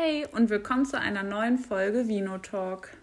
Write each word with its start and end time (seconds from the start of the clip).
Hey 0.00 0.24
und 0.30 0.48
willkommen 0.48 0.86
zu 0.86 1.00
einer 1.00 1.24
neuen 1.24 1.58
Folge 1.58 2.06
Vino 2.06 2.38
Talk. 2.38 2.96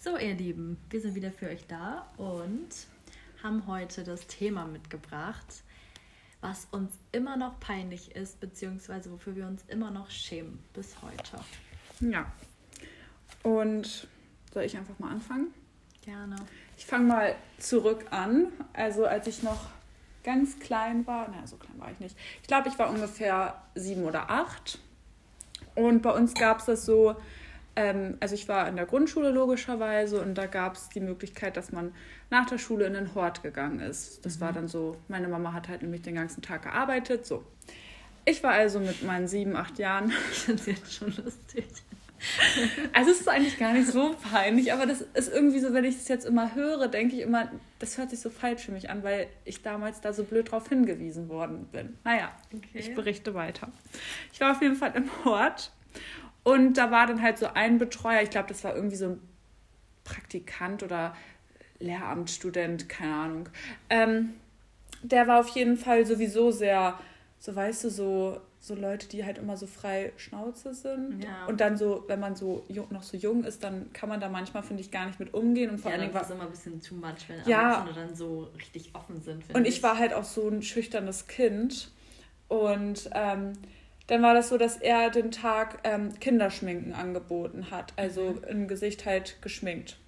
So, 0.00 0.16
ihr 0.16 0.34
Lieben, 0.34 0.78
wir 0.88 1.02
sind 1.02 1.14
wieder 1.14 1.30
für 1.30 1.50
euch 1.50 1.66
da 1.66 2.06
und 2.16 2.70
haben 3.42 3.66
heute 3.66 4.04
das 4.04 4.26
Thema 4.26 4.64
mitgebracht, 4.64 5.64
was 6.40 6.66
uns 6.70 6.94
immer 7.12 7.36
noch 7.36 7.60
peinlich 7.60 8.16
ist, 8.16 8.40
beziehungsweise 8.40 9.12
wofür 9.12 9.36
wir 9.36 9.46
uns 9.46 9.62
immer 9.68 9.90
noch 9.90 10.10
schämen 10.10 10.58
bis 10.72 11.02
heute. 11.02 11.44
Ja. 12.00 12.32
Und 13.42 14.08
soll 14.54 14.62
ich 14.62 14.78
einfach 14.78 14.98
mal 14.98 15.10
anfangen? 15.10 15.52
Gerne. 16.00 16.36
Ich 16.78 16.86
fange 16.86 17.04
mal 17.04 17.36
zurück 17.58 18.06
an. 18.12 18.46
Also 18.72 19.04
als 19.04 19.26
ich 19.26 19.42
noch 19.42 19.68
ganz 20.24 20.58
klein 20.58 21.06
war, 21.06 21.28
naja, 21.28 21.46
so 21.46 21.56
klein 21.56 21.78
war 21.78 21.90
ich 21.90 22.00
nicht. 22.00 22.16
Ich 22.42 22.48
glaube, 22.48 22.68
ich 22.68 22.78
war 22.78 22.90
ungefähr 22.90 23.62
sieben 23.74 24.04
oder 24.04 24.30
acht. 24.30 24.78
Und 25.74 26.02
bei 26.02 26.10
uns 26.10 26.34
gab 26.34 26.58
es 26.58 26.66
das 26.66 26.84
so, 26.84 27.16
ähm, 27.76 28.16
also 28.18 28.34
ich 28.34 28.48
war 28.48 28.68
in 28.68 28.76
der 28.76 28.86
Grundschule 28.86 29.30
logischerweise 29.30 30.20
und 30.20 30.34
da 30.34 30.46
gab 30.46 30.74
es 30.74 30.88
die 30.88 31.00
Möglichkeit, 31.00 31.56
dass 31.56 31.70
man 31.70 31.94
nach 32.30 32.46
der 32.46 32.58
Schule 32.58 32.86
in 32.86 32.94
den 32.94 33.14
Hort 33.14 33.42
gegangen 33.42 33.78
ist. 33.78 34.24
Das 34.26 34.36
mhm. 34.36 34.40
war 34.40 34.52
dann 34.52 34.68
so, 34.68 34.96
meine 35.06 35.28
Mama 35.28 35.52
hat 35.52 35.68
halt 35.68 35.82
nämlich 35.82 36.02
den 36.02 36.16
ganzen 36.16 36.42
Tag 36.42 36.62
gearbeitet. 36.62 37.24
So. 37.24 37.44
Ich 38.24 38.42
war 38.42 38.52
also 38.52 38.80
mit 38.80 39.04
meinen 39.04 39.28
sieben, 39.28 39.54
acht 39.54 39.78
Jahren. 39.78 40.12
Ich 40.32 40.38
finde 40.40 40.60
es 40.60 40.66
jetzt 40.66 40.94
schon 40.94 41.14
lustig. 41.24 41.66
Also 42.92 43.10
es 43.10 43.20
ist 43.20 43.28
eigentlich 43.28 43.58
gar 43.58 43.72
nicht 43.72 43.88
so 43.88 44.14
peinlich, 44.30 44.72
aber 44.72 44.86
das 44.86 45.02
ist 45.14 45.32
irgendwie 45.32 45.60
so, 45.60 45.72
wenn 45.72 45.84
ich 45.84 45.96
das 45.96 46.08
jetzt 46.08 46.26
immer 46.26 46.54
höre, 46.54 46.88
denke 46.88 47.16
ich 47.16 47.22
immer, 47.22 47.50
das 47.78 47.98
hört 47.98 48.10
sich 48.10 48.20
so 48.20 48.30
falsch 48.30 48.64
für 48.64 48.72
mich 48.72 48.90
an, 48.90 49.02
weil 49.02 49.28
ich 49.44 49.62
damals 49.62 50.00
da 50.00 50.12
so 50.12 50.24
blöd 50.24 50.50
drauf 50.50 50.68
hingewiesen 50.68 51.28
worden 51.28 51.66
bin. 51.70 51.96
Naja, 52.04 52.32
okay. 52.54 52.68
ich 52.74 52.94
berichte 52.94 53.34
weiter. 53.34 53.68
Ich 54.32 54.40
war 54.40 54.52
auf 54.52 54.62
jeden 54.62 54.74
Fall 54.74 54.92
im 54.94 55.08
Hort 55.24 55.72
und 56.42 56.74
da 56.74 56.90
war 56.90 57.06
dann 57.06 57.22
halt 57.22 57.38
so 57.38 57.46
ein 57.46 57.78
Betreuer, 57.78 58.22
ich 58.22 58.30
glaube, 58.30 58.48
das 58.48 58.64
war 58.64 58.74
irgendwie 58.74 58.96
so 58.96 59.06
ein 59.06 59.20
Praktikant 60.04 60.82
oder 60.82 61.14
Lehramtsstudent, 61.78 62.88
keine 62.88 63.14
Ahnung. 63.14 63.48
Ähm, 63.90 64.34
der 65.02 65.28
war 65.28 65.40
auf 65.40 65.48
jeden 65.50 65.76
Fall 65.76 66.06
sowieso 66.06 66.50
sehr, 66.50 66.98
so 67.38 67.54
weißt 67.54 67.84
du, 67.84 67.90
so 67.90 68.40
so 68.60 68.74
Leute, 68.74 69.08
die 69.08 69.24
halt 69.24 69.38
immer 69.38 69.56
so 69.56 69.66
frei 69.66 70.12
Schnauze 70.16 70.74
sind. 70.74 71.22
Ja. 71.22 71.46
Und 71.46 71.60
dann 71.60 71.76
so, 71.76 72.04
wenn 72.08 72.20
man 72.20 72.34
so 72.34 72.64
jung, 72.68 72.88
noch 72.90 73.04
so 73.04 73.16
jung 73.16 73.44
ist, 73.44 73.62
dann 73.62 73.92
kann 73.92 74.08
man 74.08 74.20
da 74.20 74.28
manchmal, 74.28 74.62
finde 74.62 74.82
ich, 74.82 74.90
gar 74.90 75.06
nicht 75.06 75.20
mit 75.20 75.32
umgehen. 75.32 75.70
Und 75.70 75.78
vor 75.78 75.90
ja, 75.90 75.96
allen 75.96 76.02
Dingen 76.02 76.14
war 76.14 76.22
es 76.22 76.30
immer 76.30 76.42
ein 76.42 76.50
bisschen 76.50 76.80
too 76.80 76.96
much, 76.96 77.28
wenn 77.28 77.48
ja. 77.48 77.72
Erwachsene 77.72 77.94
dann 77.94 78.16
so 78.16 78.50
richtig 78.56 78.94
offen 78.94 79.20
sind. 79.20 79.44
Und 79.54 79.66
ich, 79.66 79.76
ich 79.76 79.82
war 79.82 79.98
halt 79.98 80.12
auch 80.12 80.24
so 80.24 80.48
ein 80.48 80.62
schüchternes 80.62 81.28
Kind. 81.28 81.92
Und 82.48 83.08
ähm, 83.14 83.52
dann 84.08 84.22
war 84.22 84.34
das 84.34 84.48
so, 84.48 84.58
dass 84.58 84.76
er 84.76 85.10
den 85.10 85.30
Tag 85.30 85.80
ähm, 85.84 86.18
Kinderschminken 86.18 86.94
angeboten 86.94 87.70
hat. 87.70 87.92
Also 87.96 88.30
mhm. 88.30 88.44
im 88.48 88.68
Gesicht 88.68 89.06
halt 89.06 89.40
geschminkt. 89.40 89.98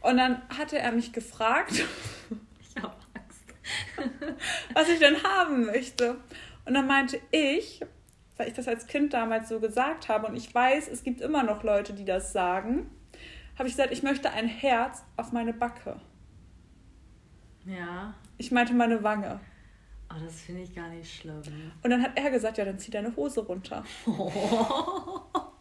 Und 0.00 0.16
dann 0.16 0.40
hatte 0.48 0.78
er 0.78 0.92
mich 0.92 1.12
gefragt, 1.12 1.72
ich 2.60 2.82
hab 2.82 2.96
Angst. 3.14 3.44
was 4.74 4.88
ich 4.88 4.98
denn 4.98 5.22
haben 5.22 5.66
möchte. 5.66 6.16
Und 6.64 6.74
dann 6.74 6.86
meinte 6.86 7.20
ich, 7.30 7.80
weil 8.36 8.48
ich 8.48 8.54
das 8.54 8.68
als 8.68 8.86
Kind 8.86 9.12
damals 9.12 9.48
so 9.48 9.60
gesagt 9.60 10.08
habe 10.08 10.26
und 10.26 10.36
ich 10.36 10.54
weiß, 10.54 10.88
es 10.88 11.02
gibt 11.02 11.20
immer 11.20 11.42
noch 11.42 11.62
Leute, 11.62 11.92
die 11.92 12.04
das 12.04 12.32
sagen, 12.32 12.90
habe 13.58 13.68
ich 13.68 13.74
gesagt, 13.74 13.92
ich 13.92 14.02
möchte 14.02 14.30
ein 14.30 14.48
Herz 14.48 15.04
auf 15.16 15.32
meine 15.32 15.52
Backe. 15.52 16.00
Ja. 17.64 18.14
Ich 18.38 18.50
meinte 18.50 18.74
meine 18.74 19.02
Wange. 19.02 19.40
Oh, 20.10 20.18
das 20.22 20.40
finde 20.42 20.62
ich 20.62 20.74
gar 20.74 20.88
nicht 20.88 21.14
schlimm. 21.14 21.42
Und 21.82 21.90
dann 21.90 22.02
hat 22.02 22.12
er 22.16 22.30
gesagt, 22.30 22.58
ja, 22.58 22.64
dann 22.64 22.78
zieh 22.78 22.90
deine 22.90 23.14
Hose 23.16 23.40
runter. 23.40 23.84
Oh. 24.06 25.20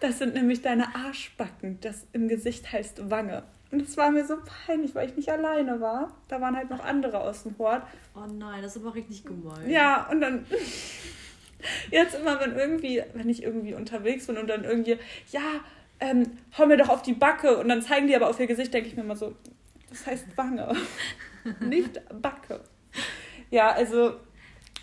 Das 0.00 0.18
sind 0.18 0.34
nämlich 0.34 0.62
deine 0.62 0.94
Arschbacken. 0.94 1.80
Das 1.80 2.06
im 2.12 2.28
Gesicht 2.28 2.72
heißt 2.72 3.10
Wange. 3.10 3.42
Und 3.70 3.82
es 3.82 3.96
war 3.96 4.10
mir 4.10 4.24
so 4.24 4.36
peinlich, 4.66 4.94
weil 4.94 5.08
ich 5.08 5.16
nicht 5.16 5.28
alleine 5.30 5.80
war. 5.80 6.14
Da 6.28 6.40
waren 6.40 6.56
halt 6.56 6.70
noch 6.70 6.82
andere 6.82 7.20
aus 7.20 7.42
dem 7.42 7.56
Hort. 7.58 7.82
Oh 8.14 8.26
nein, 8.32 8.62
das 8.62 8.76
ist 8.76 8.82
aber 8.82 8.94
richtig 8.94 9.24
gemein. 9.24 9.68
Ja, 9.68 10.08
und 10.10 10.20
dann. 10.20 10.46
Jetzt 11.90 12.14
immer, 12.14 12.40
wenn 12.40 12.56
irgendwie, 12.56 13.02
wenn 13.14 13.28
ich 13.28 13.42
irgendwie 13.42 13.74
unterwegs 13.74 14.28
bin 14.28 14.38
und 14.38 14.46
dann 14.46 14.62
irgendwie, 14.62 14.96
ja, 15.32 15.60
ähm, 15.98 16.38
hau 16.56 16.66
mir 16.66 16.76
doch 16.76 16.88
auf 16.88 17.02
die 17.02 17.14
Backe 17.14 17.56
und 17.56 17.68
dann 17.68 17.82
zeigen 17.82 18.06
die 18.06 18.14
aber 18.14 18.28
auf 18.28 18.38
ihr 18.38 18.46
Gesicht, 18.46 18.72
denke 18.72 18.88
ich 18.88 18.96
mir 18.96 19.02
immer 19.02 19.16
so, 19.16 19.34
das 19.90 20.06
heißt 20.06 20.36
Wange, 20.36 20.72
nicht 21.60 22.00
Backe. 22.22 22.60
Ja, 23.50 23.70
also 23.72 24.14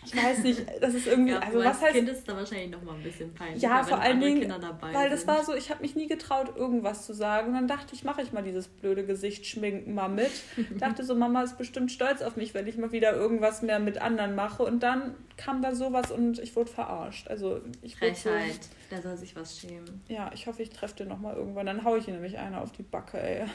ich 0.05 0.15
weiß 0.15 0.39
nicht, 0.39 0.65
das 0.81 0.93
ist 0.93 1.07
irgendwie. 1.07 1.31
Ja, 1.31 1.39
also 1.39 1.59
was 1.59 1.81
heißt. 1.81 1.93
Kind 1.93 2.09
ist 2.09 2.27
da 2.27 2.35
wahrscheinlich 2.35 2.69
noch 2.69 2.83
mal 2.83 2.95
ein 2.95 3.03
bisschen 3.03 3.33
peinlich. 3.33 3.61
Ja, 3.61 3.83
vor 3.83 3.99
allen 3.99 4.19
Dingen. 4.19 4.53
Weil 4.93 5.09
das 5.09 5.27
war 5.27 5.43
so, 5.43 5.53
ich 5.53 5.69
habe 5.69 5.81
mich 5.81 5.95
nie 5.95 6.07
getraut, 6.07 6.55
irgendwas 6.55 7.05
zu 7.05 7.13
sagen. 7.13 7.49
Und 7.49 7.53
dann 7.55 7.67
dachte 7.67 7.95
ich, 7.95 8.03
mache 8.03 8.21
ich 8.21 8.31
mal 8.31 8.43
dieses 8.43 8.67
blöde 8.67 9.05
Gesicht 9.05 9.45
schminken 9.45 9.93
mal 9.93 10.07
mit. 10.07 10.31
dachte 10.79 11.03
so, 11.03 11.15
Mama 11.15 11.43
ist 11.43 11.57
bestimmt 11.57 11.91
stolz 11.91 12.21
auf 12.21 12.35
mich, 12.35 12.53
wenn 12.53 12.67
ich 12.67 12.77
mal 12.77 12.91
wieder 12.91 13.13
irgendwas 13.13 13.61
mehr 13.61 13.79
mit 13.79 14.01
anderen 14.01 14.35
mache. 14.35 14.63
Und 14.63 14.83
dann 14.83 15.15
kam 15.37 15.61
da 15.61 15.73
sowas 15.73 16.11
und 16.11 16.39
ich 16.39 16.55
wurde 16.55 16.71
verarscht. 16.71 17.27
Also 17.27 17.61
ich 17.81 17.95
Frechheit, 17.95 18.63
so, 18.63 18.69
der 18.91 19.01
soll 19.01 19.17
sich 19.17 19.35
was 19.35 19.57
schämen. 19.57 20.03
Ja, 20.07 20.31
ich 20.33 20.47
hoffe, 20.47 20.61
ich 20.61 20.69
treffe 20.69 20.97
den 20.97 21.07
noch 21.07 21.19
mal 21.19 21.35
irgendwann. 21.35 21.65
Dann 21.65 21.83
haue 21.83 21.97
ich 21.97 22.07
ihn 22.07 22.13
nämlich 22.13 22.37
einer 22.37 22.61
auf 22.61 22.71
die 22.71 22.83
Backe, 22.83 23.19
ey. 23.19 23.45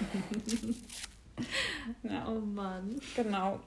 ja. 2.03 2.29
Oh 2.29 2.41
Mann. 2.41 3.01
Genau. 3.15 3.61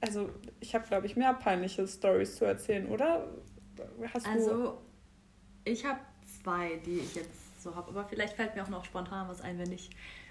Also 0.00 0.30
ich 0.60 0.74
habe, 0.74 0.86
glaube 0.86 1.06
ich, 1.06 1.16
mehr 1.16 1.34
peinliche 1.34 1.86
Stories 1.86 2.36
zu 2.36 2.44
erzählen, 2.44 2.86
oder? 2.88 3.26
Hast 4.12 4.26
also, 4.26 4.82
ich 5.64 5.84
habe 5.84 6.00
zwei, 6.42 6.76
die 6.84 6.98
ich 6.98 7.14
jetzt 7.14 7.62
so 7.62 7.74
habe. 7.74 7.88
Aber 7.88 8.04
vielleicht 8.04 8.34
fällt 8.34 8.54
mir 8.54 8.62
auch 8.62 8.68
noch 8.68 8.84
spontan 8.84 9.28
was 9.28 9.40
ein, 9.40 9.58
wenn 9.58 9.72
ich 9.72 9.90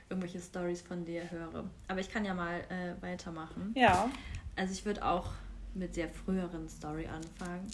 irgendwelche 0.10 0.40
Stories 0.40 0.82
von 0.82 1.06
dir 1.06 1.30
höre. 1.32 1.66
Aber 1.88 2.00
ich 2.00 2.10
kann 2.10 2.26
ja 2.26 2.34
mal 2.34 2.62
äh, 2.70 3.02
weitermachen. 3.02 3.74
Ja. 3.76 4.10
Also 4.56 4.74
ich 4.74 4.86
würde 4.86 5.04
auch 5.04 5.32
mit 5.74 5.98
der 5.98 6.10
früheren 6.10 6.70
Story 6.70 7.08
anfangen. 7.08 7.70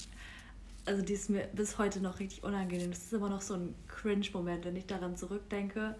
Also 0.85 1.03
die 1.03 1.13
ist 1.13 1.29
mir 1.29 1.47
bis 1.53 1.77
heute 1.77 2.01
noch 2.01 2.19
richtig 2.19 2.43
unangenehm. 2.43 2.89
Das 2.89 3.03
ist 3.03 3.13
immer 3.13 3.29
noch 3.29 3.41
so 3.41 3.53
ein 3.53 3.75
Cringe-Moment, 3.87 4.65
wenn 4.65 4.75
ich 4.75 4.87
daran 4.87 5.15
zurückdenke. 5.15 5.95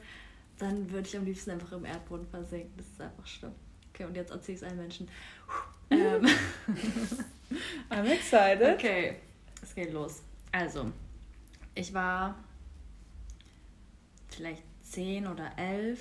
Dann 0.58 0.90
würde 0.91 1.08
ich 1.08 1.18
am 1.18 1.25
liebsten 1.25 1.52
einfach 1.52 1.72
im 1.73 1.85
Erdboden 1.85 2.25
versinken. 2.28 2.73
Das 2.78 2.88
ist 2.88 3.02
einfach 3.02 3.28
schlimm. 3.28 3.53
Okay, 3.94 4.06
und 4.06 4.16
jetzt 4.16 4.31
erzähle 4.31 4.56
ich 4.56 4.62
es 4.63 4.68
allen 4.68 4.78
Menschen. 4.78 5.08
Ähm. 5.91 6.25
I'm 7.90 8.06
excited. 8.06 8.75
Okay, 8.75 9.18
es 9.62 9.75
geht 9.75 9.94
los. 9.94 10.22
Also, 10.52 10.91
ich 11.75 11.94
war 11.94 12.35
vielleicht 14.29 14.63
zehn 14.84 15.28
oder 15.28 15.52
elf, 15.57 16.00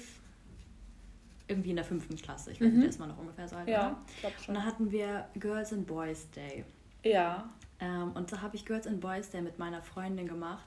irgendwie 1.48 1.70
in 1.70 1.76
der 1.76 1.84
fünften 1.84 2.16
Klasse. 2.16 2.52
Ich 2.52 2.60
weiß 2.60 2.72
mhm. 2.72 2.78
nicht, 2.78 2.88
ist 2.90 3.00
man 3.00 3.08
noch 3.08 3.18
ungefähr 3.18 3.48
so 3.48 3.56
alt, 3.56 3.68
ja, 3.68 3.96
oder? 4.22 4.32
schon. 4.38 4.54
Und 4.54 4.62
da 4.62 4.66
hatten 4.66 4.90
wir 4.92 5.26
Girls 5.34 5.72
and 5.72 5.86
Boys 5.86 6.30
Day. 6.30 6.64
Ja. 7.02 7.48
Ähm, 7.80 8.12
und 8.12 8.30
da 8.30 8.40
habe 8.40 8.56
ich 8.56 8.64
Girls 8.64 8.86
and 8.86 9.00
Boys 9.00 9.30
Day 9.30 9.42
mit 9.42 9.58
meiner 9.58 9.82
Freundin 9.82 10.28
gemacht 10.28 10.66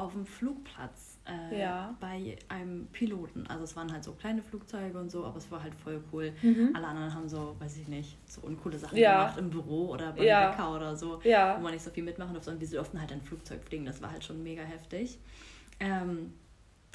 auf 0.00 0.12
dem 0.12 0.24
Flugplatz 0.24 1.18
äh, 1.26 1.60
ja. 1.60 1.94
bei 2.00 2.38
einem 2.48 2.86
Piloten. 2.86 3.46
Also 3.46 3.64
es 3.64 3.76
waren 3.76 3.92
halt 3.92 4.02
so 4.02 4.12
kleine 4.12 4.42
Flugzeuge 4.42 4.98
und 4.98 5.10
so, 5.10 5.24
aber 5.24 5.36
es 5.36 5.50
war 5.50 5.62
halt 5.62 5.74
voll 5.74 6.02
cool. 6.12 6.32
Mhm. 6.42 6.70
Alle 6.74 6.86
anderen 6.86 7.14
haben 7.14 7.28
so, 7.28 7.54
weiß 7.58 7.76
ich 7.76 7.88
nicht, 7.88 8.16
so 8.26 8.40
uncoole 8.40 8.78
Sachen 8.78 8.96
ja. 8.96 9.20
gemacht 9.20 9.38
im 9.38 9.50
Büro 9.50 9.88
oder 9.88 10.12
beim 10.12 10.24
ja. 10.24 10.50
Bäcker 10.50 10.74
oder 10.74 10.96
so, 10.96 11.20
ja. 11.22 11.56
wo 11.56 11.62
man 11.62 11.72
nicht 11.72 11.84
so 11.84 11.90
viel 11.90 12.04
mitmachen 12.04 12.32
durfte. 12.32 12.50
Und 12.50 12.60
wir 12.60 12.68
durften 12.68 13.00
halt 13.00 13.12
ein 13.12 13.20
Flugzeug 13.20 13.62
fliegen. 13.62 13.84
Das 13.84 14.00
war 14.00 14.10
halt 14.10 14.24
schon 14.24 14.42
mega 14.42 14.62
heftig. 14.62 15.18
Ähm, 15.78 16.32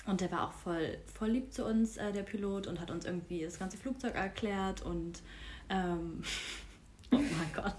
und 0.07 0.21
der 0.21 0.31
war 0.31 0.47
auch 0.47 0.53
voll, 0.53 0.97
voll 1.13 1.29
lieb 1.29 1.53
zu 1.53 1.65
uns, 1.65 1.97
äh, 1.97 2.11
der 2.11 2.23
Pilot, 2.23 2.67
und 2.67 2.79
hat 2.79 2.91
uns 2.91 3.05
irgendwie 3.05 3.43
das 3.43 3.57
ganze 3.57 3.77
Flugzeug 3.77 4.15
erklärt 4.15 4.81
und 4.81 5.21
ähm, 5.69 6.23
oh 7.15 7.35
mein 7.37 7.53
Gott. 7.53 7.77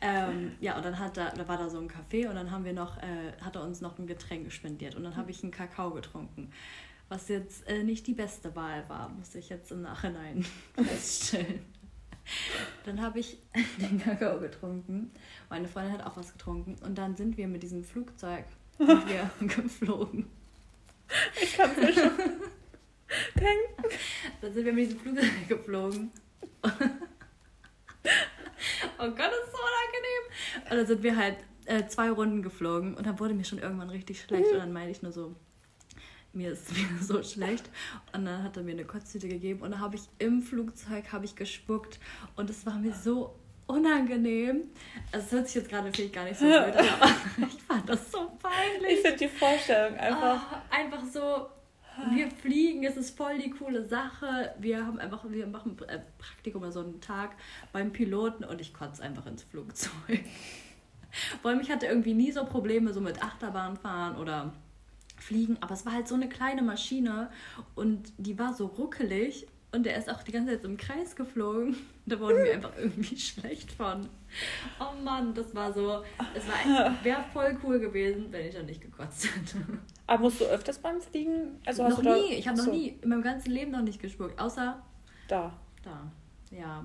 Ähm, 0.00 0.52
ja, 0.60 0.76
und 0.76 0.84
dann 0.84 0.98
hat 0.98 1.16
da, 1.16 1.30
da 1.30 1.46
war 1.46 1.58
da 1.58 1.68
so 1.68 1.78
ein 1.78 1.88
Café 1.88 2.28
und 2.28 2.34
dann 2.34 2.50
haben 2.50 2.64
wir 2.64 2.72
noch, 2.72 2.96
äh, 2.98 3.32
hat 3.42 3.56
er 3.56 3.62
uns 3.62 3.80
noch 3.80 3.98
ein 3.98 4.06
Getränk 4.06 4.50
spendiert 4.52 4.94
und 4.94 5.04
dann 5.04 5.16
habe 5.16 5.30
ich 5.30 5.42
einen 5.42 5.52
Kakao 5.52 5.90
getrunken. 5.90 6.50
Was 7.08 7.28
jetzt 7.28 7.66
äh, 7.68 7.82
nicht 7.82 8.06
die 8.06 8.14
beste 8.14 8.54
Wahl 8.54 8.88
war, 8.88 9.08
muss 9.10 9.34
ich 9.34 9.48
jetzt 9.48 9.72
im 9.72 9.82
Nachhinein 9.82 10.44
feststellen. 10.74 11.60
Dann 12.84 13.00
habe 13.00 13.18
ich 13.18 13.38
den 13.78 13.98
Kakao 13.98 14.38
getrunken. 14.40 15.10
Meine 15.48 15.68
Freundin 15.68 15.94
hat 15.94 16.06
auch 16.06 16.16
was 16.16 16.32
getrunken. 16.32 16.76
Und 16.84 16.96
dann 16.96 17.16
sind 17.16 17.36
wir 17.36 17.48
mit 17.48 17.62
diesem 17.62 17.84
Flugzeug 17.84 18.44
wir 18.78 19.30
geflogen. 19.40 20.26
Ich 21.42 21.56
kann 21.56 21.74
mir 21.74 21.92
schon 21.92 22.10
denken. 23.34 23.96
Dann 24.40 24.54
sind 24.54 24.64
wir 24.64 24.72
mit 24.72 24.86
diesem 24.86 25.00
Flugzeug 25.00 25.48
geflogen. 25.48 26.12
Oh 29.00 29.08
Gott, 29.08 29.18
das 29.18 29.46
ist 29.46 29.52
so 29.52 29.58
unangenehm. 29.58 30.70
Und 30.70 30.76
dann 30.76 30.86
sind 30.86 31.02
wir 31.02 31.16
halt 31.16 31.36
äh, 31.66 31.86
zwei 31.86 32.10
Runden 32.10 32.42
geflogen 32.42 32.94
und 32.94 33.06
dann 33.06 33.18
wurde 33.18 33.34
mir 33.34 33.44
schon 33.44 33.58
irgendwann 33.58 33.90
richtig 33.90 34.20
schlecht. 34.20 34.50
Und 34.52 34.58
dann 34.58 34.72
meinte 34.72 34.90
ich 34.90 35.02
nur 35.02 35.12
so, 35.12 35.34
mir 36.32 36.52
ist 36.52 36.70
mir 36.76 37.02
so 37.02 37.22
schlecht. 37.22 37.68
Und 38.12 38.24
dann 38.26 38.42
hat 38.42 38.56
er 38.56 38.62
mir 38.62 38.72
eine 38.72 38.84
Kotztüte 38.84 39.28
gegeben 39.28 39.62
und 39.62 39.72
dann 39.72 39.80
habe 39.80 39.96
ich 39.96 40.02
im 40.18 40.42
Flugzeug 40.42 41.12
habe 41.12 41.24
ich 41.24 41.34
gespuckt 41.34 41.98
und 42.36 42.50
es 42.50 42.66
war 42.66 42.78
mir 42.78 42.92
so 42.92 43.34
unangenehm. 43.66 44.64
Also 45.12 45.26
es 45.26 45.32
hört 45.32 45.46
sich 45.46 45.56
jetzt 45.56 45.68
gerade 45.68 45.92
vielleicht 45.92 46.12
gar 46.12 46.24
nicht 46.24 46.38
so 46.38 46.44
blöd 46.44 46.76
an, 46.76 46.88
aber 46.88 47.12
ich 47.46 47.62
fand 47.62 47.88
das 47.88 48.10
so 48.10 48.30
peinlich. 48.42 48.98
Ich 48.98 49.00
finde 49.00 49.16
die 49.16 49.28
Vorstellung 49.28 49.96
einfach... 49.96 50.42
Oh, 50.52 50.74
einfach 50.74 51.04
so, 51.04 51.46
wir 52.10 52.30
fliegen, 52.30 52.84
es 52.84 52.96
ist 52.96 53.16
voll 53.16 53.38
die 53.38 53.50
coole 53.50 53.86
Sache. 53.86 54.54
Wir 54.58 54.86
haben 54.86 54.98
einfach, 54.98 55.24
wir 55.28 55.46
machen 55.46 55.76
äh, 55.88 56.00
Praktikum 56.18 56.62
oder 56.62 56.72
so 56.72 56.80
einen 56.80 57.00
Tag 57.00 57.36
beim 57.72 57.92
Piloten 57.92 58.44
und 58.44 58.60
ich 58.60 58.72
kotze 58.72 59.02
einfach 59.02 59.26
ins 59.26 59.42
Flugzeug. 59.42 59.90
Vor 61.42 61.50
allem, 61.50 61.60
ich 61.60 61.70
hatte 61.70 61.86
irgendwie 61.86 62.14
nie 62.14 62.32
so 62.32 62.44
Probleme 62.44 62.92
so 62.92 63.00
mit 63.00 63.22
Achterbahnfahren 63.22 64.16
oder 64.16 64.52
Fliegen, 65.16 65.58
aber 65.60 65.74
es 65.74 65.84
war 65.84 65.92
halt 65.92 66.08
so 66.08 66.14
eine 66.14 66.28
kleine 66.28 66.62
Maschine 66.62 67.30
und 67.74 68.12
die 68.16 68.38
war 68.38 68.54
so 68.54 68.66
ruckelig 68.66 69.46
und 69.72 69.86
der 69.86 69.96
ist 69.96 70.10
auch 70.10 70.22
die 70.22 70.32
ganze 70.32 70.54
Zeit 70.54 70.64
im 70.64 70.76
Kreis 70.76 71.14
geflogen. 71.16 71.76
Da 72.06 72.18
wurden 72.18 72.42
wir 72.42 72.54
einfach 72.54 72.72
irgendwie 72.76 73.16
schlecht 73.18 73.70
von. 73.70 74.08
Oh 74.80 75.00
Mann, 75.04 75.32
das 75.32 75.54
war 75.54 75.72
so. 75.72 76.02
Es 76.34 76.42
wäre 77.04 77.22
voll 77.32 77.56
cool 77.62 77.78
gewesen, 77.78 78.26
wenn 78.32 78.46
ich 78.46 78.54
da 78.54 78.64
nicht 78.64 78.80
gekotzt 78.80 79.26
hätte. 79.26 79.64
Aber 80.08 80.22
musst 80.22 80.40
du 80.40 80.44
öfters 80.46 80.80
beim 80.80 81.00
Fliegen? 81.00 81.60
Also 81.64 81.86
noch 81.86 82.02
nie. 82.02 82.34
ich 82.34 82.48
habe 82.48 82.58
noch 82.58 82.66
nie 82.66 82.98
in 83.00 83.08
meinem 83.08 83.22
ganzen 83.22 83.52
Leben 83.52 83.70
noch 83.70 83.82
nicht 83.82 84.02
gespuckt. 84.02 84.40
Außer. 84.40 84.82
Da. 85.28 85.52
Da. 85.84 86.10
Ja. 86.50 86.84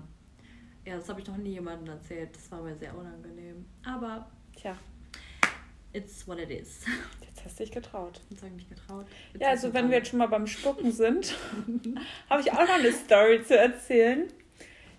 Ja, 0.85 0.97
das 0.97 1.09
habe 1.09 1.21
ich 1.21 1.27
noch 1.27 1.37
nie 1.37 1.53
jemandem 1.53 1.91
erzählt. 1.95 2.35
Das 2.35 2.51
war 2.51 2.61
mir 2.61 2.75
sehr 2.75 2.95
unangenehm. 2.95 3.65
Aber. 3.83 4.29
Tja. 4.55 4.77
It's 5.95 6.27
what 6.27 6.39
it 6.39 6.49
is. 6.49 6.81
Jetzt 7.21 7.45
hast 7.45 7.57
du 7.57 7.63
dich 7.63 7.71
getraut. 7.71 8.19
Jetzt 8.29 8.41
habe 8.41 8.49
ich 8.49 8.55
mich 8.55 8.67
getraut. 8.69 9.05
Jetzt 9.31 9.41
ja, 9.41 9.47
also 9.47 9.73
wenn 9.73 9.89
wir 9.89 9.99
jetzt 9.99 10.09
schon 10.09 10.19
mal 10.19 10.27
beim 10.27 10.45
Spucken 10.45 10.91
sind, 10.91 11.33
habe 12.29 12.41
ich 12.41 12.51
auch 12.51 12.67
noch 12.67 12.75
eine 12.75 12.91
Story 12.91 13.41
zu 13.41 13.57
erzählen. 13.57 14.27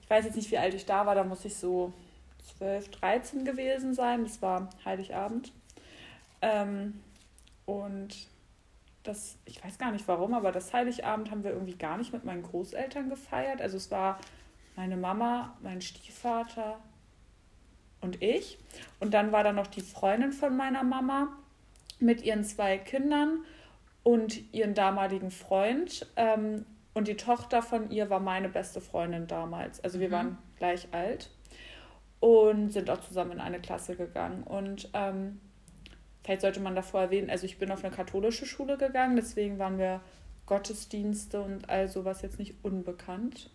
Ich 0.00 0.08
weiß 0.08 0.24
jetzt 0.24 0.36
nicht, 0.36 0.50
wie 0.50 0.56
alt 0.56 0.72
ich 0.72 0.86
da 0.86 1.04
war. 1.04 1.14
Da 1.14 1.22
muss 1.22 1.44
ich 1.44 1.54
so 1.54 1.92
12, 2.56 2.88
13 2.92 3.44
gewesen 3.44 3.92
sein. 3.92 4.22
Das 4.22 4.40
war 4.40 4.70
Heiligabend. 4.86 5.52
Ähm, 6.40 7.02
und 7.66 8.16
das, 9.02 9.36
ich 9.44 9.62
weiß 9.62 9.76
gar 9.76 9.92
nicht 9.92 10.08
warum, 10.08 10.32
aber 10.32 10.50
das 10.50 10.72
Heiligabend 10.72 11.30
haben 11.30 11.44
wir 11.44 11.50
irgendwie 11.50 11.76
gar 11.76 11.98
nicht 11.98 12.14
mit 12.14 12.24
meinen 12.24 12.42
Großeltern 12.42 13.10
gefeiert. 13.10 13.60
Also 13.60 13.76
es 13.76 13.90
war 13.90 14.18
meine 14.76 14.96
Mama, 14.96 15.58
mein 15.60 15.82
Stiefvater, 15.82 16.80
und 18.00 18.22
ich. 18.22 18.58
Und 19.00 19.14
dann 19.14 19.32
war 19.32 19.44
da 19.44 19.52
noch 19.52 19.66
die 19.66 19.80
Freundin 19.80 20.32
von 20.32 20.56
meiner 20.56 20.84
Mama 20.84 21.28
mit 21.98 22.22
ihren 22.22 22.44
zwei 22.44 22.78
Kindern 22.78 23.44
und 24.02 24.52
ihren 24.52 24.74
damaligen 24.74 25.30
Freund. 25.30 26.06
Ähm, 26.16 26.64
und 26.94 27.08
die 27.08 27.16
Tochter 27.16 27.62
von 27.62 27.90
ihr 27.90 28.08
war 28.08 28.20
meine 28.20 28.48
beste 28.48 28.80
Freundin 28.80 29.26
damals. 29.26 29.82
Also 29.84 30.00
wir 30.00 30.08
mhm. 30.08 30.12
waren 30.12 30.38
gleich 30.56 30.88
alt 30.92 31.30
und 32.20 32.70
sind 32.70 32.88
auch 32.90 33.00
zusammen 33.00 33.32
in 33.32 33.40
eine 33.40 33.60
Klasse 33.60 33.96
gegangen. 33.96 34.42
Und 34.44 34.88
ähm, 34.94 35.40
vielleicht 36.24 36.40
sollte 36.40 36.60
man 36.60 36.74
davor 36.74 37.02
erwähnen, 37.02 37.30
also 37.30 37.44
ich 37.44 37.58
bin 37.58 37.70
auf 37.70 37.84
eine 37.84 37.94
katholische 37.94 38.46
Schule 38.46 38.78
gegangen, 38.78 39.16
deswegen 39.16 39.58
waren 39.58 39.78
wir 39.78 40.00
Gottesdienste 40.46 41.40
und 41.42 41.68
all 41.68 41.88
sowas 41.88 42.22
jetzt 42.22 42.38
nicht 42.38 42.54
unbekannt. 42.62 43.50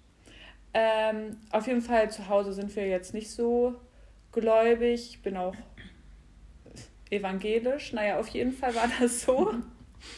Ähm, 0.73 1.37
auf 1.51 1.67
jeden 1.67 1.81
Fall 1.81 2.11
zu 2.11 2.29
Hause 2.29 2.53
sind 2.53 2.75
wir 2.75 2.87
jetzt 2.87 3.13
nicht 3.13 3.31
so 3.31 3.75
gläubig, 4.31 5.11
ich 5.11 5.21
bin 5.21 5.37
auch 5.37 5.55
evangelisch. 7.09 7.93
Naja, 7.93 8.19
auf 8.19 8.27
jeden 8.29 8.53
Fall 8.53 8.73
war 8.75 8.89
das 8.99 9.21
so, 9.21 9.53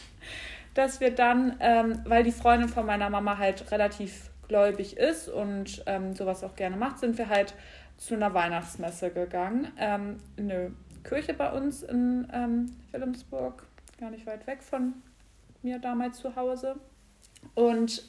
dass 0.74 1.00
wir 1.00 1.10
dann, 1.10 1.56
ähm, 1.60 2.00
weil 2.04 2.24
die 2.24 2.32
Freundin 2.32 2.68
von 2.68 2.86
meiner 2.86 3.10
Mama 3.10 3.38
halt 3.38 3.70
relativ 3.70 4.30
gläubig 4.48 4.96
ist 4.96 5.28
und 5.28 5.82
ähm, 5.86 6.14
sowas 6.14 6.44
auch 6.44 6.54
gerne 6.54 6.76
macht, 6.76 6.98
sind 6.98 7.18
wir 7.18 7.28
halt 7.28 7.54
zu 7.96 8.14
einer 8.14 8.34
Weihnachtsmesse 8.34 9.10
gegangen. 9.10 9.72
Ähm, 9.78 10.20
in 10.36 10.50
eine 10.50 10.72
Kirche 11.02 11.34
bei 11.34 11.52
uns 11.52 11.82
in 11.82 12.28
ähm, 12.32 12.76
Wilhelmsburg, 12.92 13.66
gar 13.98 14.10
nicht 14.10 14.26
weit 14.26 14.46
weg 14.46 14.62
von 14.62 14.94
mir 15.62 15.78
damals 15.78 16.18
zu 16.18 16.36
Hause. 16.36 16.76
Und 17.54 18.02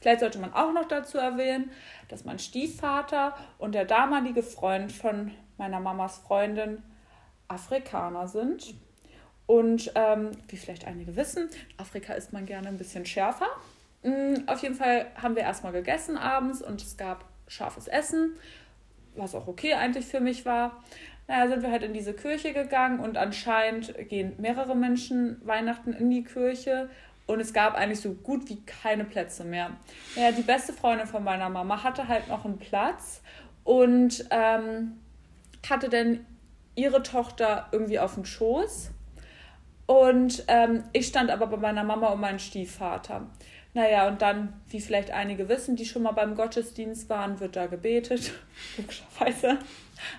vielleicht 0.00 0.20
sollte 0.20 0.38
man 0.38 0.52
auch 0.52 0.72
noch 0.72 0.88
dazu 0.88 1.18
erwähnen, 1.18 1.70
dass 2.08 2.24
mein 2.24 2.38
Stiefvater 2.38 3.36
und 3.58 3.74
der 3.74 3.84
damalige 3.84 4.42
Freund 4.42 4.90
von 4.92 5.30
meiner 5.60 5.78
Mamas 5.78 6.18
Freundin 6.18 6.82
Afrikaner 7.46 8.26
sind. 8.26 8.74
Und 9.46 9.92
ähm, 9.94 10.30
wie 10.48 10.56
vielleicht 10.56 10.86
einige 10.86 11.16
wissen, 11.16 11.48
Afrika 11.76 12.14
isst 12.14 12.32
man 12.32 12.46
gerne 12.46 12.68
ein 12.68 12.78
bisschen 12.78 13.04
schärfer. 13.04 13.46
Mhm, 14.02 14.44
auf 14.46 14.62
jeden 14.62 14.74
Fall 14.74 15.06
haben 15.20 15.36
wir 15.36 15.42
erstmal 15.42 15.72
gegessen 15.72 16.16
abends 16.16 16.62
und 16.62 16.80
es 16.80 16.96
gab 16.96 17.24
scharfes 17.46 17.88
Essen, 17.88 18.36
was 19.16 19.34
auch 19.34 19.48
okay 19.48 19.74
eigentlich 19.74 20.06
für 20.06 20.20
mich 20.20 20.46
war. 20.46 20.82
Naja, 21.28 21.48
sind 21.48 21.62
wir 21.62 21.70
halt 21.70 21.82
in 21.82 21.92
diese 21.92 22.14
Kirche 22.14 22.52
gegangen 22.52 23.00
und 23.00 23.16
anscheinend 23.16 23.94
gehen 24.08 24.32
mehrere 24.38 24.74
Menschen 24.74 25.40
Weihnachten 25.44 25.92
in 25.92 26.10
die 26.10 26.24
Kirche 26.24 26.88
und 27.26 27.40
es 27.40 27.52
gab 27.52 27.74
eigentlich 27.74 28.00
so 28.00 28.12
gut 28.12 28.48
wie 28.48 28.60
keine 28.62 29.04
Plätze 29.04 29.44
mehr. 29.44 29.70
Naja, 30.16 30.32
die 30.32 30.42
beste 30.42 30.72
Freundin 30.72 31.06
von 31.06 31.22
meiner 31.22 31.48
Mama 31.48 31.82
hatte 31.82 32.08
halt 32.08 32.28
noch 32.28 32.44
einen 32.44 32.58
Platz 32.58 33.20
und 33.64 34.24
ähm, 34.30 34.99
hatte 35.68 35.88
dann 35.88 36.24
ihre 36.74 37.02
Tochter 37.02 37.68
irgendwie 37.72 37.98
auf 37.98 38.14
dem 38.14 38.24
Schoß. 38.24 38.90
Und 39.86 40.44
ähm, 40.46 40.84
ich 40.92 41.08
stand 41.08 41.30
aber 41.30 41.48
bei 41.48 41.56
meiner 41.56 41.84
Mama 41.84 42.08
und 42.08 42.20
meinem 42.20 42.38
Stiefvater. 42.38 43.26
Naja, 43.72 44.08
und 44.08 44.20
dann, 44.20 44.52
wie 44.68 44.80
vielleicht 44.80 45.10
einige 45.12 45.48
wissen, 45.48 45.76
die 45.76 45.84
schon 45.84 46.02
mal 46.02 46.12
beim 46.12 46.34
Gottesdienst 46.34 47.08
waren, 47.08 47.38
wird 47.38 47.54
da 47.54 47.66
gebetet, 47.66 48.32
logischerweise, 48.76 49.58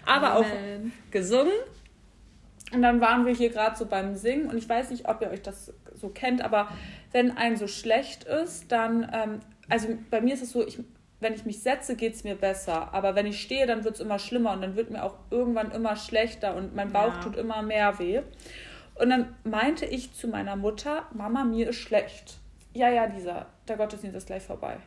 aber 0.05 0.31
Amen. 0.33 0.91
auch 1.05 1.11
gesungen. 1.11 1.53
Und 2.73 2.81
dann 2.81 3.01
waren 3.01 3.25
wir 3.25 3.33
hier 3.33 3.49
gerade 3.49 3.75
so 3.75 3.85
beim 3.85 4.15
Singen 4.15 4.49
und 4.49 4.57
ich 4.57 4.69
weiß 4.69 4.91
nicht, 4.91 5.09
ob 5.09 5.21
ihr 5.21 5.29
euch 5.29 5.41
das 5.41 5.73
so 5.94 6.07
kennt, 6.07 6.41
aber 6.41 6.69
wenn 7.11 7.35
ein 7.35 7.57
so 7.57 7.67
schlecht 7.67 8.23
ist, 8.23 8.71
dann, 8.71 9.09
ähm, 9.13 9.39
also 9.67 9.89
bei 10.09 10.21
mir 10.21 10.33
ist 10.33 10.44
es 10.44 10.51
so, 10.51 10.65
ich 10.65 10.79
wenn 11.21 11.33
ich 11.33 11.45
mich 11.45 11.62
setze, 11.62 11.95
geht 11.95 12.15
es 12.15 12.23
mir 12.23 12.35
besser. 12.35 12.94
Aber 12.94 13.15
wenn 13.15 13.27
ich 13.27 13.41
stehe, 13.41 13.68
dann 13.68 13.83
wird 13.83 13.95
es 13.95 14.01
immer 14.01 14.19
schlimmer 14.19 14.51
und 14.51 14.62
dann 14.62 14.75
wird 14.75 14.89
mir 14.89 15.03
auch 15.03 15.15
irgendwann 15.29 15.71
immer 15.71 15.95
schlechter 15.95 16.56
und 16.56 16.75
mein 16.75 16.91
Bauch 16.91 17.13
ja. 17.13 17.21
tut 17.21 17.38
immer 17.38 17.62
mehr 17.62 18.00
weh. 18.00 18.21
Und 18.95 19.09
dann 19.09 19.35
meinte 19.44 19.85
ich 19.85 20.13
zu 20.13 20.27
meiner 20.27 20.56
Mutter, 20.56 21.07
Mama, 21.13 21.44
mir 21.44 21.69
ist 21.69 21.77
schlecht. 21.77 22.38
Ja, 22.73 22.89
ja, 22.89 23.07
dieser, 23.07 23.47
der 23.68 23.77
Gottesdienst 23.77 24.18
ist 24.18 24.27
gleich 24.27 24.44
vorbei. 24.44 24.77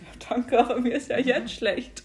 Ja, 0.00 0.28
danke, 0.28 0.58
aber 0.58 0.80
mir 0.80 0.94
ist 0.94 1.08
ja 1.08 1.18
jetzt 1.18 1.54
schlecht. 1.54 2.04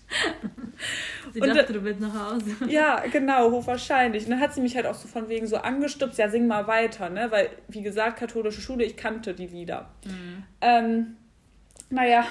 Sie 1.34 1.42
und, 1.42 1.56
dachte, 1.56 1.74
du 1.74 1.84
willst 1.84 2.00
nach 2.00 2.32
Hause. 2.32 2.56
Ja, 2.70 3.04
genau, 3.12 3.52
hochwahrscheinlich. 3.52 4.24
Und 4.26 4.32
dann 4.32 4.40
hat 4.40 4.54
sie 4.54 4.62
mich 4.62 4.76
halt 4.76 4.86
auch 4.86 4.96
so 4.96 5.08
von 5.08 5.30
wegen 5.30 5.48
so 5.48 5.58
angestupst, 5.58 6.18
ja, 6.18 6.30
sing 6.30 6.48
mal 6.48 6.68
weiter, 6.68 7.10
ne? 7.10 7.30
Weil, 7.30 7.50
wie 7.68 7.82
gesagt, 7.82 8.20
katholische 8.20 8.62
Schule, 8.62 8.84
ich 8.86 8.96
kannte 8.96 9.34
die 9.34 9.48
Lieder. 9.48 9.90
Mhm. 10.06 10.44
Ähm, 10.62 11.18
naja, 11.90 12.26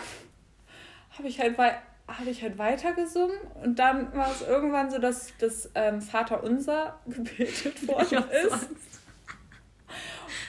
habe 1.16 1.28
ich 1.28 1.40
halt 1.40 1.56
habe 1.58 2.30
ich 2.30 2.42
halt 2.42 2.58
weitergesungen 2.58 3.36
und 3.62 3.78
dann 3.78 4.14
war 4.14 4.30
es 4.30 4.42
irgendwann 4.42 4.90
so, 4.90 4.98
dass 4.98 5.32
das 5.38 5.70
ähm, 5.74 6.02
Vaterunser 6.02 6.98
gebetet 7.06 7.86
worden 7.86 8.24
ist. 8.46 8.68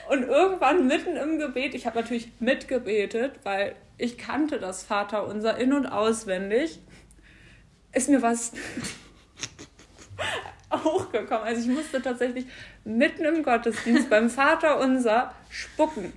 Und 0.08 0.24
irgendwann 0.24 0.86
mitten 0.86 1.16
im 1.16 1.38
Gebet, 1.38 1.74
ich 1.74 1.86
habe 1.86 1.98
natürlich 2.00 2.28
mitgebetet, 2.40 3.40
weil 3.42 3.74
ich 3.96 4.18
kannte 4.18 4.58
das 4.58 4.82
Vaterunser 4.82 5.56
in- 5.56 5.72
und 5.72 5.86
auswendig, 5.86 6.80
ist 7.92 8.10
mir 8.10 8.20
was 8.20 8.52
hochgekommen. 10.72 11.44
Also 11.44 11.62
ich 11.70 11.74
musste 11.74 12.02
tatsächlich 12.02 12.44
mitten 12.84 13.24
im 13.24 13.42
Gottesdienst 13.42 14.10
beim 14.10 14.28
Vaterunser 14.28 15.34
spucken. 15.48 16.12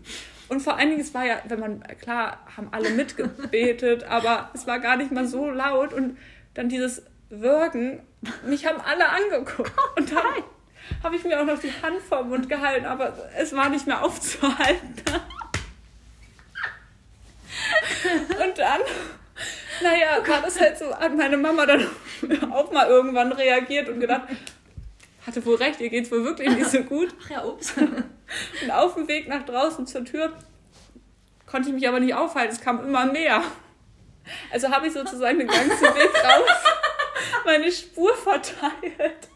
Und 0.50 0.62
vor 0.62 0.77
allen 0.77 0.89
Dingen, 0.89 1.01
es 1.01 1.13
war 1.13 1.25
ja, 1.25 1.42
wenn 1.48 1.60
man, 1.60 1.84
klar, 2.01 2.39
haben 2.56 2.70
alle 2.72 2.89
mitgebetet, 2.92 4.04
aber 4.10 4.50
es 4.54 4.66
war 4.68 4.80
gar 4.80 4.96
nicht 4.96 5.12
mal 5.12 5.27
so 5.27 5.50
laut 5.50 5.94
und 5.94 6.18
dann 6.54 6.70
dieses 6.70 7.04
Wirken, 7.30 8.01
mich 8.46 8.66
haben 8.66 8.80
alle 8.82 9.10
angeguckt. 9.10 9.72
Und 9.98 10.12
dann 10.12 10.24
habe 11.04 11.16
ich 11.18 11.24
mir 11.24 11.39
auch 11.39 11.46
noch 11.46 11.60
die 11.60 11.72
Hand 11.82 12.01
vor 12.01 12.20
den 12.20 12.30
Mund 12.30 12.50
gehalten, 12.50 12.86
aber 12.86 13.13
es 13.38 13.54
war 13.56 13.70
nicht 13.70 13.86
mehr 13.86 14.01
aufzuhalten. 14.04 15.04
Und 18.04 18.58
dann, 18.58 18.82
naja, 19.84 20.25
war 20.25 20.42
das 20.42 20.60
halt 20.60 20.77
so, 20.77 20.96
hat 20.96 21.16
meine 21.16 21.38
Mama 21.38 21.66
dann 21.66 21.86
auch 22.51 22.72
mal 22.72 22.88
irgendwann 22.88 23.34
reagiert 23.34 23.89
und 23.89 24.00
gedacht, 24.00 24.24
hatte 25.27 25.46
wohl 25.46 25.55
recht, 25.55 25.79
ihr 25.81 25.89
geht's 25.89 26.12
wohl 26.12 26.24
wirklich 26.24 26.50
nicht 26.50 26.69
so 26.72 26.81
gut. 26.84 27.13
Ach 27.25 27.29
ja, 27.29 27.46
ups. 27.46 27.74
Und 27.77 28.72
auf 28.72 28.96
dem 28.96 29.07
Weg 29.07 29.27
nach 29.27 29.43
draußen 29.43 29.86
zur 29.86 30.05
Tür 30.05 30.34
konnte 31.46 31.69
ich 31.69 31.75
mich 31.75 31.88
aber 31.88 32.00
nicht 32.00 32.13
aufhalten, 32.13 32.53
es 32.53 32.62
kam 32.62 32.84
immer 32.84 33.05
mehr. 33.05 33.43
Also 34.51 34.69
habe 34.69 34.88
ich 34.88 34.93
sozusagen 34.93 35.39
den 35.39 35.48
ganzen 35.48 35.69
Weg 35.81 36.24
raus 36.24 36.50
meine 37.46 37.72
Spur 37.72 38.15
verteilt. 38.15 39.27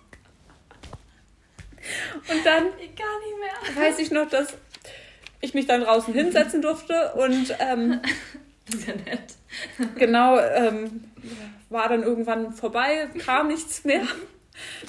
Und 2.30 2.46
dann 2.46 2.68
ich 2.80 3.76
weiß 3.76 4.00
ich 4.00 4.12
noch, 4.12 4.30
dass 4.30 4.58
ich 5.40 5.54
mich 5.54 5.68
dann 5.68 5.82
draußen 5.82 6.14
hinsetzen 6.14 6.62
durfte 6.62 7.14
und 7.14 7.56
ähm, 7.60 8.02
Sehr 8.78 8.96
nett. 8.96 9.36
Genau, 9.96 10.40
ähm, 10.40 11.12
war 11.70 11.90
dann 11.90 12.04
irgendwann 12.04 12.54
vorbei, 12.54 13.10
kam 13.26 13.48
nichts 13.48 13.84
mehr. 13.84 14.04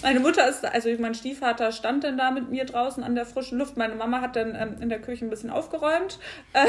Meine 0.03 0.21
Mutter 0.21 0.49
ist, 0.49 0.65
also 0.65 0.89
mein 0.99 1.15
Stiefvater 1.15 1.73
stand 1.73 2.05
dann 2.05 2.19
da 2.19 2.31
mit 2.31 2.51
mir 2.51 2.65
draußen 2.65 3.03
an 3.03 3.15
der 3.15 3.27
frischen 3.27 3.59
Luft. 3.59 3.77
Meine 3.77 3.95
Mama 3.95 4.21
hat 4.21 4.37
dann 4.37 4.55
ähm, 4.55 4.77
in 4.81 4.89
der 4.89 5.01
Küche 5.01 5.25
ein 5.25 5.31
bisschen 5.31 5.51
aufgeräumt. 5.51 6.19
Äh, 6.53 6.67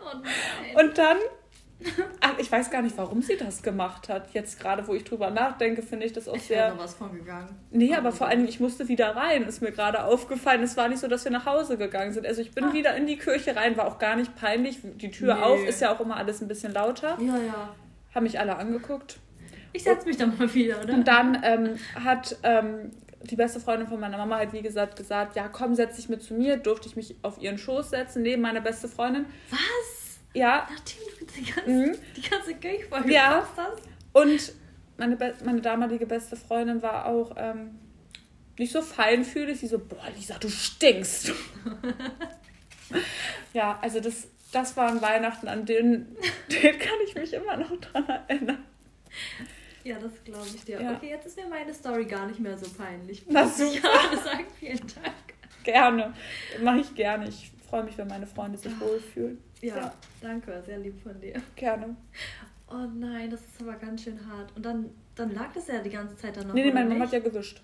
oh 0.00 0.80
und 0.80 0.98
dann 0.98 1.18
Ach, 2.20 2.38
ich 2.38 2.50
weiß 2.50 2.70
gar 2.70 2.82
nicht, 2.82 2.96
warum 2.96 3.22
sie 3.22 3.36
das 3.36 3.62
gemacht 3.62 4.08
hat. 4.08 4.32
Jetzt 4.32 4.60
gerade, 4.60 4.86
wo 4.86 4.94
ich 4.94 5.04
drüber 5.04 5.30
nachdenke, 5.30 5.82
finde 5.82 6.06
ich 6.06 6.12
das 6.12 6.28
auch 6.28 6.36
ich 6.36 6.44
sehr. 6.44 6.72
Ich 6.72 6.78
was 6.78 6.94
von 6.94 7.12
gegangen. 7.12 7.48
Nee, 7.70 7.94
aber 7.94 8.12
vor 8.12 8.28
allem, 8.28 8.44
ich 8.44 8.60
musste 8.60 8.88
wieder 8.88 9.16
rein, 9.16 9.42
ist 9.42 9.62
mir 9.62 9.72
gerade 9.72 10.04
aufgefallen. 10.04 10.62
Es 10.62 10.76
war 10.76 10.88
nicht 10.88 11.00
so, 11.00 11.08
dass 11.08 11.24
wir 11.24 11.32
nach 11.32 11.46
Hause 11.46 11.76
gegangen 11.78 12.12
sind. 12.12 12.26
Also 12.26 12.40
ich 12.40 12.52
bin 12.52 12.64
ah. 12.64 12.72
wieder 12.72 12.94
in 12.96 13.06
die 13.06 13.16
Kirche 13.16 13.56
rein, 13.56 13.76
war 13.76 13.86
auch 13.86 13.98
gar 13.98 14.16
nicht 14.16 14.34
peinlich. 14.36 14.78
Die 14.82 15.10
Tür 15.10 15.34
nee. 15.34 15.42
auf 15.42 15.64
ist 15.66 15.80
ja 15.80 15.94
auch 15.94 16.00
immer 16.00 16.16
alles 16.16 16.40
ein 16.40 16.48
bisschen 16.48 16.72
lauter. 16.72 17.18
Ja, 17.20 17.36
ja. 17.36 17.74
Haben 18.14 18.24
mich 18.24 18.38
alle 18.38 18.56
angeguckt. 18.56 19.18
Ich 19.72 19.84
setze 19.84 20.06
mich 20.06 20.16
dann 20.16 20.36
mal 20.36 20.52
wieder, 20.52 20.82
oder? 20.82 20.94
Und 20.94 21.08
dann 21.08 21.42
ähm, 21.42 21.78
hat 21.94 22.36
ähm, 22.42 22.90
die 23.24 23.36
beste 23.36 23.60
Freundin 23.60 23.88
von 23.88 24.00
meiner 24.00 24.18
Mama 24.18 24.36
halt, 24.36 24.52
wie 24.52 24.62
gesagt, 24.62 24.96
gesagt, 24.96 25.36
ja 25.36 25.48
komm, 25.48 25.74
setz 25.74 25.96
dich 25.96 26.08
mit 26.08 26.22
zu 26.22 26.34
mir. 26.34 26.56
Durfte 26.56 26.88
ich 26.88 26.96
mich 26.96 27.16
auf 27.22 27.40
ihren 27.40 27.58
Schoß 27.58 27.90
setzen, 27.90 28.22
neben 28.22 28.42
meine 28.42 28.60
beste 28.60 28.88
Freundin. 28.88 29.26
Was? 29.50 30.18
Ja. 30.34 30.68
Nachdem 30.70 30.98
du 31.18 31.26
die 31.26 31.52
ganze, 31.52 31.70
mhm. 31.70 31.96
die 32.16 32.28
ganze 32.28 32.54
Kirche 32.54 32.86
voll 32.88 33.10
ja. 33.10 33.48
hast. 33.56 33.82
Und 34.12 34.52
meine, 34.96 35.34
meine 35.44 35.60
damalige 35.60 36.06
beste 36.06 36.36
Freundin 36.36 36.82
war 36.82 37.06
auch 37.06 37.34
ähm, 37.36 37.78
nicht 38.58 38.72
so 38.72 38.82
feinfühlig. 38.82 39.60
Sie 39.60 39.66
so, 39.66 39.78
boah, 39.78 40.08
Lisa, 40.16 40.38
du 40.38 40.48
stinkst. 40.48 41.32
ja, 43.52 43.78
also 43.80 44.00
das, 44.00 44.28
das 44.52 44.76
waren 44.76 45.00
Weihnachten, 45.00 45.48
an 45.48 45.64
denen, 45.64 46.16
denen 46.50 46.78
kann 46.78 46.94
ich 47.06 47.14
mich 47.14 47.32
immer 47.32 47.56
noch 47.56 47.74
dran 47.80 48.06
erinnern. 48.06 48.64
Ja, 49.84 49.98
das 49.98 50.12
glaube 50.24 50.46
ich 50.46 50.64
dir. 50.64 50.80
Ja. 50.80 50.92
Okay, 50.92 51.10
jetzt 51.10 51.26
ist 51.26 51.36
mir 51.36 51.48
meine 51.48 51.72
Story 51.74 52.04
gar 52.04 52.26
nicht 52.26 52.40
mehr 52.40 52.56
so 52.56 52.70
peinlich. 52.70 53.24
Na 53.28 53.46
super. 53.46 53.88
Ja, 54.12 54.16
sagen, 54.16 54.46
vielen 54.58 54.78
Dank. 54.78 55.34
Gerne. 55.64 56.14
Mache 56.62 56.80
ich 56.80 56.94
gerne. 56.94 57.28
Ich 57.28 57.52
freue 57.68 57.84
mich, 57.84 57.96
wenn 57.98 58.08
meine 58.08 58.26
Freunde 58.26 58.58
sich 58.58 58.78
wohlfühlen. 58.80 59.38
Ja, 59.60 59.76
ja, 59.76 59.94
danke, 60.20 60.62
sehr 60.64 60.78
lieb 60.78 61.00
von 61.02 61.20
dir. 61.20 61.40
Gerne. 61.56 61.96
Oh 62.68 62.86
nein, 62.94 63.30
das 63.30 63.40
ist 63.40 63.60
aber 63.60 63.74
ganz 63.74 64.02
schön 64.02 64.18
hart. 64.26 64.54
Und 64.56 64.64
dann, 64.64 64.90
dann 65.14 65.32
lag 65.32 65.52
das 65.52 65.68
ja 65.68 65.80
die 65.80 65.90
ganze 65.90 66.16
Zeit 66.16 66.36
dann 66.36 66.48
noch. 66.48 66.54
Nee, 66.54 66.64
nee, 66.64 66.72
meine 66.72 66.88
Mama 66.88 67.04
hat 67.04 67.12
ja 67.12 67.20
gewischt. 67.20 67.62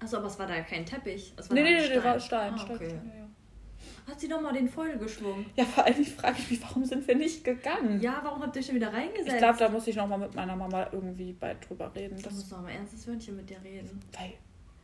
Achso, 0.00 0.18
aber 0.18 0.26
es 0.26 0.38
war 0.38 0.46
da 0.46 0.60
kein 0.60 0.84
Teppich. 0.84 1.32
Es 1.36 1.48
war 1.48 1.54
nee, 1.54 1.62
nee, 1.62 1.88
nee, 1.88 2.04
war 2.04 2.20
Stein. 2.20 2.54
Ah, 2.54 2.64
okay. 2.64 2.88
Stein. 2.88 3.12
Ja. 3.16 3.23
Hat 4.06 4.20
sie 4.20 4.28
doch 4.28 4.40
mal 4.40 4.52
den 4.52 4.68
Foil 4.68 4.98
geschwungen? 4.98 5.46
Ja, 5.56 5.64
vor 5.64 5.84
allem 5.84 6.04
frage 6.04 6.36
ich 6.38 6.50
mich, 6.50 6.62
warum 6.62 6.84
sind 6.84 7.06
wir 7.08 7.16
nicht 7.16 7.42
gegangen? 7.42 8.00
Ja, 8.00 8.20
warum 8.22 8.42
habt 8.42 8.54
ihr 8.54 8.62
schon 8.62 8.74
wieder 8.74 8.92
reingesetzt? 8.92 9.32
Ich 9.32 9.38
glaube, 9.38 9.58
da 9.58 9.68
muss 9.70 9.86
ich 9.86 9.96
nochmal 9.96 10.18
mit 10.18 10.34
meiner 10.34 10.54
Mama 10.54 10.88
irgendwie 10.92 11.32
bei 11.32 11.54
drüber 11.54 11.90
reden. 11.94 12.20
Da 12.20 12.30
muss 12.30 12.50
noch 12.50 12.62
mal 12.62 12.70
ernstes 12.70 13.06
Wörtchen 13.08 13.36
mit 13.36 13.48
dir 13.48 13.62
reden. 13.64 13.98
Weil 14.12 14.34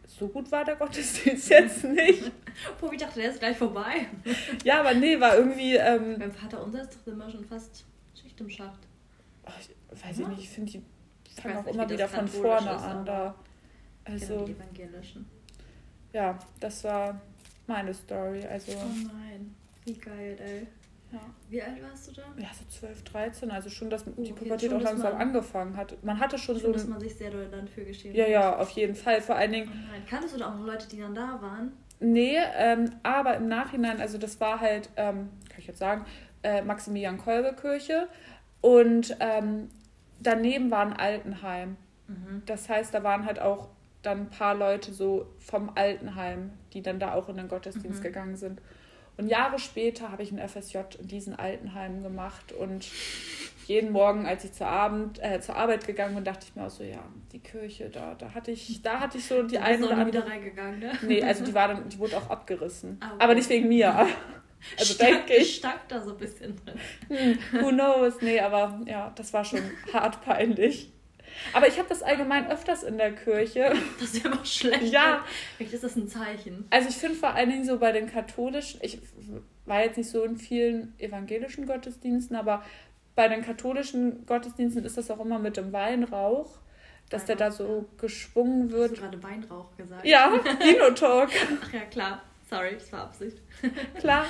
so 0.07 0.27
gut 0.29 0.51
war 0.51 0.65
der 0.65 0.77
Gottesdienst 0.77 1.49
jetzt 1.51 1.85
nicht. 1.85 2.33
Puh, 2.81 2.91
ich 2.93 2.99
dachte, 2.99 3.21
der 3.21 3.31
ist 3.31 3.41
gleich 3.41 3.57
vorbei. 3.57 4.07
ja, 4.65 4.81
aber 4.81 4.95
nee, 4.95 5.21
war 5.21 5.37
irgendwie. 5.37 5.77
Ähm, 5.77 6.19
Beim 6.19 6.33
Vater 6.33 6.65
unser 6.65 6.83
ist 6.83 6.97
doch 6.97 7.13
immer 7.13 7.31
schon 7.31 7.45
fast 7.45 7.85
Schicht 8.21 8.41
im 8.41 8.49
Schacht. 8.49 8.81
Ach, 9.45 9.53
ich 9.61 10.05
weiß 10.05 10.19
ja. 10.19 10.23
ich 10.23 10.29
nicht, 10.29 10.41
ich 10.41 10.49
finde, 10.49 10.73
die 10.73 11.41
fangen 11.41 11.57
auch 11.59 11.65
nicht, 11.65 11.75
immer 11.75 11.91
wieder 11.91 12.09
von 12.09 12.27
vorne 12.27 12.75
ist, 12.75 12.83
an. 12.83 13.05
Da. 13.05 13.35
Also, 14.05 14.45
die 14.47 14.53
evangelischen. 14.53 15.27
Ja, 16.13 16.39
das 16.59 16.83
war 16.85 17.21
meine 17.71 17.95
Story. 17.95 18.45
Also, 18.45 18.73
oh 18.73 19.07
nein, 19.07 19.55
wie 19.85 19.95
geil, 19.95 20.37
ey. 20.39 20.67
Ja. 21.13 21.19
Wie 21.49 21.61
alt 21.61 21.83
warst 21.83 22.09
du 22.09 22.13
da? 22.13 22.23
Ja, 22.37 22.49
so 22.53 22.65
12, 22.69 23.03
13. 23.03 23.51
Also 23.51 23.69
schon, 23.69 23.91
dass 23.91 24.07
oh, 24.07 24.23
die 24.23 24.33
Pubertät 24.33 24.73
auch 24.73 24.81
langsam 24.81 25.17
angefangen 25.17 25.77
hat. 25.77 26.03
Man 26.05 26.21
hatte 26.21 26.39
schon, 26.39 26.57
schon 26.57 26.67
so. 26.67 26.73
dass 26.73 26.87
man 26.87 27.01
sich 27.01 27.17
sehr 27.17 27.31
doll 27.31 27.49
dann 27.51 27.67
für 27.67 27.85
geschämt 27.85 28.15
Ja, 28.15 28.29
ja, 28.29 28.57
auf 28.57 28.71
jeden 28.71 28.95
Fall. 28.95 29.21
Vor 29.21 29.35
allen 29.35 29.51
Dingen. 29.51 29.69
Oh 29.73 29.91
nein. 29.91 30.03
Kanntest 30.09 30.35
du 30.35 30.39
da 30.39 30.51
auch 30.51 30.57
noch 30.57 30.67
Leute, 30.67 30.87
die 30.89 30.99
dann 31.01 31.15
da 31.15 31.41
waren? 31.43 31.73
Nee, 31.99 32.39
ähm, 32.57 32.91
aber 33.03 33.37
im 33.37 33.49
Nachhinein, 33.49 34.01
also 34.01 34.19
das 34.19 34.41
war 34.41 34.61
halt, 34.61 34.89
ähm, 34.97 35.31
kann 35.49 35.59
ich 35.59 35.67
jetzt 35.67 35.81
sagen, 35.81 36.05
äh, 36.43 36.63
Maximilian-Kolbe-Kirche. 36.63 38.09
Und 38.61 39.17
ähm, 39.19 39.69
daneben 40.21 40.71
war 40.71 40.87
ein 40.87 40.93
Altenheim. 40.93 41.77
Mhm. 42.07 42.43
Das 42.47 42.69
heißt, 42.69 42.95
da 42.95 43.03
waren 43.03 43.27
halt 43.27 43.41
auch 43.41 43.69
dann 44.03 44.21
ein 44.21 44.31
paar 44.31 44.55
Leute 44.55 44.93
so 44.93 45.27
vom 45.39 45.73
Altenheim, 45.75 46.53
die 46.73 46.83
dann 46.83 46.99
da 46.99 47.15
auch 47.15 47.29
in 47.29 47.37
den 47.37 47.49
Gottesdienst 47.49 48.01
mhm. 48.01 48.05
gegangen 48.05 48.37
sind. 48.37 48.61
Und 49.17 49.29
Jahre 49.29 49.59
später 49.59 50.11
habe 50.11 50.23
ich 50.23 50.33
ein 50.33 50.49
FSJ 50.49 50.79
in 50.99 51.09
diesen 51.09 51.35
Altenheimen 51.35 52.03
gemacht 52.03 52.53
und 52.53 52.87
jeden 53.67 53.93
Morgen, 53.93 54.27
als 54.27 54.45
ich 54.45 54.53
zur, 54.53 54.67
Abend, 54.67 55.23
äh, 55.23 55.41
zur 55.41 55.57
Arbeit 55.57 55.87
gegangen 55.87 56.15
bin, 56.15 56.25
dachte 56.25 56.47
ich 56.49 56.57
mir 56.57 56.67
auch 56.67 56.71
so, 56.71 56.83
ja, 56.83 57.05
die 57.31 57.39
Kirche, 57.39 57.89
da, 57.89 58.15
da 58.15 58.35
hatte 58.35 58.51
ich, 58.51 58.83
da 58.83 58.99
hatte 58.99 59.19
ich 59.19 59.27
so 59.27 59.43
die 59.45 59.59
eine 59.59 59.85
oder 59.85 59.99
andere. 59.99 60.09
wieder 60.09 60.27
reingegangen, 60.27 60.81
ne? 60.81 60.93
Nee, 61.03 61.23
also 61.23 61.45
die 61.45 61.55
war 61.55 61.69
dann, 61.69 61.89
die 61.89 61.99
wurde 61.99 62.17
auch 62.17 62.31
abgerissen. 62.31 62.97
Ah, 63.01 63.13
okay. 63.15 63.25
Aber 63.25 63.35
nicht 63.35 63.49
wegen 63.49 63.69
mir. 63.69 64.09
Also 64.79 64.99
denke 64.99 65.35
ich. 65.35 65.57
Stank 65.57 65.89
da 65.89 66.03
so 66.03 66.11
ein 66.11 66.17
bisschen 66.19 66.57
drin. 66.57 66.79
Hm, 67.09 67.63
who 67.63 67.69
knows? 67.69 68.21
Nee, 68.21 68.41
aber 68.41 68.81
ja, 68.87 69.11
das 69.15 69.33
war 69.33 69.45
schon 69.45 69.61
hart 69.93 70.23
peinlich. 70.23 70.93
Aber 71.53 71.69
ich 71.69 71.79
habe 71.79 71.89
das 71.89 72.03
allgemein 72.03 72.51
öfters 72.51 72.83
in 72.83 72.99
der 72.99 73.13
Kirche. 73.13 73.73
Das 74.01 74.15
ist 74.15 74.25
ja 74.25 74.31
immer 74.31 74.45
schlecht. 74.45 74.93
Ja. 74.93 75.25
Vielleicht 75.57 75.75
ist 75.75 75.85
das 75.85 75.97
ein 75.97 76.09
Zeichen. 76.09 76.67
Also 76.71 76.89
ich 76.89 76.97
finde 76.97 77.17
vor 77.17 77.35
allen 77.35 77.51
Dingen 77.51 77.65
so 77.65 77.79
bei 77.79 77.93
den 77.93 78.07
katholischen, 78.11 78.81
ich 78.83 78.99
war 79.67 79.83
jetzt 79.83 79.97
nicht 79.97 80.11
so 80.11 80.23
in 80.25 80.37
vielen 80.37 80.95
evangelischen 80.99 81.67
Gottesdiensten, 81.67 82.37
aber 82.37 82.65
bei 83.15 83.29
den 83.29 83.43
katholischen 83.43 84.25
Gottesdiensten 84.27 84.85
ist 84.85 84.97
das 84.97 85.11
auch 85.11 85.21
immer 85.21 85.39
mit 85.39 85.57
dem 85.57 85.73
Weinrauch, 85.73 86.59
dass 87.11 87.23
Weinrauch, 87.23 87.27
der 87.27 87.37
da 87.37 87.51
so 87.51 87.87
geschwungen 87.99 88.71
wird. 88.71 88.93
Hast 88.93 88.99
du 88.99 89.03
gerade 89.03 89.23
Weinrauch 89.23 89.77
gesagt? 89.77 90.05
Ja, 90.05 90.33
Dino-Talk. 90.65 91.31
Ach 91.63 91.73
ja, 91.73 91.81
klar. 91.81 92.23
Sorry, 92.51 92.75
das 92.75 92.93
war 92.93 93.03
Absicht. 93.03 93.41
Klar. 94.01 94.27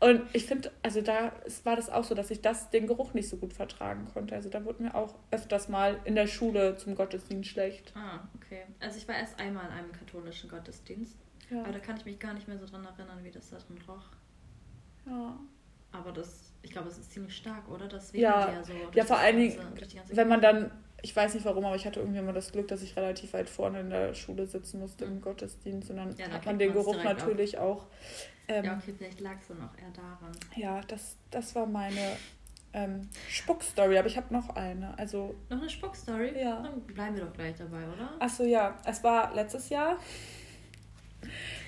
Und 0.00 0.22
ich 0.32 0.46
finde, 0.46 0.72
also 0.82 1.00
da 1.00 1.30
war 1.62 1.76
das 1.76 1.88
auch 1.88 2.02
so, 2.02 2.16
dass 2.16 2.32
ich 2.32 2.42
das, 2.42 2.70
den 2.70 2.88
Geruch 2.88 3.14
nicht 3.14 3.28
so 3.28 3.36
gut 3.36 3.52
vertragen 3.52 4.08
konnte. 4.12 4.34
Also 4.34 4.48
da 4.48 4.64
wurde 4.64 4.82
mir 4.82 4.96
auch 4.96 5.14
öfters 5.30 5.68
mal 5.68 6.00
in 6.04 6.16
der 6.16 6.26
Schule 6.26 6.76
zum 6.76 6.96
Gottesdienst 6.96 7.48
schlecht. 7.48 7.92
Ah, 7.94 8.26
okay. 8.34 8.62
Also 8.80 8.98
ich 8.98 9.06
war 9.06 9.14
erst 9.14 9.38
einmal 9.38 9.64
in 9.66 9.70
einem 9.70 9.92
katholischen 9.92 10.50
Gottesdienst. 10.50 11.16
Ja. 11.48 11.62
Aber 11.62 11.70
da 11.70 11.78
kann 11.78 11.96
ich 11.96 12.04
mich 12.04 12.18
gar 12.18 12.34
nicht 12.34 12.48
mehr 12.48 12.58
so 12.58 12.66
dran 12.66 12.84
erinnern, 12.84 13.22
wie 13.22 13.30
das 13.30 13.48
da 13.50 13.58
drin 13.58 13.78
roch. 13.86 14.08
Ja. 15.06 15.38
Aber 15.92 16.10
das, 16.10 16.52
ich 16.62 16.72
glaube, 16.72 16.88
es 16.88 16.98
ist 16.98 17.12
ziemlich 17.12 17.36
stark, 17.36 17.70
oder? 17.70 17.86
Das 17.86 18.12
ja, 18.12 18.50
ja 18.50 18.64
so. 18.64 18.72
Ja, 18.92 19.04
vor 19.04 19.18
allen 19.18 19.36
Dingen, 19.36 19.56
wenn 20.10 20.26
man 20.26 20.40
dann 20.40 20.72
ich 21.02 21.14
weiß 21.14 21.34
nicht 21.34 21.44
warum, 21.44 21.64
aber 21.64 21.76
ich 21.76 21.86
hatte 21.86 22.00
irgendwie 22.00 22.18
immer 22.18 22.32
das 22.32 22.52
Glück, 22.52 22.68
dass 22.68 22.82
ich 22.82 22.96
relativ 22.96 23.32
weit 23.32 23.48
vorne 23.48 23.80
in 23.80 23.90
der 23.90 24.14
Schule 24.14 24.46
sitzen 24.46 24.80
musste 24.80 25.04
im 25.04 25.20
Gottesdienst. 25.20 25.90
Und 25.90 25.96
dann 25.96 26.16
ja, 26.16 26.30
hat 26.30 26.46
man 26.46 26.58
den 26.58 26.72
Geruch 26.72 27.02
natürlich 27.02 27.58
auf. 27.58 27.82
auch. 27.82 27.86
Ähm, 28.48 28.64
ja, 28.64 28.76
okay, 28.76 28.94
vielleicht 28.96 29.20
lag 29.20 29.38
es 29.40 29.48
dann 29.48 29.60
auch 29.60 29.76
eher 29.76 29.90
daran. 29.90 30.32
Ja, 30.54 30.80
das, 30.82 31.16
das 31.30 31.54
war 31.54 31.66
meine 31.66 32.16
ähm, 32.72 33.08
Spuckstory, 33.28 33.98
aber 33.98 34.06
ich 34.06 34.16
habe 34.16 34.32
noch 34.32 34.50
eine. 34.50 34.96
Also, 34.98 35.34
noch 35.48 35.58
eine 35.58 35.70
Spuckstory? 35.70 36.40
Ja. 36.40 36.62
Dann 36.62 36.80
bleiben 36.82 37.16
wir 37.16 37.24
doch 37.24 37.32
gleich 37.32 37.56
dabei, 37.56 37.82
oder? 37.88 38.10
Achso, 38.18 38.44
ja. 38.44 38.76
Es 38.84 39.02
war 39.02 39.34
letztes 39.34 39.68
Jahr. 39.68 39.98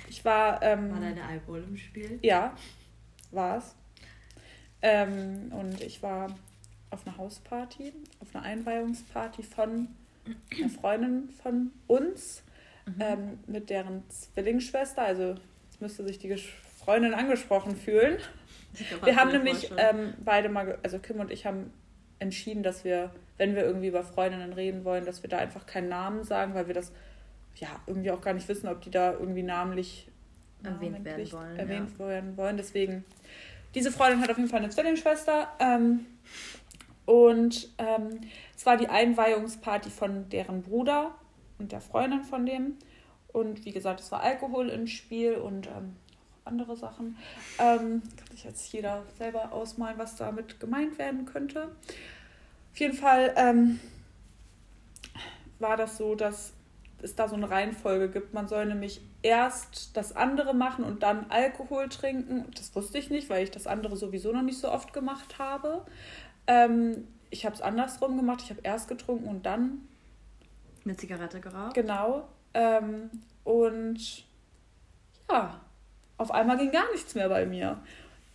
Ich 0.09 0.25
war. 0.25 0.63
Ähm, 0.63 0.91
war 0.93 1.01
deine 1.01 1.25
Alkohol 1.25 1.65
im 1.65 1.77
Spiel? 1.77 2.19
Ja, 2.23 2.55
war 3.31 3.59
es. 3.59 3.75
Ähm, 4.81 5.53
und 5.53 5.81
ich 5.81 6.03
war 6.03 6.29
auf 6.91 7.07
einer 7.07 7.17
Hausparty, 7.17 7.93
auf 8.21 8.35
einer 8.35 8.45
Einweihungsparty 8.45 9.43
von 9.43 9.89
einer 10.57 10.69
Freundin 10.71 11.29
von 11.43 11.71
uns, 11.87 12.43
mhm. 12.87 12.95
ähm, 13.01 13.39
mit 13.47 13.71
deren 13.71 14.03
Zwillingsschwester. 14.09 15.03
Also 15.03 15.35
jetzt 15.65 15.81
müsste 15.81 16.05
sich 16.05 16.19
die 16.19 16.35
Freundin 16.79 17.15
angesprochen 17.15 17.77
fühlen. 17.77 18.19
Wir 19.05 19.17
haben 19.17 19.33
nämlich 19.33 19.71
ähm, 19.77 20.15
beide 20.25 20.49
mal, 20.49 20.79
also 20.83 20.99
Kim 20.99 21.21
und 21.21 21.31
ich 21.31 21.47
haben 21.47 21.73
entschieden, 22.19 22.63
dass 22.63 22.85
wir, 22.85 23.11
wenn 23.37 23.55
wir 23.55 23.65
irgendwie 23.65 23.89
über 23.89 24.03
Freundinnen 24.03 24.53
reden 24.53 24.85
wollen, 24.85 25.05
dass 25.05 25.23
wir 25.23 25.31
da 25.31 25.39
einfach 25.39 25.67
keinen 25.67 25.89
Namen 25.89 26.25
sagen, 26.25 26.55
weil 26.55 26.67
wir 26.67 26.75
das 26.75 26.93
ja 27.57 27.69
irgendwie 27.87 28.11
auch 28.11 28.21
gar 28.21 28.35
nicht 28.35 28.49
wissen, 28.49 28.69
ob 28.69 28.81
die 28.83 28.91
da 28.91 29.13
irgendwie 29.13 29.43
namentlich 29.43 30.09
erwähnt 30.63 31.05
werden 31.05 31.33
wollen. 31.33 31.59
Erwähnt 31.59 31.91
ja. 31.99 32.07
werden 32.07 32.37
wollen. 32.37 32.57
Deswegen, 32.57 33.05
diese 33.75 33.93
Freundin 33.93 34.21
hat 34.21 34.31
auf 34.31 34.37
jeden 34.37 34.49
Fall 34.49 34.61
eine 34.61 34.71
Zwillingsschwester. 34.71 35.49
Ähm, 35.61 36.07
und 37.09 37.71
ähm, 37.79 38.21
es 38.55 38.67
war 38.67 38.77
die 38.77 38.89
Einweihungsparty 38.89 39.89
von 39.89 40.29
deren 40.29 40.63
Bruder 40.63 41.15
und 41.59 41.73
der 41.73 41.81
Freundin 41.81 42.23
von 42.23 42.45
dem. 42.45 42.77
Und 43.29 43.65
wie 43.65 43.73
gesagt, 43.73 44.01
es 44.01 44.13
war 44.13 44.23
Alkohol 44.23 44.69
im 44.69 44.87
Spiel 44.87 45.37
und 45.37 45.69
ähm, 45.69 45.97
andere 46.45 46.77
Sachen. 46.77 47.17
Ähm, 47.59 48.03
kann 48.17 48.29
sich 48.31 48.45
jetzt 48.45 48.73
jeder 48.73 49.05
selber 49.17 49.53
ausmalen, 49.53 49.97
was 49.97 50.17
damit 50.17 50.61
gemeint 50.61 50.99
werden 50.99 51.25
könnte. 51.25 51.71
Auf 52.73 52.79
jeden 52.79 52.95
Fall 52.95 53.33
ähm, 53.37 53.81
war 55.59 55.77
das 55.77 55.97
so, 55.97 56.15
dass 56.15 56.53
es 57.01 57.15
da 57.15 57.29
so 57.29 57.37
eine 57.37 57.49
Reihenfolge 57.49 58.11
gibt. 58.11 58.35
Man 58.35 58.49
soll 58.49 58.67
nämlich 58.67 59.01
erst 59.23 59.97
das 59.97 60.15
andere 60.15 60.55
machen 60.55 60.85
und 60.85 61.03
dann 61.03 61.27
Alkohol 61.29 61.89
trinken. 61.89 62.47
Das 62.57 62.75
wusste 62.75 62.99
ich 62.99 63.11
nicht, 63.11 63.29
weil 63.31 63.45
ich 63.45 63.51
das 63.51 63.67
andere 63.67 63.97
sowieso 63.97 64.33
noch 64.33 64.43
nicht 64.43 64.59
so 64.59 64.71
oft 64.71 64.93
gemacht 64.93 65.39
habe. 65.39 65.85
Ähm, 66.47 67.09
ich 67.31 67.45
habe 67.45 67.55
es 67.55 67.61
andersrum 67.61 68.17
gemacht. 68.17 68.43
Ich 68.45 68.51
habe 68.51 68.61
erst 68.63 68.89
getrunken 68.89 69.29
und 69.29 69.45
dann 69.45 69.89
eine 70.85 70.97
Zigarette 70.97 71.41
geraucht. 71.41 71.75
Genau. 71.75 72.29
Ähm, 72.55 73.11
und 73.45 74.25
ja, 75.31 75.61
auf 76.17 76.31
einmal 76.31 76.57
ging 76.57 76.71
gar 76.71 76.91
nichts 76.93 77.15
mehr 77.15 77.29
bei 77.29 77.45
mir. 77.45 77.83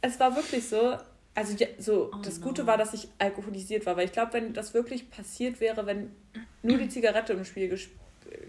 Es 0.01 0.19
war 0.19 0.35
wirklich 0.35 0.67
so, 0.67 0.97
also 1.33 1.55
ja, 1.55 1.67
so 1.79 2.11
oh 2.13 2.17
das 2.23 2.39
no. 2.39 2.47
Gute 2.47 2.67
war, 2.67 2.77
dass 2.77 2.93
ich 2.93 3.07
alkoholisiert 3.19 3.85
war, 3.85 3.97
weil 3.97 4.05
ich 4.05 4.11
glaube, 4.11 4.33
wenn 4.33 4.53
das 4.53 4.73
wirklich 4.73 5.09
passiert 5.09 5.59
wäre, 5.59 5.85
wenn 5.85 6.13
nur 6.61 6.77
die 6.77 6.89
Zigarette 6.89 7.33
im 7.33 7.45
Spiel 7.45 7.69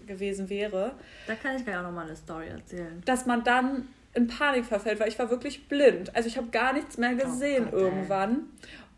gewesen 0.05 0.49
wäre. 0.49 0.93
Da 1.27 1.35
kann 1.35 1.55
ich 1.55 1.63
gleich 1.63 1.77
auch 1.77 1.83
nochmal 1.83 2.05
eine 2.05 2.15
Story 2.15 2.47
erzählen. 2.47 3.01
Dass 3.05 3.25
man 3.25 3.43
dann 3.43 3.87
in 4.13 4.27
Panik 4.27 4.65
verfällt, 4.65 4.99
weil 4.99 5.09
ich 5.09 5.19
war 5.19 5.29
wirklich 5.29 5.67
blind. 5.67 6.15
Also 6.15 6.27
ich 6.27 6.37
habe 6.37 6.47
gar 6.47 6.73
nichts 6.73 6.97
mehr 6.97 7.11
oh 7.13 7.25
gesehen 7.25 7.67
oh 7.67 7.71
Gott, 7.71 7.79
irgendwann 7.81 8.43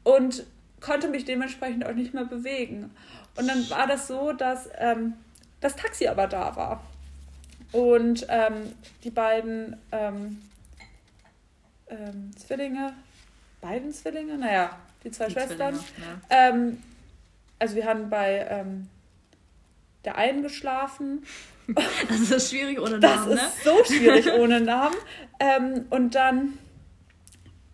und 0.03 0.45
konnte 0.79 1.09
mich 1.09 1.25
dementsprechend 1.25 1.85
auch 1.85 1.93
nicht 1.93 2.13
mehr 2.13 2.25
bewegen. 2.25 2.91
Und 3.35 3.47
dann 3.47 3.69
war 3.69 3.87
das 3.87 4.07
so, 4.07 4.31
dass 4.31 4.69
ähm, 4.77 5.13
das 5.59 5.75
Taxi 5.75 6.07
aber 6.07 6.27
da 6.27 6.55
war. 6.55 6.83
Und 7.71 8.25
ähm, 8.29 8.73
die 9.03 9.09
beiden 9.09 9.75
ähm, 9.91 10.41
ähm 11.89 12.31
Zwillinge, 12.37 12.93
beiden 13.59 13.91
Zwillinge, 13.91 14.37
naja, 14.37 14.77
die 15.03 15.11
zwei 15.11 15.25
die 15.25 15.33
Schwestern. 15.33 15.75
Ja. 15.75 16.49
Ähm, 16.49 16.81
also 17.59 17.75
wir 17.75 17.85
haben 17.85 18.09
bei 18.09 18.45
ähm, 20.07 20.13
der 20.13 20.17
einen 20.17 20.41
geschlafen. 20.41 21.25
Das 22.07 22.31
ist 22.31 22.49
schwierig 22.49 22.79
ohne 22.79 22.97
Namen. 22.97 23.29
Das 23.31 23.55
ist 23.55 23.65
ne? 23.65 23.73
so 23.73 23.83
schwierig 23.83 24.31
ohne 24.39 24.61
Namen. 24.61 24.95
Ähm, 25.37 25.85
und 25.89 26.15
dann 26.15 26.57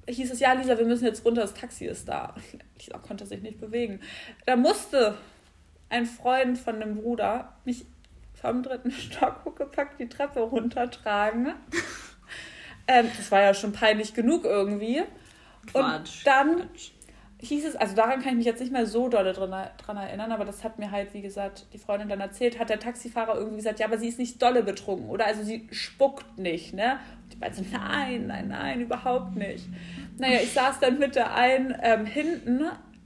hieß 0.07 0.31
es, 0.31 0.39
ja, 0.39 0.53
Lisa, 0.53 0.79
wir 0.79 0.85
müssen 0.85 1.05
jetzt 1.05 1.23
runter, 1.23 1.41
das 1.41 1.53
Taxi 1.53 1.85
ist 1.85 2.09
da. 2.09 2.33
Lisa 2.79 2.97
konnte 2.97 3.27
sich 3.27 3.43
nicht 3.43 3.59
bewegen. 3.59 3.99
Da 4.47 4.55
musste 4.55 5.15
ein 5.89 6.07
Freund 6.07 6.57
von 6.57 6.79
dem 6.79 6.95
Bruder 6.95 7.53
mich 7.65 7.85
vom 8.33 8.63
dritten 8.63 8.89
Stock 8.91 9.45
hochgepackt 9.45 9.99
die 9.99 10.09
Treppe 10.09 10.39
runtertragen. 10.39 11.53
ähm, 12.87 13.11
das 13.15 13.31
war 13.31 13.41
ja 13.41 13.53
schon 13.53 13.73
peinlich 13.73 14.15
genug 14.15 14.43
irgendwie. 14.43 15.03
Quatsch, 15.67 16.17
und 16.17 16.27
dann 16.27 16.55
Quatsch. 16.57 16.91
Hieß 17.47 17.65
es, 17.65 17.75
also 17.75 17.95
daran 17.95 18.21
kann 18.21 18.29
ich 18.29 18.37
mich 18.37 18.45
jetzt 18.45 18.61
nicht 18.61 18.71
mehr 18.71 18.85
so 18.85 19.09
doll 19.09 19.31
dran, 19.33 19.69
dran 19.77 19.97
erinnern, 19.97 20.31
aber 20.31 20.45
das 20.45 20.63
hat 20.63 20.79
mir 20.79 20.91
halt, 20.91 21.13
wie 21.13 21.21
gesagt, 21.21 21.65
die 21.73 21.77
Freundin 21.77 22.09
dann 22.09 22.21
erzählt, 22.21 22.59
hat 22.59 22.69
der 22.69 22.79
Taxifahrer 22.79 23.35
irgendwie 23.35 23.57
gesagt, 23.57 23.79
ja, 23.79 23.87
aber 23.87 23.97
sie 23.97 24.07
ist 24.07 24.19
nicht 24.19 24.41
dolle 24.41 24.63
betrunken, 24.63 25.09
oder? 25.09 25.25
Also 25.25 25.43
sie 25.43 25.67
spuckt 25.71 26.37
nicht, 26.37 26.73
ne? 26.73 26.99
Und 27.23 27.33
die 27.33 27.37
beiden 27.37 27.55
so, 27.55 27.63
nein, 27.71 28.27
nein, 28.27 28.47
nein, 28.47 28.81
überhaupt 28.81 29.35
nicht. 29.35 29.65
Naja, 30.17 30.39
ich 30.41 30.53
saß 30.53 30.79
dann 30.79 30.99
mit 30.99 31.15
der 31.15 31.35
einen 31.35 31.75
ähm, 31.81 32.05
hinten, 32.05 32.63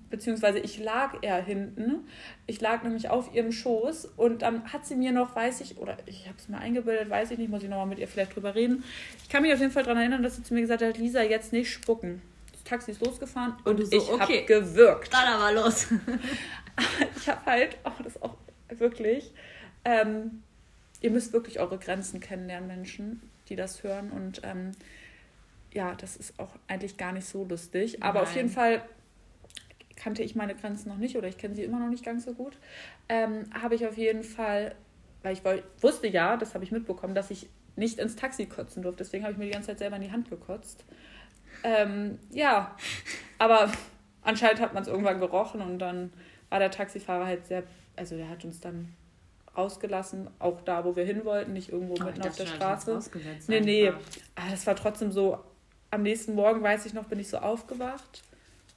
beziehungsweise 0.09 0.59
ich 0.59 0.79
lag 0.79 1.15
eher 1.21 1.43
hinten. 1.43 2.07
Ich 2.45 2.61
lag 2.61 2.83
nämlich 2.83 3.09
auf 3.09 3.33
ihrem 3.33 3.51
Schoß 3.51 4.05
und 4.17 4.41
dann 4.41 4.71
hat 4.71 4.85
sie 4.85 4.95
mir 4.95 5.11
noch, 5.11 5.35
weiß 5.35 5.61
ich, 5.61 5.77
oder 5.77 5.97
ich 6.05 6.27
habe 6.27 6.37
es 6.37 6.47
mir 6.47 6.57
eingebildet, 6.57 7.09
weiß 7.09 7.31
ich 7.31 7.37
nicht, 7.37 7.49
muss 7.49 7.63
ich 7.63 7.69
nochmal 7.69 7.87
mit 7.87 7.99
ihr 7.99 8.07
vielleicht 8.07 8.35
drüber 8.35 8.55
reden. 8.55 8.83
Ich 9.23 9.29
kann 9.29 9.41
mich 9.41 9.53
auf 9.53 9.59
jeden 9.59 9.71
Fall 9.71 9.83
daran 9.83 9.97
erinnern, 9.97 10.23
dass 10.23 10.35
sie 10.35 10.43
zu 10.43 10.53
mir 10.53 10.61
gesagt 10.61 10.81
hat, 10.81 10.97
Lisa, 10.97 11.23
jetzt 11.23 11.53
nicht 11.53 11.71
spucken. 11.71 12.21
Taxi 12.67 12.91
ist 12.91 13.03
losgefahren 13.03 13.55
und, 13.63 13.79
und 13.79 13.85
so, 13.85 13.91
ich 13.97 14.09
okay. 14.11 14.19
habe 14.19 14.45
gewirkt. 14.45 15.13
Dann 15.13 15.27
aber 15.27 15.51
los. 15.51 15.87
ich 17.15 17.29
habe 17.29 17.45
halt, 17.45 17.77
oh, 17.83 18.03
das 18.03 18.21
auch 18.21 18.35
wirklich, 18.69 19.31
ähm, 19.85 20.43
ihr 21.01 21.11
müsst 21.11 21.33
wirklich 21.33 21.59
eure 21.59 21.77
Grenzen 21.77 22.19
kennenlernen, 22.19 22.67
Menschen, 22.67 23.21
die 23.49 23.55
das 23.55 23.83
hören. 23.83 24.11
Und 24.11 24.41
ähm, 24.43 24.71
ja, 25.73 25.95
das 25.95 26.17
ist 26.17 26.39
auch 26.39 26.51
eigentlich 26.67 26.97
gar 26.97 27.11
nicht 27.11 27.27
so 27.27 27.45
lustig. 27.45 28.03
Aber 28.03 28.19
Nein. 28.19 28.27
auf 28.27 28.35
jeden 28.35 28.49
Fall 28.49 28.81
kannte 29.95 30.23
ich 30.23 30.35
meine 30.35 30.55
Grenzen 30.55 30.89
noch 30.89 30.97
nicht 30.97 31.17
oder 31.17 31.27
ich 31.27 31.37
kenne 31.37 31.55
sie 31.55 31.63
immer 31.63 31.79
noch 31.79 31.89
nicht 31.89 32.05
ganz 32.05 32.25
so 32.25 32.33
gut. 32.33 32.57
Ähm, 33.09 33.45
habe 33.53 33.75
ich 33.75 33.85
auf 33.85 33.97
jeden 33.97 34.23
Fall, 34.23 34.75
weil 35.23 35.33
ich 35.33 35.41
wusste 35.81 36.07
ja, 36.07 36.37
das 36.37 36.53
habe 36.53 36.63
ich 36.63 36.71
mitbekommen, 36.71 37.15
dass 37.15 37.31
ich 37.31 37.49
nicht 37.75 37.99
ins 37.99 38.15
Taxi 38.15 38.45
kotzen 38.45 38.83
durfte. 38.83 39.03
Deswegen 39.03 39.23
habe 39.23 39.33
ich 39.33 39.39
mir 39.39 39.45
die 39.45 39.51
ganze 39.51 39.67
Zeit 39.67 39.79
selber 39.79 39.95
in 39.95 40.01
die 40.03 40.11
Hand 40.11 40.29
gekotzt. 40.29 40.83
Ähm, 41.67 42.17
ja, 42.31 42.73
aber 43.37 43.69
anscheinend 44.21 44.61
hat 44.61 44.73
man 44.73 44.83
es 44.83 44.87
irgendwann 44.87 45.19
gerochen 45.19 45.59
und 45.59 45.79
dann 45.79 46.13
war 46.49 46.59
der 46.59 46.71
Taxifahrer 46.71 47.25
halt 47.25 47.45
sehr, 47.45 47.63
also 47.97 48.15
der 48.15 48.29
hat 48.29 48.45
uns 48.45 48.61
dann 48.61 48.93
rausgelassen, 49.57 50.29
auch 50.39 50.61
da, 50.61 50.85
wo 50.85 50.95
wir 50.95 51.03
hin 51.03 51.25
wollten, 51.25 51.51
nicht 51.51 51.73
irgendwo 51.73 51.95
oh, 51.99 52.05
mitten 52.05 52.21
auf 52.21 52.37
der 52.37 52.45
Straße. 52.45 52.99
Nee, 53.47 53.59
nee. 53.59 53.89
Aber 53.89 53.97
ah, 54.35 54.49
das 54.49 54.65
war 54.65 54.77
trotzdem 54.77 55.11
so, 55.11 55.43
am 55.91 56.03
nächsten 56.03 56.35
Morgen, 56.35 56.63
weiß 56.63 56.85
ich 56.85 56.93
noch, 56.93 57.03
bin 57.05 57.19
ich 57.19 57.27
so 57.27 57.39
aufgewacht 57.39 58.23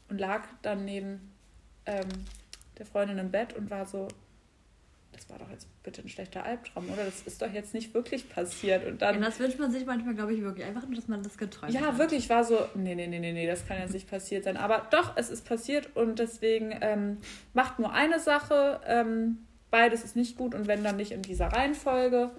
und 0.08 0.18
lag 0.18 0.42
dann 0.62 0.84
neben 0.84 1.32
ähm, 1.86 2.08
der 2.78 2.86
Freundin 2.86 3.18
im 3.18 3.30
Bett 3.30 3.52
und 3.52 3.70
war 3.70 3.86
so, 3.86 4.08
das 5.12 5.28
war 5.28 5.38
doch 5.38 5.50
jetzt 5.50 5.66
bitte 5.82 6.02
ein 6.02 6.08
schlechter 6.08 6.44
Albtraum, 6.44 6.90
oder? 6.90 7.04
Das 7.04 7.22
ist 7.22 7.42
doch 7.42 7.52
jetzt 7.52 7.74
nicht 7.74 7.94
wirklich 7.94 8.28
passiert. 8.28 8.86
Und 8.86 9.02
dann. 9.02 9.16
Ja, 9.16 9.20
das 9.20 9.38
wünscht 9.38 9.58
man 9.58 9.70
sich 9.70 9.84
manchmal, 9.84 10.14
glaube 10.14 10.32
ich, 10.34 10.42
wirklich. 10.42 10.66
Einfach 10.66 10.86
nur, 10.86 10.94
dass 10.94 11.08
man 11.08 11.22
das 11.22 11.36
geträumt 11.36 11.72
ja, 11.72 11.80
hat. 11.80 11.92
Ja, 11.92 11.98
wirklich, 11.98 12.28
war 12.28 12.44
so, 12.44 12.58
nee, 12.74 12.94
nee, 12.94 13.06
nee, 13.06 13.18
nee, 13.18 13.32
nee, 13.32 13.46
das 13.46 13.66
kann 13.66 13.78
jetzt 13.78 13.92
nicht 13.92 14.08
passiert 14.08 14.44
sein. 14.44 14.56
Aber 14.56 14.86
doch, 14.90 15.16
es 15.16 15.30
ist 15.30 15.44
passiert 15.44 15.94
und 15.96 16.18
deswegen 16.18 16.76
ähm, 16.80 17.18
macht 17.54 17.78
nur 17.78 17.92
eine 17.92 18.20
Sache. 18.20 18.80
Ähm, 18.86 19.38
beides 19.70 20.04
ist 20.04 20.16
nicht 20.16 20.36
gut 20.36 20.54
und 20.54 20.66
wenn 20.66 20.84
dann 20.84 20.96
nicht 20.96 21.12
in 21.12 21.22
dieser 21.22 21.48
Reihenfolge 21.48 22.30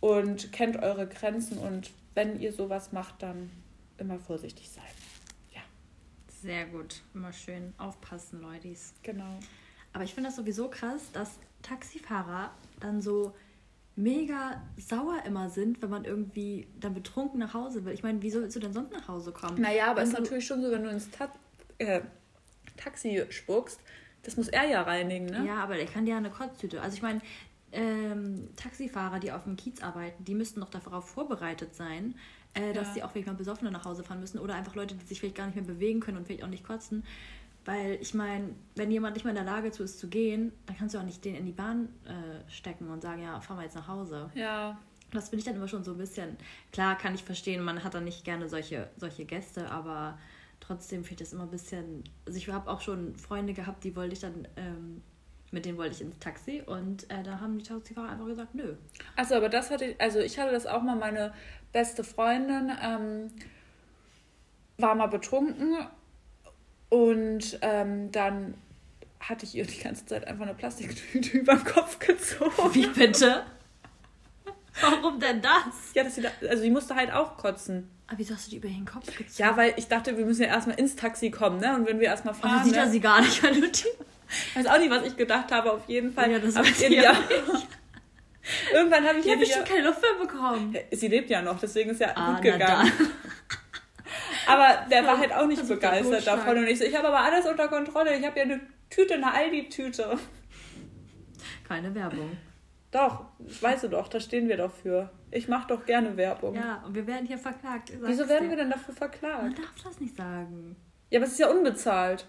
und 0.00 0.52
kennt 0.52 0.82
eure 0.82 1.06
Grenzen 1.06 1.58
und 1.58 1.90
wenn 2.14 2.40
ihr 2.40 2.52
sowas 2.52 2.92
macht, 2.92 3.22
dann 3.22 3.50
immer 3.98 4.18
vorsichtig 4.18 4.70
sein. 4.70 4.84
Ja. 5.52 5.60
Sehr 6.42 6.66
gut. 6.66 7.02
Immer 7.14 7.32
schön 7.32 7.74
aufpassen, 7.78 8.40
Leute. 8.40 8.74
Genau. 9.02 9.38
Aber 9.92 10.04
ich 10.04 10.14
finde 10.14 10.28
das 10.28 10.36
sowieso 10.36 10.68
krass, 10.68 11.10
dass 11.12 11.38
Taxifahrer 11.64 12.50
dann 12.80 13.00
so 13.00 13.34
mega 13.96 14.62
sauer 14.76 15.22
immer 15.24 15.50
sind, 15.50 15.80
wenn 15.82 15.90
man 15.90 16.04
irgendwie 16.04 16.66
dann 16.80 16.94
betrunken 16.94 17.38
nach 17.38 17.54
Hause 17.54 17.84
will. 17.84 17.92
Ich 17.92 18.02
meine, 18.02 18.22
wie 18.22 18.30
sollst 18.30 18.56
du 18.56 18.60
denn 18.60 18.72
sonst 18.72 18.92
nach 18.92 19.08
Hause 19.08 19.32
kommen? 19.32 19.60
Naja, 19.60 19.90
aber 19.90 20.02
es 20.02 20.08
ist 20.08 20.18
natürlich 20.18 20.46
schon 20.46 20.62
so, 20.62 20.70
wenn 20.70 20.82
du 20.82 20.90
ins 20.90 21.10
Ta 21.10 21.32
äh, 21.78 22.00
Taxi 22.76 23.24
spuckst, 23.30 23.80
das 24.22 24.36
muss 24.36 24.48
er 24.48 24.68
ja 24.68 24.82
reinigen, 24.82 25.26
ne? 25.26 25.44
Ja, 25.46 25.56
aber 25.56 25.76
der 25.76 25.86
kann 25.86 26.06
ja 26.06 26.16
eine 26.16 26.30
Kotztüte. 26.30 26.80
Also 26.80 26.96
ich 26.96 27.02
meine, 27.02 27.20
ähm, 27.72 28.48
Taxifahrer, 28.56 29.20
die 29.20 29.32
auf 29.32 29.44
dem 29.44 29.56
Kiez 29.56 29.82
arbeiten, 29.82 30.24
die 30.24 30.34
müssten 30.34 30.60
doch 30.60 30.70
darauf 30.70 31.08
vorbereitet 31.08 31.74
sein, 31.74 32.14
äh, 32.54 32.72
dass 32.72 32.88
ja. 32.88 32.94
sie 32.94 33.02
auch 33.02 33.10
vielleicht 33.10 33.26
mal 33.26 33.34
besoffener 33.34 33.70
nach 33.70 33.84
Hause 33.84 34.02
fahren 34.02 34.20
müssen 34.20 34.38
oder 34.38 34.54
einfach 34.54 34.74
Leute, 34.74 34.94
die 34.94 35.04
sich 35.04 35.20
vielleicht 35.20 35.36
gar 35.36 35.46
nicht 35.46 35.56
mehr 35.56 35.64
bewegen 35.64 36.00
können 36.00 36.16
und 36.16 36.26
vielleicht 36.26 36.42
auch 36.42 36.48
nicht 36.48 36.64
kotzen. 36.64 37.04
Weil 37.64 37.98
ich 38.00 38.12
meine, 38.12 38.50
wenn 38.74 38.90
jemand 38.90 39.14
nicht 39.14 39.24
mehr 39.24 39.30
in 39.30 39.42
der 39.42 39.44
Lage 39.44 39.70
zu 39.70 39.84
ist 39.84 39.98
zu 39.98 40.08
gehen, 40.08 40.52
dann 40.66 40.76
kannst 40.76 40.94
du 40.94 40.98
auch 40.98 41.04
nicht 41.04 41.24
den 41.24 41.34
in 41.34 41.46
die 41.46 41.52
Bahn 41.52 41.88
äh, 42.04 42.50
stecken 42.50 42.88
und 42.90 43.00
sagen, 43.00 43.22
ja, 43.22 43.40
fahren 43.40 43.58
wir 43.58 43.64
jetzt 43.64 43.76
nach 43.76 43.88
Hause. 43.88 44.30
Ja. 44.34 44.78
Das 45.12 45.28
finde 45.28 45.38
ich 45.38 45.44
dann 45.44 45.56
immer 45.56 45.68
schon 45.68 45.84
so 45.84 45.92
ein 45.92 45.98
bisschen, 45.98 46.36
klar 46.72 46.98
kann 46.98 47.14
ich 47.14 47.22
verstehen, 47.22 47.62
man 47.62 47.84
hat 47.84 47.94
dann 47.94 48.04
nicht 48.04 48.24
gerne 48.24 48.48
solche, 48.48 48.90
solche 48.96 49.24
Gäste, 49.24 49.70
aber 49.70 50.18
trotzdem 50.60 51.04
finde 51.04 51.22
ich 51.22 51.28
das 51.28 51.32
immer 51.32 51.44
ein 51.44 51.50
bisschen, 51.50 52.04
also 52.26 52.36
ich 52.36 52.48
habe 52.48 52.68
auch 52.68 52.80
schon 52.80 53.14
Freunde 53.16 53.54
gehabt, 53.54 53.84
die 53.84 53.94
wollte 53.94 54.14
ich 54.14 54.20
dann, 54.20 54.48
ähm, 54.56 55.02
mit 55.52 55.66
denen 55.66 55.78
wollte 55.78 55.94
ich 55.94 56.00
ins 56.00 56.18
Taxi 56.18 56.62
und 56.66 57.08
äh, 57.10 57.22
da 57.22 57.38
haben 57.38 57.58
die 57.58 57.64
Taxifahrer 57.64 58.10
einfach 58.10 58.26
gesagt, 58.26 58.56
nö. 58.56 58.74
Achso, 59.14 59.36
aber 59.36 59.48
das 59.48 59.70
hatte 59.70 59.84
ich, 59.84 60.00
also 60.00 60.18
ich 60.18 60.38
hatte 60.38 60.50
das 60.50 60.66
auch 60.66 60.82
mal, 60.82 60.96
meine 60.96 61.32
beste 61.72 62.02
Freundin 62.02 62.72
ähm, 62.82 63.30
war 64.78 64.96
mal 64.96 65.06
betrunken 65.06 65.76
und 66.94 67.58
ähm, 67.60 68.12
dann 68.12 68.54
hatte 69.18 69.44
ich 69.44 69.56
ihr 69.56 69.66
die 69.66 69.82
ganze 69.82 70.06
Zeit 70.06 70.28
einfach 70.28 70.44
eine 70.44 70.54
Plastiktüte 70.54 71.30
über 71.38 71.56
den 71.56 71.64
Kopf 71.64 71.98
gezogen. 71.98 72.52
Wie 72.72 72.86
bitte? 72.86 73.42
Warum 74.80 75.18
denn 75.18 75.42
das? 75.42 75.92
Ja, 75.94 76.04
dass 76.04 76.14
sie 76.14 76.22
da, 76.22 76.28
also 76.48 76.62
sie 76.62 76.70
musste 76.70 76.94
halt 76.94 77.12
auch 77.12 77.36
kotzen. 77.36 77.90
Aber 78.06 78.18
wieso 78.18 78.34
hast 78.34 78.46
du 78.46 78.50
die 78.50 78.56
über 78.58 78.68
den 78.68 78.84
Kopf 78.84 79.06
gezogen? 79.06 79.32
Ja, 79.38 79.56
weil 79.56 79.74
ich 79.76 79.88
dachte, 79.88 80.16
wir 80.16 80.24
müssen 80.24 80.42
ja 80.42 80.48
erstmal 80.48 80.78
ins 80.78 80.94
Taxi 80.94 81.32
kommen, 81.32 81.58
ne? 81.58 81.74
Und 81.74 81.88
wenn 81.88 81.98
wir 81.98 82.06
erstmal 82.06 82.34
fahren. 82.34 82.58
Also 82.58 82.66
sieht 82.66 82.76
er 82.76 82.86
ne? 82.86 82.92
sie 82.92 83.00
gar 83.00 83.20
nicht, 83.20 83.42
weil 83.42 83.54
du 83.54 83.68
die. 83.68 83.88
Ich 84.50 84.56
weiß 84.56 84.66
auch 84.66 84.78
nicht, 84.78 84.90
was 84.90 85.04
ich 85.04 85.16
gedacht 85.16 85.50
habe, 85.50 85.72
auf 85.72 85.88
jeden 85.88 86.12
Fall. 86.12 86.30
Ja, 86.30 86.38
das 86.38 86.54
weiß 86.54 86.80
ich 86.80 86.90
ja. 86.90 87.16
Irgendwann 88.72 89.04
habe 89.04 89.18
ich 89.18 89.24
die 89.24 89.30
ja 89.30 89.36
bestimmt 89.36 89.66
keine 89.66 89.82
Luft 89.82 90.00
mehr 90.00 90.26
bekommen. 90.26 90.76
Sie 90.92 91.08
lebt 91.08 91.28
ja 91.28 91.42
noch, 91.42 91.58
deswegen 91.58 91.90
ist 91.90 92.00
ja 92.00 92.12
ah, 92.14 92.34
gut 92.34 92.42
gegangen. 92.42 92.92
Aber 94.46 94.86
der 94.90 95.06
war 95.06 95.18
halt 95.18 95.32
auch 95.32 95.46
nicht 95.46 95.66
begeistert 95.66 96.26
davon. 96.26 96.58
Und 96.58 96.66
ich 96.66 96.78
so, 96.78 96.84
ich 96.84 96.96
habe 96.96 97.08
aber 97.08 97.20
alles 97.20 97.46
unter 97.46 97.68
Kontrolle. 97.68 98.16
Ich 98.16 98.24
habe 98.24 98.38
ja 98.38 98.44
eine 98.44 98.60
Tüte, 98.90 99.14
eine 99.14 99.32
Aldi-Tüte. 99.32 100.18
Keine 101.66 101.94
Werbung. 101.94 102.36
Doch, 102.90 103.24
weißt 103.38 103.84
du 103.84 103.88
doch, 103.88 104.08
da 104.08 104.20
stehen 104.20 104.48
wir 104.48 104.56
doch 104.56 104.72
für. 104.72 105.10
Ich 105.30 105.48
mache 105.48 105.66
doch 105.66 105.84
gerne 105.84 106.16
Werbung. 106.16 106.54
Ja, 106.54 106.82
und 106.86 106.94
wir 106.94 107.06
werden 107.06 107.26
hier 107.26 107.38
verklagt. 107.38 107.92
Wieso 108.00 108.28
werden 108.28 108.44
dir. 108.44 108.50
wir 108.50 108.56
denn 108.56 108.70
dafür 108.70 108.94
verklagt? 108.94 109.42
Man 109.42 109.54
darf 109.54 109.82
das 109.82 110.00
nicht 110.00 110.16
sagen. 110.16 110.76
Ja, 111.10 111.18
aber 111.18 111.26
es 111.26 111.32
ist 111.32 111.40
ja 111.40 111.48
unbezahlt. 111.48 112.26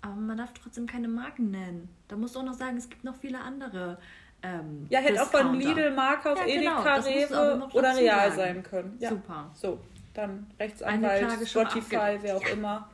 Aber 0.00 0.14
man 0.14 0.38
darf 0.38 0.54
trotzdem 0.54 0.86
keine 0.86 1.08
Marken 1.08 1.50
nennen. 1.50 1.88
Da 2.08 2.16
musst 2.16 2.34
du 2.34 2.40
auch 2.40 2.44
noch 2.44 2.54
sagen, 2.54 2.76
es 2.76 2.88
gibt 2.88 3.04
noch 3.04 3.16
viele 3.16 3.40
andere 3.40 3.98
ähm, 4.42 4.86
ja, 4.88 4.98
hätte 4.98 5.22
auch 5.22 5.28
von 5.28 5.54
Lidl, 5.54 5.92
Marke 5.92 6.32
auf 6.32 6.38
ja, 6.40 6.46
Edeka, 6.46 6.98
genau, 6.98 7.06
Rewe 7.06 7.68
oder 7.74 7.96
Real 7.96 8.32
sagen. 8.32 8.36
sein 8.36 8.62
können. 8.62 8.96
Ja. 8.98 9.10
Super. 9.10 9.50
So, 9.54 9.78
dann 10.14 10.46
Rechtsanwalt, 10.58 11.48
Spotify, 11.48 12.18
wer 12.20 12.36
auch 12.36 12.46
immer. 12.46 12.88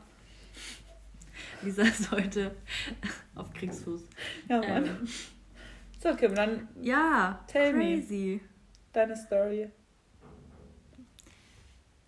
Lisa 1.61 1.83
ist 1.83 2.11
heute 2.11 2.55
auf 3.35 3.51
Kriegsfuß. 3.53 4.01
Ja, 4.47 4.59
Mann. 4.59 4.85
Ähm, 4.85 5.07
so, 6.01 6.15
Kim, 6.15 6.33
dann. 6.33 6.67
Ja, 6.81 7.43
tell 7.47 7.73
crazy. 7.73 8.41
Me 8.41 8.49
deine 8.93 9.15
Story. 9.15 9.69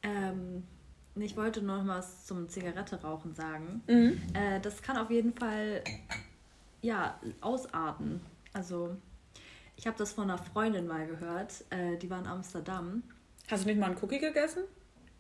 Ähm, 0.04 0.64
ich 1.16 1.36
wollte 1.36 1.62
noch 1.62 1.86
was 1.86 2.26
zum 2.26 2.48
Zigarette 2.50 3.02
rauchen 3.02 3.34
sagen. 3.34 3.84
Mhm. 3.88 4.22
Äh, 4.34 4.60
das 4.62 4.82
kann 4.82 4.98
auf 4.98 5.12
jeden 5.12 5.34
Fall 5.34 5.84
ja 6.82 7.20
ausarten. 7.42 8.22
Also 8.54 8.96
ich 9.76 9.88
habe 9.88 9.98
das 9.98 10.14
von 10.14 10.30
einer 10.30 10.38
Freundin 10.38 10.88
mal 10.88 11.06
gehört. 11.06 11.66
Äh, 11.70 11.98
die 11.98 12.10
war 12.10 12.20
in 12.20 12.28
Amsterdam. 12.28 13.04
Hast 13.50 13.64
du 13.64 13.68
nicht 13.68 13.80
mal 13.80 13.88
einen 13.88 13.98
Cookie 14.02 14.20
gegessen? 14.20 14.64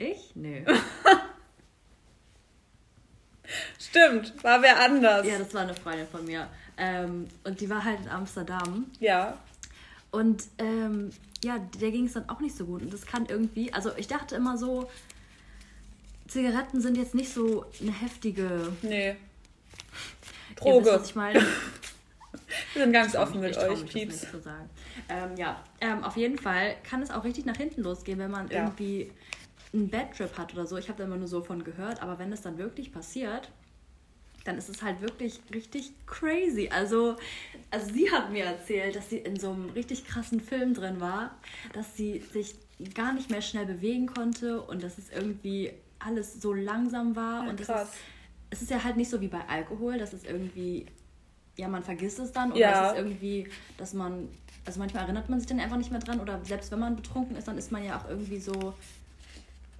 Ich? 0.02 0.36
Nö. 0.36 0.64
Stimmt, 3.80 4.44
war 4.44 4.62
wer 4.62 4.80
anders. 4.80 5.28
Ja, 5.28 5.38
das 5.38 5.54
war 5.54 5.62
eine 5.62 5.74
Freundin 5.76 6.08
von 6.08 6.26
mir. 6.26 6.48
Ähm, 6.78 7.28
und 7.44 7.62
die 7.62 7.70
war 7.70 7.84
halt 7.84 8.00
in 8.02 8.10
Amsterdam. 8.10 8.88
Ja. 9.00 9.38
Und 10.10 10.46
ähm, 10.58 11.12
ja, 11.44 11.60
der 11.80 11.92
ging 11.92 12.06
es 12.06 12.14
dann 12.14 12.30
auch 12.30 12.40
nicht 12.40 12.56
so 12.56 12.66
gut. 12.66 12.82
Und 12.82 12.94
das 12.94 13.06
kann 13.06 13.26
irgendwie, 13.28 13.74
also 13.74 13.92
ich 13.98 14.08
dachte 14.08 14.36
immer 14.36 14.58
so, 14.58 14.90
Zigaretten 16.28 16.82
sind 16.82 16.98
jetzt 16.98 17.14
nicht 17.14 17.34
so 17.34 17.66
eine 17.80 17.92
heftige. 17.92 18.72
Nee. 18.82 19.16
Droge. 20.56 20.86
Wisst, 20.86 21.00
was 21.00 21.10
ich 21.10 21.16
meine. 21.16 21.46
Wir 22.74 22.84
sind 22.84 22.94
ganz 22.94 23.16
offen 23.16 23.42
mit 23.42 23.58
euch, 23.58 23.86
Pieps. 23.86 24.26
Ähm, 25.10 25.36
ja, 25.38 25.62
ähm, 25.82 26.04
auf 26.04 26.16
jeden 26.16 26.38
Fall 26.38 26.76
kann 26.84 27.02
es 27.02 27.12
auch 27.12 27.24
richtig 27.24 27.46
nach 27.46 27.58
hinten 27.58 27.82
losgehen, 27.82 28.20
wenn 28.20 28.32
man 28.32 28.50
ja. 28.50 28.64
irgendwie 28.64 29.12
einen 29.74 29.90
Bad 29.90 30.16
Trip 30.16 30.38
hat 30.38 30.54
oder 30.54 30.66
so. 30.66 30.78
Ich 30.78 30.90
habe 30.90 30.98
da 30.98 31.06
immer 31.06 31.18
nur 31.18 31.28
so 31.28 31.42
von 31.42 31.64
gehört, 31.64 32.02
aber 32.02 32.20
wenn 32.20 32.32
es 32.34 32.42
dann 32.42 32.58
wirklich 32.58 32.92
passiert, 32.92 33.50
dann 34.44 34.58
ist 34.58 34.70
es 34.70 34.82
halt 34.82 35.02
wirklich 35.02 35.40
richtig 35.54 35.94
crazy. 36.08 36.70
Also, 36.70 37.16
also 37.70 37.94
sie 37.94 38.12
hat 38.12 38.32
mir 38.32 38.46
erzählt, 38.46 38.96
dass 38.96 39.10
sie 39.10 39.18
in 39.18 39.40
so 39.40 39.52
einem 39.52 39.70
richtig 39.70 40.06
krassen 40.06 40.40
Film 40.40 40.74
drin 40.74 41.00
war, 41.00 41.36
dass 41.74 41.96
sie 41.96 42.20
sich 42.20 42.56
gar 42.96 43.14
nicht 43.14 43.30
mehr 43.30 43.42
schnell 43.42 43.66
bewegen 43.66 44.08
konnte 44.08 44.62
und 44.62 44.84
dass 44.84 44.98
es 44.98 45.10
irgendwie 45.12 45.72
alles 46.00 46.42
so 46.42 46.54
langsam 46.54 47.16
war. 47.16 47.44
Ja, 47.44 47.50
und 47.50 47.62
krass. 47.62 47.90
Ist, 47.90 47.98
es 48.50 48.62
ist 48.64 48.72
ja 48.72 48.84
halt 48.84 48.98
nicht 48.98 49.10
so 49.10 49.22
wie 49.22 49.28
bei 49.28 49.48
Alkohol, 49.48 49.98
dass 49.98 50.14
es 50.14 50.24
irgendwie, 50.24 50.88
ja, 51.58 51.68
man 51.68 51.84
vergisst 51.84 52.20
es 52.20 52.32
dann 52.32 52.52
oder 52.52 52.60
ja. 52.60 52.86
es 52.88 52.92
ist 52.92 52.98
irgendwie, 52.98 53.48
dass 53.78 53.94
man, 53.94 54.28
also 54.66 54.80
manchmal 54.80 55.04
erinnert 55.04 55.30
man 55.30 55.40
sich 55.40 55.48
dann 55.48 55.60
einfach 55.60 55.78
nicht 55.78 55.92
mehr 55.92 56.02
dran 56.02 56.20
oder 56.20 56.44
selbst 56.44 56.72
wenn 56.72 56.80
man 56.80 56.96
betrunken 56.96 57.36
ist, 57.36 57.48
dann 57.48 57.58
ist 57.58 57.72
man 57.72 57.84
ja 57.84 58.00
auch 58.00 58.10
irgendwie 58.10 58.40
so, 58.40 58.74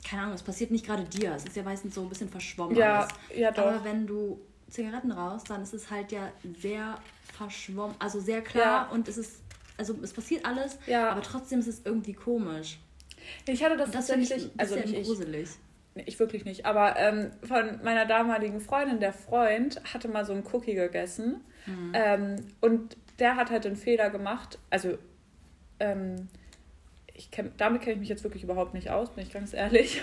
keine 0.08 0.24
Ahnung, 0.24 0.36
es 0.36 0.44
passiert 0.44 0.72
nicht 0.72 0.86
gerade 0.86 1.04
dir, 1.04 1.34
es 1.36 1.46
ist 1.46 1.56
ja 1.56 1.64
meistens 1.64 1.96
so 1.96 2.02
ein 2.02 2.10
bisschen 2.10 2.30
verschwommen 2.30 2.76
ja, 2.76 3.02
alles. 3.02 3.14
Ja, 3.36 3.52
doch. 3.52 3.68
Aber 3.68 3.84
wenn 3.84 4.08
du 4.08 4.40
Zigaretten 4.70 5.12
rauchst, 5.12 5.50
dann 5.50 5.62
ist 5.62 5.74
es 5.74 5.92
halt 5.92 6.12
ja 6.12 6.32
sehr 6.60 6.98
verschwommen, 7.34 7.96
also 8.00 8.20
sehr 8.20 8.42
klar 8.42 8.88
ja. 8.88 8.90
und 8.92 9.08
es 9.08 9.18
ist, 9.18 9.42
also 9.78 9.96
es 10.02 10.14
passiert 10.14 10.46
alles, 10.46 10.78
ja. 10.88 11.10
aber 11.10 11.22
trotzdem 11.22 11.60
ist 11.60 11.68
es 11.68 11.82
irgendwie 11.86 12.14
komisch. 12.14 12.80
Ich 13.46 13.64
hatte 13.64 13.78
das, 13.78 13.92
das 13.92 14.08
tatsächlich, 14.08 14.50
also 14.58 14.76
nicht 14.76 14.94
ich, 14.94 15.08
gruselig. 15.08 15.50
Nee, 15.96 16.04
ich 16.06 16.20
wirklich 16.20 16.46
nicht. 16.46 16.66
Aber 16.66 16.98
ähm, 16.98 17.32
von 17.44 17.84
meiner 17.84 18.06
damaligen 18.06 18.62
Freundin, 18.62 19.00
der 19.00 19.14
Freund, 19.14 19.82
hatte 19.94 20.08
mal 20.08 20.26
so 20.26 20.34
einen 20.34 20.44
Cookie 20.52 20.74
gegessen. 20.74 21.42
Mhm. 21.66 21.92
Ähm, 21.94 22.36
und 22.62 22.98
der 23.20 23.36
hat 23.36 23.50
halt 23.50 23.66
den 23.66 23.76
Fehler 23.76 24.10
gemacht. 24.10 24.58
Also, 24.70 24.98
ähm, 25.80 26.30
ich 27.22 27.32
kenn, 27.32 27.52
damit 27.58 27.82
kenne 27.82 27.94
ich 27.94 28.00
mich 28.00 28.10
jetzt 28.10 28.24
wirklich 28.24 28.44
überhaupt 28.44 28.74
nicht 28.74 28.90
aus, 28.90 29.12
bin 29.12 29.24
ich 29.24 29.32
ganz 29.32 29.54
ehrlich. 29.54 30.02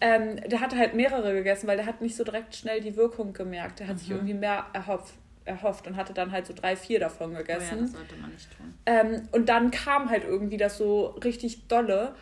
Ähm, 0.00 0.36
der 0.48 0.60
hatte 0.60 0.76
halt 0.76 0.94
mehrere 0.94 1.32
gegessen, 1.32 1.66
weil 1.66 1.76
der 1.76 1.86
hat 1.86 2.00
nicht 2.00 2.16
so 2.16 2.24
direkt 2.24 2.54
schnell 2.54 2.80
die 2.80 2.96
Wirkung 2.96 3.32
gemerkt. 3.32 3.80
Der 3.80 3.88
hat 3.88 3.96
mhm. 3.96 3.98
sich 4.00 4.10
irgendwie 4.10 4.34
mehr 4.34 4.66
erhofft, 4.72 5.14
erhofft 5.44 5.86
und 5.86 5.96
hatte 5.96 6.12
dann 6.12 6.32
halt 6.32 6.46
so 6.46 6.54
drei, 6.54 6.76
vier 6.76 7.00
davon 7.00 7.34
gegessen. 7.34 7.68
Oh 7.72 7.76
ja, 7.76 7.82
das 7.82 7.92
sollte 7.92 8.16
man 8.16 8.30
nicht 8.30 8.48
tun. 8.56 8.74
Ähm, 8.86 9.28
und 9.32 9.48
dann 9.48 9.70
kam 9.70 10.10
halt 10.10 10.24
irgendwie 10.24 10.56
das 10.56 10.76
so 10.78 11.06
richtig 11.22 11.68
dolle. 11.68 12.14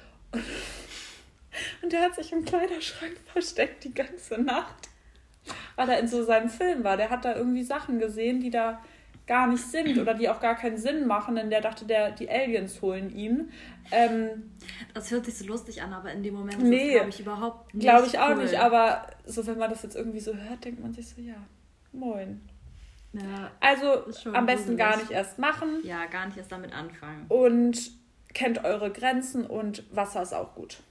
Und 1.83 1.92
der 1.92 2.02
hat 2.02 2.14
sich 2.14 2.33
im 2.33 2.44
Kleiderschrank 2.44 3.16
versteckt 3.33 3.85
die 3.85 3.94
ganze 3.94 4.40
Nacht, 4.40 4.88
weil 5.76 5.88
er 5.88 5.98
in 5.98 6.09
so 6.09 6.24
seinem 6.24 6.48
Film 6.48 6.85
war. 6.85 6.96
Der 6.96 7.11
hat 7.11 7.24
da 7.24 7.35
irgendwie 7.35 7.64
Sachen 7.64 7.98
gesehen, 7.98 8.40
die 8.40 8.50
da 8.50 8.83
gar 9.33 9.47
nicht 9.47 9.64
sind 9.64 9.99
oder 9.99 10.12
die 10.12 10.29
auch 10.29 10.40
gar 10.40 10.55
keinen 10.55 10.77
Sinn 10.77 11.07
machen, 11.07 11.37
denn 11.37 11.49
der 11.49 11.62
dachte, 11.62 11.87
der, 11.87 12.11
die 12.11 12.29
Aliens 12.29 12.83
holen 12.83 13.09
ihn. 13.16 13.51
Ähm, 13.90 14.53
das 14.92 15.11
hört 15.11 15.25
sich 15.25 15.38
so 15.38 15.47
lustig 15.47 15.81
an, 15.81 15.95
aber 15.95 16.12
in 16.12 16.23
dem 16.23 16.35
Moment 16.35 16.62
nee, 16.62 16.92
glaube 16.92 17.09
ich 17.09 17.21
überhaupt 17.21 17.73
nicht. 17.73 17.83
Glaube 17.83 18.07
ich 18.07 18.18
auch 18.18 18.29
cool. 18.29 18.42
nicht, 18.42 18.59
aber 18.59 19.07
so 19.25 19.47
wenn 19.47 19.57
man 19.57 19.71
das 19.71 19.85
jetzt 19.85 19.97
irgendwie 19.97 20.21
so 20.21 20.35
hört, 20.37 20.66
denkt 20.66 20.83
man 20.83 20.92
sich 20.92 21.09
so, 21.09 21.23
ja, 21.23 21.37
moin. 21.92 22.42
Ja, 23.14 23.51
also 23.59 24.05
am 24.35 24.45
besten 24.45 24.77
gar 24.77 24.99
nicht 24.99 25.11
erst 25.11 25.38
machen. 25.38 25.81
Ja, 25.83 26.05
gar 26.05 26.27
nicht 26.27 26.37
erst 26.37 26.53
damit 26.53 26.75
anfangen. 26.75 27.25
Und 27.31 27.90
kennt 28.35 28.62
eure 28.66 28.92
Grenzen 28.92 29.47
und 29.47 29.83
Wasser 29.97 30.21
ist 30.21 30.35
auch 30.35 30.55
gut. 30.55 30.83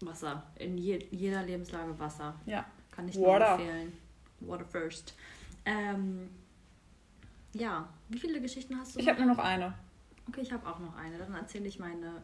Wasser. 0.00 0.42
In 0.56 0.76
je, 0.76 0.98
jeder 1.12 1.44
Lebenslage 1.44 1.96
Wasser. 2.00 2.34
Ja. 2.46 2.64
Kann 2.90 3.06
ich 3.06 3.16
nur 3.16 3.36
empfehlen. 3.36 3.92
Water 4.40 4.64
first. 4.64 5.14
Ähm, 5.64 6.30
ja, 7.54 7.88
wie 8.08 8.18
viele 8.18 8.40
Geschichten 8.40 8.78
hast 8.78 8.94
du? 8.94 9.00
Ich 9.00 9.08
habe 9.08 9.24
nur 9.24 9.34
noch 9.34 9.42
eine. 9.42 9.74
Okay, 10.28 10.40
ich 10.42 10.52
habe 10.52 10.66
auch 10.66 10.78
noch 10.78 10.96
eine. 10.96 11.18
Dann 11.18 11.34
erzähle 11.34 11.66
ich 11.66 11.78
meine, 11.78 12.22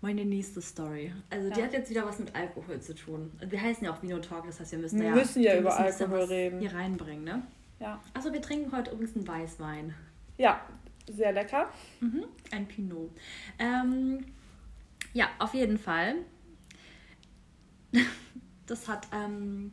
meine 0.00 0.24
nächste 0.24 0.60
Story. 0.60 1.12
Also 1.30 1.48
ja. 1.48 1.54
die 1.54 1.62
hat 1.62 1.72
jetzt 1.72 1.90
wieder 1.90 2.06
was 2.06 2.18
mit 2.18 2.34
Alkohol 2.34 2.80
zu 2.80 2.94
tun. 2.94 3.32
Wir 3.40 3.60
heißen 3.60 3.84
ja 3.84 3.92
auch 3.92 4.02
Vino 4.02 4.18
Talk, 4.18 4.46
das 4.46 4.60
heißt, 4.60 4.72
wir 4.72 4.78
müssen, 4.78 5.00
wir 5.00 5.08
ja, 5.08 5.14
müssen 5.14 5.42
ja 5.42 5.58
über 5.58 5.76
Alkohol 5.76 6.24
reden. 6.24 6.60
Hier 6.60 6.74
reinbringen, 6.74 7.24
ne? 7.24 7.42
Ja. 7.78 8.00
Also 8.14 8.32
wir 8.32 8.42
trinken 8.42 8.72
heute 8.76 8.90
übrigens 8.90 9.16
einen 9.16 9.26
Weißwein. 9.26 9.94
Ja, 10.36 10.60
sehr 11.10 11.32
lecker. 11.32 11.70
Mhm, 12.00 12.24
ein 12.50 12.66
Pinot. 12.66 13.10
Ähm, 13.58 14.26
ja, 15.12 15.28
auf 15.38 15.54
jeden 15.54 15.78
Fall 15.78 16.16
das 18.66 18.88
hat 18.88 19.08
ähm, 19.12 19.72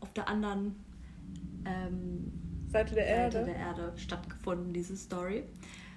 auf 0.00 0.12
der 0.12 0.28
anderen 0.28 0.76
ähm, 1.64 2.32
Seite, 2.70 2.94
der, 2.94 3.04
Seite 3.04 3.38
Erde. 3.38 3.44
der 3.44 3.56
Erde 3.56 3.92
stattgefunden, 3.96 4.72
diese 4.72 4.96
Story. 4.96 5.44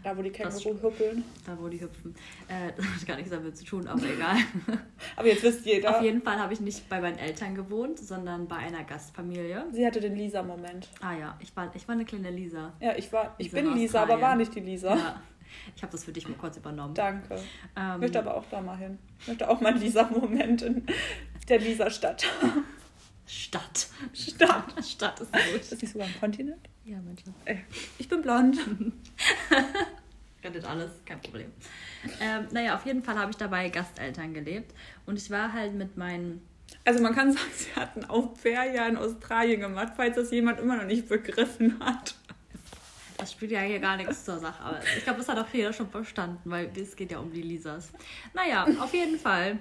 Da, 0.04 0.18
wo 0.18 0.22
die 0.22 0.30
Känguru 0.30 0.82
hüppeln. 0.82 1.26
Da, 1.46 1.58
wo 1.60 1.68
die 1.68 1.82
hüpfen. 1.82 2.16
Äh, 2.48 2.72
das 2.78 2.86
hat 2.86 3.06
gar 3.06 3.16
nichts 3.18 3.32
damit 3.32 3.58
zu 3.58 3.66
tun, 3.66 3.88
aber 3.88 4.04
egal. 4.04 4.38
aber 5.18 5.28
jetzt 5.28 5.44
wisst 5.44 5.66
jeder. 5.66 5.98
Auf 5.98 6.02
jeden 6.02 6.22
Fall 6.22 6.40
habe 6.40 6.54
ich 6.54 6.62
nicht 6.62 6.88
bei 6.88 7.02
meinen 7.02 7.18
Eltern 7.18 7.54
gewohnt, 7.54 8.00
sondern 8.00 8.48
bei 8.48 8.56
einer 8.56 8.84
Gastfamilie. 8.86 9.66
Sie 9.72 9.86
hatte 9.86 10.00
den 10.00 10.16
Lisa-Moment. 10.16 10.90
Ah 11.02 11.16
ja, 11.16 11.38
ich 11.42 11.56
war, 11.56 11.76
ich 11.76 11.88
war 11.88 11.96
eine 11.96 12.06
kleine 12.06 12.32
Lisa. 12.32 12.74
Ja, 12.80 12.96
ich, 12.96 13.12
war, 13.12 13.36
ich 13.38 13.52
bin 13.52 13.74
Lisa, 13.74 14.04
aber 14.04 14.22
war 14.22 14.36
nicht 14.36 14.56
die 14.56 14.62
Lisa. 14.62 14.96
Ja. 14.96 15.22
Ich 15.76 15.82
habe 15.82 15.92
das 15.92 16.06
für 16.06 16.14
dich 16.14 16.28
mal 16.28 16.38
kurz 16.38 16.58
übernommen. 16.58 16.94
Danke. 16.94 17.36
Ähm, 17.76 17.96
ich 17.96 18.02
möchte 18.02 18.20
aber 18.20 18.38
auch 18.38 18.46
da 18.50 18.62
mal 18.62 18.78
hin. 18.78 19.00
Ich 19.20 19.28
möchte 19.28 19.50
auch 19.50 19.60
mal 19.60 19.76
Lisa-Moment 19.76 20.62
in 20.62 20.86
der 21.50 21.60
Lisa-Stadt. 21.60 22.26
Stadt. 23.30 23.88
Stadt. 24.12 24.84
Stadt 24.84 25.20
ist 25.20 25.32
gut. 25.32 25.62
Ist 25.62 25.82
nicht 25.84 25.92
sogar 25.92 26.08
ein 26.08 26.20
Kontinent? 26.20 26.68
Ja, 26.84 26.98
Mensch. 27.00 27.22
Ich 28.00 28.10
bin 28.10 28.24
blond. 28.24 28.58
Rettet 30.44 30.66
alles, 30.66 30.90
kein 31.06 31.22
Problem. 31.22 31.52
Ähm, 32.20 32.48
naja, 32.52 32.74
auf 32.74 32.88
jeden 32.88 33.04
Fall 33.04 33.20
habe 33.20 33.30
ich 33.30 33.38
dabei 33.38 33.70
Gasteltern 33.70 34.34
gelebt. 34.34 34.74
Und 35.06 35.20
ich 35.20 35.30
war 35.30 35.54
halt 35.54 35.76
mit 35.76 35.96
meinen. 35.96 36.42
Also 36.86 37.04
man 37.04 37.14
kann 37.14 37.32
sagen, 37.32 37.52
sie 37.56 37.72
hatten 37.76 38.06
auch 38.06 38.36
Fair 38.36 38.88
in 38.88 38.98
Australien 38.98 39.62
gemacht, 39.62 39.94
falls 39.96 40.16
das 40.16 40.32
jemand 40.32 40.60
immer 40.60 40.78
noch 40.78 40.86
nicht 40.86 41.08
begriffen 41.08 41.80
hat. 41.82 42.16
Das 43.18 43.34
spielt 43.34 43.52
ja 43.52 43.60
hier 43.60 43.80
gar 43.80 43.96
nichts 43.98 44.26
zur 44.26 44.40
Sache. 44.40 44.64
Aber 44.64 44.80
ich 44.98 45.04
glaube, 45.04 45.20
das 45.20 45.28
hat 45.28 45.38
auch 45.38 45.54
jeder 45.54 45.72
schon 45.72 45.92
verstanden, 45.92 46.50
weil 46.50 46.72
es 46.76 46.96
geht 46.96 47.12
ja 47.12 47.20
um 47.20 47.32
die 47.32 47.44
Lisas. 47.44 47.92
Naja, 48.34 48.66
auf 48.80 48.94
jeden 48.94 49.20
Fall 49.20 49.60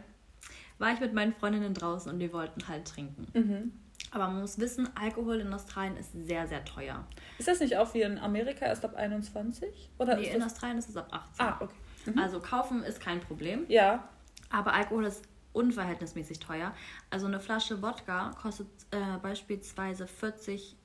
war 0.78 0.92
ich 0.92 1.00
mit 1.00 1.12
meinen 1.12 1.32
Freundinnen 1.32 1.74
draußen 1.74 2.10
und 2.12 2.18
wir 2.18 2.32
wollten 2.32 2.66
halt 2.68 2.86
trinken. 2.86 3.26
Mhm. 3.34 3.72
Aber 4.10 4.28
man 4.28 4.40
muss 4.40 4.58
wissen, 4.58 4.88
Alkohol 4.96 5.40
in 5.40 5.52
Australien 5.52 5.96
ist 5.96 6.12
sehr, 6.12 6.46
sehr 6.46 6.64
teuer. 6.64 7.04
Ist 7.38 7.48
das 7.48 7.60
nicht 7.60 7.76
auch 7.76 7.92
wie 7.94 8.02
in 8.02 8.18
Amerika 8.18 8.64
erst 8.64 8.84
ab 8.84 8.94
21? 8.94 9.90
Oder 9.98 10.16
nee, 10.16 10.30
in 10.30 10.42
Australien 10.42 10.78
ist 10.78 10.88
es 10.88 10.96
ab 10.96 11.08
18. 11.10 11.46
Ah, 11.46 11.56
okay. 11.60 11.74
Mhm. 12.06 12.18
Also 12.18 12.40
kaufen 12.40 12.82
ist 12.82 13.00
kein 13.00 13.20
Problem. 13.20 13.66
Ja. 13.68 14.08
Aber 14.50 14.72
Alkohol 14.72 15.04
ist 15.04 15.24
unverhältnismäßig 15.52 16.38
teuer. 16.38 16.72
Also 17.10 17.26
eine 17.26 17.40
Flasche 17.40 17.82
Wodka 17.82 18.30
kostet 18.40 18.68
äh, 18.92 19.18
beispielsweise 19.20 20.06
40 20.06 20.76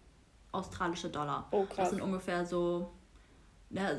australische 0.51 1.10
Dollar. 1.10 1.47
Oh, 1.51 1.63
krass. 1.65 1.77
Das 1.77 1.89
sind 1.91 2.01
ungefähr 2.01 2.45
so, 2.45 2.91
ja, 3.69 3.91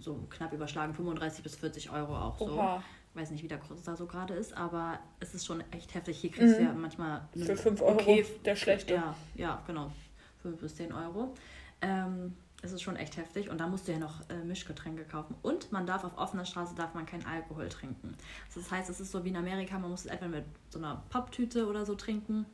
so 0.00 0.26
knapp 0.30 0.52
überschlagen 0.52 0.94
35 0.94 1.42
bis 1.42 1.56
40 1.56 1.90
Euro 1.90 2.16
auch 2.16 2.38
so. 2.38 2.52
Oha. 2.52 2.82
Ich 3.14 3.20
weiß 3.20 3.30
nicht, 3.30 3.42
wie 3.42 3.48
der 3.48 3.58
Kurs 3.58 3.82
da 3.82 3.94
so 3.94 4.06
gerade 4.06 4.32
ist, 4.32 4.56
aber 4.56 4.98
es 5.20 5.34
ist 5.34 5.44
schon 5.44 5.62
echt 5.70 5.94
heftig. 5.94 6.18
Hier 6.18 6.30
kriegst 6.30 6.54
mhm. 6.54 6.62
du 6.62 6.68
ja 6.70 6.72
manchmal 6.72 7.28
für 7.36 7.56
5 7.56 7.82
Euro 7.82 7.92
okay, 7.92 8.24
der 8.42 8.56
schlechte. 8.56 8.94
Ja, 8.94 9.14
ja, 9.34 9.62
genau. 9.66 9.92
5 10.40 10.58
bis 10.58 10.76
10 10.76 10.92
Euro. 10.92 11.34
Ähm, 11.82 12.34
es 12.62 12.72
ist 12.72 12.80
schon 12.80 12.96
echt 12.96 13.18
heftig. 13.18 13.50
Und 13.50 13.58
da 13.58 13.66
musst 13.66 13.86
du 13.86 13.92
ja 13.92 13.98
noch 13.98 14.20
äh, 14.30 14.44
Mischgetränke 14.44 15.04
kaufen. 15.04 15.34
Und 15.42 15.72
man 15.72 15.84
darf 15.84 16.04
auf 16.04 16.16
offener 16.16 16.46
Straße 16.46 16.74
darf 16.74 16.94
man 16.94 17.04
keinen 17.04 17.26
Alkohol 17.26 17.68
trinken. 17.68 18.16
Das 18.54 18.70
heißt, 18.70 18.88
es 18.88 18.98
ist 18.98 19.10
so 19.10 19.24
wie 19.24 19.28
in 19.28 19.36
Amerika, 19.36 19.78
man 19.78 19.90
muss 19.90 20.06
es 20.06 20.06
etwa 20.06 20.28
mit 20.28 20.44
so 20.70 20.78
einer 20.78 21.02
Papptüte 21.10 21.66
oder 21.66 21.84
so 21.84 21.94
trinken. 21.94 22.46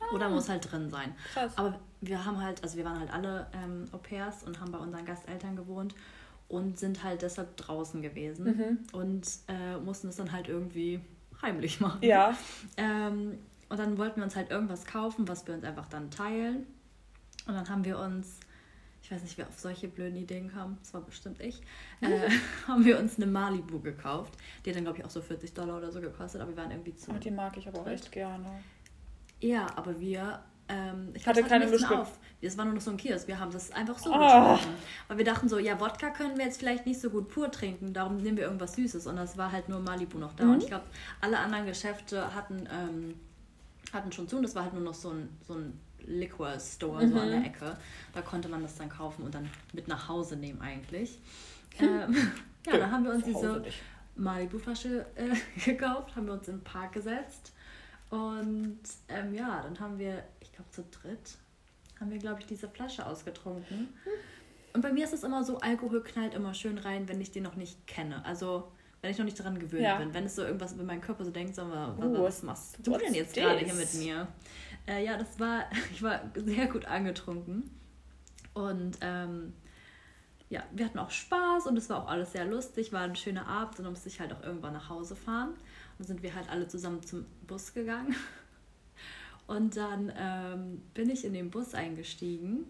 Ah. 0.00 0.14
Oder 0.14 0.28
muss 0.28 0.48
halt 0.48 0.72
drin 0.72 0.90
sein. 0.90 1.14
Krass. 1.34 1.56
Aber 1.56 1.78
wir 2.00 2.24
haben 2.24 2.42
halt, 2.42 2.64
also 2.64 2.76
wir 2.76 2.84
waren 2.84 2.98
halt 2.98 3.12
alle 3.12 3.46
ähm, 3.52 3.84
Au 3.92 3.98
pairs 3.98 4.42
und 4.42 4.58
haben 4.60 4.72
bei 4.72 4.78
unseren 4.78 5.04
Gasteltern 5.04 5.54
gewohnt 5.54 5.94
und 6.50 6.78
sind 6.78 7.02
halt 7.02 7.22
deshalb 7.22 7.56
draußen 7.56 8.02
gewesen 8.02 8.44
mhm. 8.44 8.78
und 8.92 9.26
äh, 9.48 9.78
mussten 9.78 10.08
es 10.08 10.16
dann 10.16 10.32
halt 10.32 10.48
irgendwie 10.48 11.00
heimlich 11.40 11.80
machen. 11.80 12.00
Ja. 12.02 12.36
Ähm, 12.76 13.38
und 13.68 13.78
dann 13.78 13.96
wollten 13.96 14.16
wir 14.16 14.24
uns 14.24 14.36
halt 14.36 14.50
irgendwas 14.50 14.84
kaufen, 14.84 15.28
was 15.28 15.46
wir 15.46 15.54
uns 15.54 15.64
einfach 15.64 15.88
dann 15.88 16.10
teilen. 16.10 16.66
Und 17.46 17.54
dann 17.54 17.68
haben 17.68 17.84
wir 17.84 17.98
uns 17.98 18.40
ich 19.02 19.10
weiß 19.16 19.22
nicht, 19.22 19.38
wer 19.38 19.48
auf 19.48 19.58
solche 19.58 19.88
blöden 19.88 20.16
Ideen 20.16 20.52
kam, 20.52 20.78
das 20.80 20.94
war 20.94 21.00
bestimmt 21.00 21.40
ich, 21.40 21.62
äh, 22.00 22.28
haben 22.68 22.84
wir 22.84 22.96
uns 22.98 23.16
eine 23.16 23.26
Malibu 23.26 23.80
gekauft. 23.80 24.34
Die 24.64 24.70
hat 24.70 24.76
dann, 24.76 24.84
glaube 24.84 24.98
ich, 24.98 25.04
auch 25.04 25.10
so 25.10 25.20
40 25.20 25.52
Dollar 25.52 25.78
oder 25.78 25.90
so 25.90 26.00
gekostet, 26.00 26.40
aber 26.40 26.50
wir 26.50 26.56
waren 26.58 26.70
irgendwie 26.70 26.94
zu. 26.94 27.10
Oh, 27.10 27.18
die 27.18 27.32
mag 27.32 27.56
ich 27.56 27.66
aber 27.66 27.80
auch 27.80 27.86
echt 27.88 28.12
gerne. 28.12 28.62
Ja, 29.40 29.66
aber 29.74 29.98
wir. 29.98 30.40
Ähm, 30.70 31.08
ich 31.14 31.26
hatte 31.26 31.42
keine 31.42 31.66
Lust 31.66 31.90
auf. 31.90 32.18
Das 32.40 32.56
war 32.56 32.64
nur 32.64 32.74
noch 32.74 32.80
so 32.80 32.90
ein 32.90 32.96
Kiosk. 32.96 33.28
Wir 33.28 33.38
haben 33.38 33.50
das 33.50 33.72
einfach 33.72 33.98
so 33.98 34.10
oh. 34.10 34.18
getrunken. 34.18 34.74
Weil 35.08 35.18
wir 35.18 35.24
dachten 35.24 35.48
so, 35.48 35.58
ja, 35.58 35.78
Wodka 35.78 36.10
können 36.10 36.38
wir 36.38 36.44
jetzt 36.44 36.58
vielleicht 36.58 36.86
nicht 36.86 37.00
so 37.00 37.10
gut 37.10 37.28
pur 37.28 37.50
trinken, 37.50 37.92
darum 37.92 38.16
nehmen 38.18 38.36
wir 38.36 38.44
irgendwas 38.44 38.74
Süßes. 38.74 39.06
Und 39.06 39.16
das 39.16 39.36
war 39.36 39.52
halt 39.52 39.68
nur 39.68 39.80
Malibu 39.80 40.18
noch 40.18 40.32
da. 40.34 40.44
Mhm. 40.44 40.52
Und 40.52 40.62
ich 40.62 40.68
glaube, 40.68 40.86
alle 41.20 41.38
anderen 41.38 41.66
Geschäfte 41.66 42.34
hatten, 42.34 42.68
ähm, 42.72 43.14
hatten 43.92 44.12
schon 44.12 44.28
zu 44.28 44.36
und 44.36 44.42
das 44.42 44.54
war 44.54 44.62
halt 44.62 44.72
nur 44.72 44.82
noch 44.82 44.94
so 44.94 45.10
ein, 45.10 45.28
so 45.46 45.54
ein 45.54 45.78
Liquor 46.06 46.58
Store 46.58 47.04
mhm. 47.04 47.12
so 47.12 47.18
an 47.18 47.30
der 47.30 47.44
Ecke. 47.44 47.76
Da 48.14 48.22
konnte 48.22 48.48
man 48.48 48.62
das 48.62 48.76
dann 48.76 48.88
kaufen 48.88 49.24
und 49.24 49.34
dann 49.34 49.50
mit 49.72 49.88
nach 49.88 50.08
Hause 50.08 50.36
nehmen 50.36 50.60
eigentlich. 50.62 51.18
Hm. 51.76 51.88
Ähm, 51.88 52.32
ja, 52.66 52.78
dann 52.78 52.90
haben 52.90 53.04
wir 53.04 53.12
uns 53.12 53.24
diese 53.24 53.64
Malibu-Flasche 54.16 55.06
äh, 55.14 55.60
gekauft, 55.64 56.16
haben 56.16 56.26
wir 56.26 56.34
uns 56.34 56.48
in 56.48 56.56
den 56.56 56.64
Park 56.64 56.92
gesetzt 56.92 57.52
und 58.10 58.80
ähm, 59.08 59.34
ja, 59.34 59.62
dann 59.62 59.78
haben 59.80 59.98
wir, 59.98 60.24
ich 60.40 60.52
glaube 60.52 60.70
zu 60.70 60.84
dritt, 60.84 61.38
haben 61.98 62.10
wir 62.10 62.18
glaube 62.18 62.40
ich 62.40 62.46
diese 62.46 62.68
Flasche 62.68 63.06
ausgetrunken. 63.06 63.88
Und 64.72 64.82
bei 64.82 64.92
mir 64.92 65.04
ist 65.04 65.12
es 65.12 65.24
immer 65.24 65.42
so, 65.44 65.58
Alkohol 65.58 66.02
knallt 66.02 66.34
immer 66.34 66.54
schön 66.54 66.78
rein, 66.78 67.08
wenn 67.08 67.20
ich 67.20 67.30
den 67.30 67.42
noch 67.42 67.56
nicht 67.56 67.86
kenne. 67.86 68.24
Also 68.24 68.70
wenn 69.02 69.10
ich 69.10 69.18
noch 69.18 69.24
nicht 69.24 69.38
daran 69.38 69.58
gewöhnt 69.58 69.82
ja. 69.82 69.96
bin. 69.96 70.12
Wenn 70.12 70.24
es 70.24 70.36
so 70.36 70.42
irgendwas 70.42 70.72
in 70.72 70.84
meinem 70.84 71.00
Körper 71.00 71.24
so 71.24 71.30
denkt, 71.30 71.54
so, 71.54 71.62
was, 71.62 71.98
uh, 71.98 72.22
was 72.22 72.42
machst 72.42 72.78
du 72.82 72.96
denn 72.98 73.14
jetzt 73.14 73.34
gerade 73.34 73.60
hier 73.60 73.74
mit 73.74 73.94
mir? 73.94 74.28
Äh, 74.86 75.04
ja, 75.04 75.16
das 75.16 75.38
war, 75.40 75.64
ich 75.92 76.02
war 76.02 76.20
sehr 76.34 76.66
gut 76.66 76.84
angetrunken. 76.84 77.70
Und 78.52 78.98
ähm, 79.00 79.54
ja, 80.50 80.64
wir 80.72 80.84
hatten 80.84 80.98
auch 80.98 81.10
Spaß 81.10 81.66
und 81.66 81.76
es 81.78 81.88
war 81.88 82.02
auch 82.02 82.08
alles 82.08 82.32
sehr 82.32 82.44
lustig, 82.44 82.92
war 82.92 83.02
ein 83.02 83.16
schöner 83.16 83.46
Abend 83.46 83.78
und 83.78 83.84
dann 83.84 83.92
musste 83.92 84.08
ich 84.08 84.20
halt 84.20 84.32
auch 84.32 84.42
irgendwann 84.42 84.72
nach 84.72 84.88
Hause 84.88 85.14
fahren. 85.14 85.54
Sind 86.00 86.22
wir 86.22 86.34
halt 86.34 86.48
alle 86.48 86.66
zusammen 86.66 87.02
zum 87.02 87.26
Bus 87.46 87.72
gegangen. 87.74 88.14
Und 89.46 89.76
dann 89.76 90.12
ähm, 90.16 90.82
bin 90.94 91.10
ich 91.10 91.24
in 91.24 91.32
den 91.32 91.50
Bus 91.50 91.74
eingestiegen. 91.74 92.66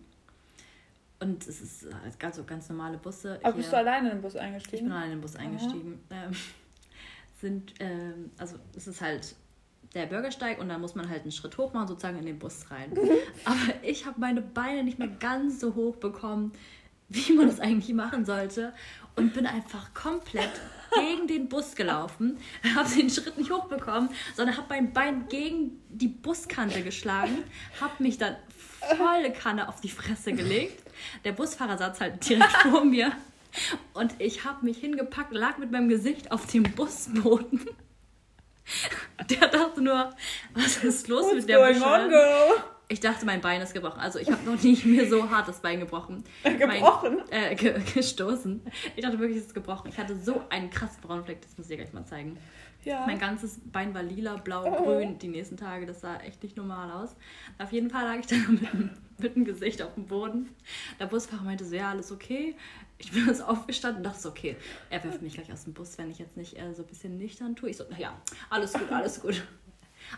Und 1.18 1.46
es 1.46 1.60
ist 1.60 1.86
ganz, 2.18 2.36
so 2.36 2.44
ganz 2.44 2.68
normale 2.70 2.96
Busse. 2.96 3.38
Aber 3.42 3.56
bist 3.56 3.70
du 3.70 3.76
alleine 3.76 4.08
in 4.08 4.16
den 4.16 4.22
Bus 4.22 4.36
eingestiegen? 4.36 4.76
Ich 4.76 4.82
bin 4.84 4.92
alleine 4.92 5.12
in 5.12 5.18
den 5.18 5.20
Bus 5.20 5.36
eingestiegen. 5.36 6.00
Ähm, 6.10 6.30
sind, 7.40 7.74
ähm, 7.80 8.30
also 8.38 8.56
es 8.74 8.86
ist 8.86 9.00
halt 9.00 9.34
der 9.94 10.06
Bürgersteig 10.06 10.60
und 10.60 10.68
dann 10.68 10.80
muss 10.80 10.94
man 10.94 11.08
halt 11.08 11.22
einen 11.22 11.32
Schritt 11.32 11.58
hoch 11.58 11.72
machen, 11.72 11.88
sozusagen 11.88 12.18
in 12.18 12.26
den 12.26 12.38
Bus 12.38 12.70
rein. 12.70 12.92
Aber 13.44 13.82
ich 13.82 14.06
habe 14.06 14.20
meine 14.20 14.40
Beine 14.40 14.84
nicht 14.84 14.98
mehr 14.98 15.08
ganz 15.08 15.60
so 15.60 15.74
hoch 15.74 15.96
bekommen, 15.96 16.52
wie 17.10 17.32
man 17.32 17.48
das 17.48 17.60
eigentlich 17.60 17.94
machen 17.94 18.24
sollte. 18.24 18.72
Und 19.16 19.34
bin 19.34 19.44
einfach 19.44 19.92
komplett 19.92 20.50
gegen 20.94 21.26
den 21.26 21.48
Bus 21.48 21.74
gelaufen, 21.74 22.38
habe 22.74 22.88
den 22.88 23.10
Schritt 23.10 23.36
nicht 23.36 23.50
hochbekommen, 23.50 24.08
sondern 24.34 24.56
habe 24.56 24.66
mein 24.70 24.92
Bein 24.92 25.28
gegen 25.28 25.82
die 25.88 26.08
Buskante 26.08 26.82
geschlagen, 26.82 27.44
habe 27.80 28.02
mich 28.02 28.18
dann 28.18 28.36
volle 28.96 29.32
Kanne 29.32 29.68
auf 29.68 29.80
die 29.80 29.90
Fresse 29.90 30.32
gelegt. 30.32 30.82
Der 31.24 31.32
Busfahrer 31.32 31.76
saß 31.76 32.00
halt 32.00 32.28
direkt 32.28 32.52
vor 32.62 32.84
mir. 32.84 33.12
Und 33.94 34.14
ich 34.18 34.44
habe 34.44 34.64
mich 34.64 34.78
hingepackt, 34.78 35.32
lag 35.32 35.58
mit 35.58 35.72
meinem 35.72 35.88
Gesicht 35.88 36.30
auf 36.30 36.46
dem 36.46 36.62
Busboden. 36.62 37.68
Der 39.28 39.48
dachte 39.48 39.82
nur, 39.82 40.14
was 40.54 40.84
ist 40.84 41.08
los 41.08 41.24
What's 41.24 41.34
mit 41.34 41.48
der 41.48 41.58
Bescheuerung? 41.58 42.62
Ich 42.90 42.98
dachte, 42.98 43.24
mein 43.24 43.40
Bein 43.40 43.60
ist 43.60 43.72
gebrochen. 43.72 44.00
Also 44.00 44.18
ich 44.18 44.32
habe 44.32 44.42
noch 44.44 44.60
nie 44.60 44.76
mir 44.84 45.08
so 45.08 45.30
hart 45.30 45.46
das 45.46 45.60
Bein 45.60 45.78
gebrochen. 45.78 46.24
Gebrochen? 46.42 47.22
Mein, 47.30 47.52
äh, 47.52 47.54
ge 47.54 47.80
gestoßen. 47.94 48.60
Ich 48.96 49.02
dachte 49.02 49.16
wirklich, 49.20 49.38
es 49.38 49.46
ist 49.46 49.54
gebrochen. 49.54 49.90
Ich 49.90 49.96
hatte 49.96 50.16
so 50.16 50.42
einen 50.50 50.70
krassen 50.70 51.00
braunen 51.00 51.24
Fleck, 51.24 51.40
das 51.40 51.56
muss 51.56 51.70
ich 51.70 51.76
dir 51.76 51.84
gleich 51.84 51.92
mal 51.92 52.04
zeigen. 52.04 52.36
Ja. 52.84 53.06
Mein 53.06 53.20
ganzes 53.20 53.60
Bein 53.64 53.94
war 53.94 54.02
lila, 54.02 54.38
blau, 54.38 54.64
oh. 54.66 54.82
grün 54.82 55.20
die 55.20 55.28
nächsten 55.28 55.56
Tage. 55.56 55.86
Das 55.86 56.00
sah 56.00 56.16
echt 56.16 56.42
nicht 56.42 56.56
normal 56.56 56.90
aus. 56.90 57.14
Auf 57.58 57.70
jeden 57.70 57.90
Fall 57.90 58.04
lag 58.04 58.18
ich 58.18 58.26
dann 58.26 58.54
mit, 58.54 59.20
mit 59.20 59.36
dem 59.36 59.44
Gesicht 59.44 59.82
auf 59.82 59.94
dem 59.94 60.06
Boden. 60.06 60.48
Der 60.98 61.06
Busfahrer 61.06 61.44
meinte 61.44 61.64
so, 61.64 61.76
ja, 61.76 61.90
alles 61.90 62.10
okay 62.10 62.56
ich 63.00 63.12
bin 63.12 63.26
jetzt 63.26 63.42
aufgestanden 63.42 63.98
und 63.98 64.04
dachte 64.04 64.20
so, 64.20 64.28
okay, 64.28 64.56
er 64.90 65.02
wirft 65.02 65.22
mich 65.22 65.32
gleich 65.34 65.50
aus 65.50 65.64
dem 65.64 65.72
Bus, 65.72 65.96
wenn 65.96 66.10
ich 66.10 66.18
jetzt 66.18 66.36
nicht 66.36 66.58
äh, 66.58 66.74
so 66.74 66.82
ein 66.82 66.88
bisschen 66.88 67.16
nüchtern 67.16 67.56
tue. 67.56 67.70
Ich 67.70 67.78
so, 67.78 67.84
naja, 67.90 68.14
alles 68.50 68.74
gut, 68.74 68.92
alles 68.92 69.20
gut. 69.22 69.42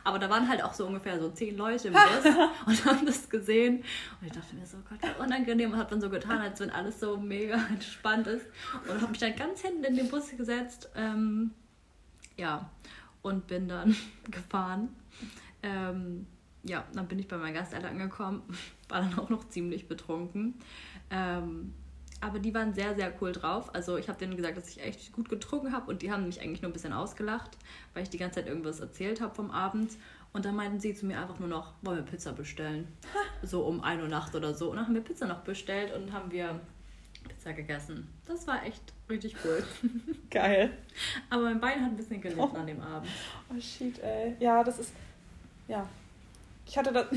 Aber 0.04 0.18
da 0.18 0.30
waren 0.30 0.48
halt 0.48 0.62
auch 0.62 0.74
so 0.74 0.86
ungefähr 0.86 1.20
so 1.20 1.30
zehn 1.30 1.56
Leute 1.56 1.88
im 1.88 1.94
Bus 1.94 2.34
und 2.66 2.84
haben 2.84 3.06
das 3.06 3.28
gesehen. 3.28 3.84
Und 4.20 4.26
ich 4.26 4.32
dachte 4.32 4.54
mir 4.54 4.66
so, 4.66 4.78
Gott, 4.88 4.98
wie 5.02 5.22
unangenehm. 5.22 5.72
Und 5.72 5.78
hat 5.78 5.92
dann 5.92 6.00
so 6.00 6.10
getan, 6.10 6.38
als 6.38 6.60
wenn 6.60 6.70
alles 6.70 7.00
so 7.00 7.16
mega 7.16 7.54
entspannt 7.70 8.26
ist. 8.26 8.46
Und 8.88 9.00
habe 9.00 9.10
mich 9.10 9.20
dann 9.20 9.36
ganz 9.36 9.60
hinten 9.60 9.84
in 9.84 9.96
den 9.96 10.08
Bus 10.08 10.30
gesetzt. 10.36 10.90
Ähm, 10.94 11.52
ja, 12.36 12.70
und 13.22 13.46
bin 13.46 13.68
dann 13.68 13.96
gefahren. 14.30 14.88
Ähm, 15.62 16.26
ja, 16.64 16.84
dann 16.94 17.08
bin 17.08 17.18
ich 17.18 17.28
bei 17.28 17.36
meinen 17.36 17.54
Gasteltern 17.54 17.92
angekommen. 17.92 18.42
War 18.88 19.00
dann 19.00 19.18
auch 19.18 19.28
noch 19.28 19.48
ziemlich 19.48 19.88
betrunken. 19.88 20.54
Ähm, 21.10 21.74
aber 22.22 22.38
die 22.38 22.54
waren 22.54 22.72
sehr, 22.72 22.94
sehr 22.94 23.12
cool 23.20 23.32
drauf. 23.32 23.74
Also 23.74 23.96
ich 23.96 24.08
habe 24.08 24.18
denen 24.18 24.36
gesagt, 24.36 24.56
dass 24.56 24.68
ich 24.68 24.80
echt 24.80 25.12
gut 25.12 25.28
getrunken 25.28 25.72
habe 25.72 25.90
und 25.90 26.02
die 26.02 26.12
haben 26.12 26.24
mich 26.26 26.40
eigentlich 26.40 26.62
nur 26.62 26.70
ein 26.70 26.72
bisschen 26.72 26.92
ausgelacht, 26.92 27.50
weil 27.94 28.04
ich 28.04 28.10
die 28.10 28.18
ganze 28.18 28.36
Zeit 28.36 28.46
irgendwas 28.46 28.78
erzählt 28.78 29.20
habe 29.20 29.34
vom 29.34 29.50
Abend. 29.50 29.92
Und 30.32 30.44
dann 30.44 30.54
meinten 30.54 30.78
sie 30.78 30.94
zu 30.94 31.04
mir 31.04 31.20
einfach 31.20 31.40
nur 31.40 31.48
noch, 31.48 31.74
wollen 31.82 31.98
wir 31.98 32.04
Pizza 32.04 32.32
bestellen? 32.32 32.86
so 33.42 33.66
um 33.66 33.82
1 33.82 34.02
Uhr 34.02 34.08
Nacht 34.08 34.34
oder 34.34 34.54
so. 34.54 34.70
Und 34.70 34.76
dann 34.76 34.86
haben 34.86 34.94
wir 34.94 35.02
Pizza 35.02 35.26
noch 35.26 35.40
bestellt 35.40 35.94
und 35.94 36.12
haben 36.12 36.30
wir 36.30 36.60
Pizza 37.28 37.52
gegessen. 37.52 38.08
Das 38.26 38.46
war 38.46 38.64
echt 38.64 38.82
richtig 39.10 39.34
cool. 39.44 39.62
Geil. 40.30 40.70
Aber 41.28 41.42
mein 41.42 41.60
Bein 41.60 41.82
hat 41.82 41.90
ein 41.90 41.96
bisschen 41.96 42.20
gelitten 42.20 42.40
oh. 42.40 42.56
an 42.56 42.66
dem 42.68 42.80
Abend. 42.80 43.10
Oh 43.50 43.60
shit, 43.60 43.98
ey. 43.98 44.36
Ja, 44.38 44.62
das 44.62 44.78
ist. 44.78 44.92
Ja. 45.66 45.86
Ich 46.66 46.78
hatte 46.78 46.92
das. 46.92 47.06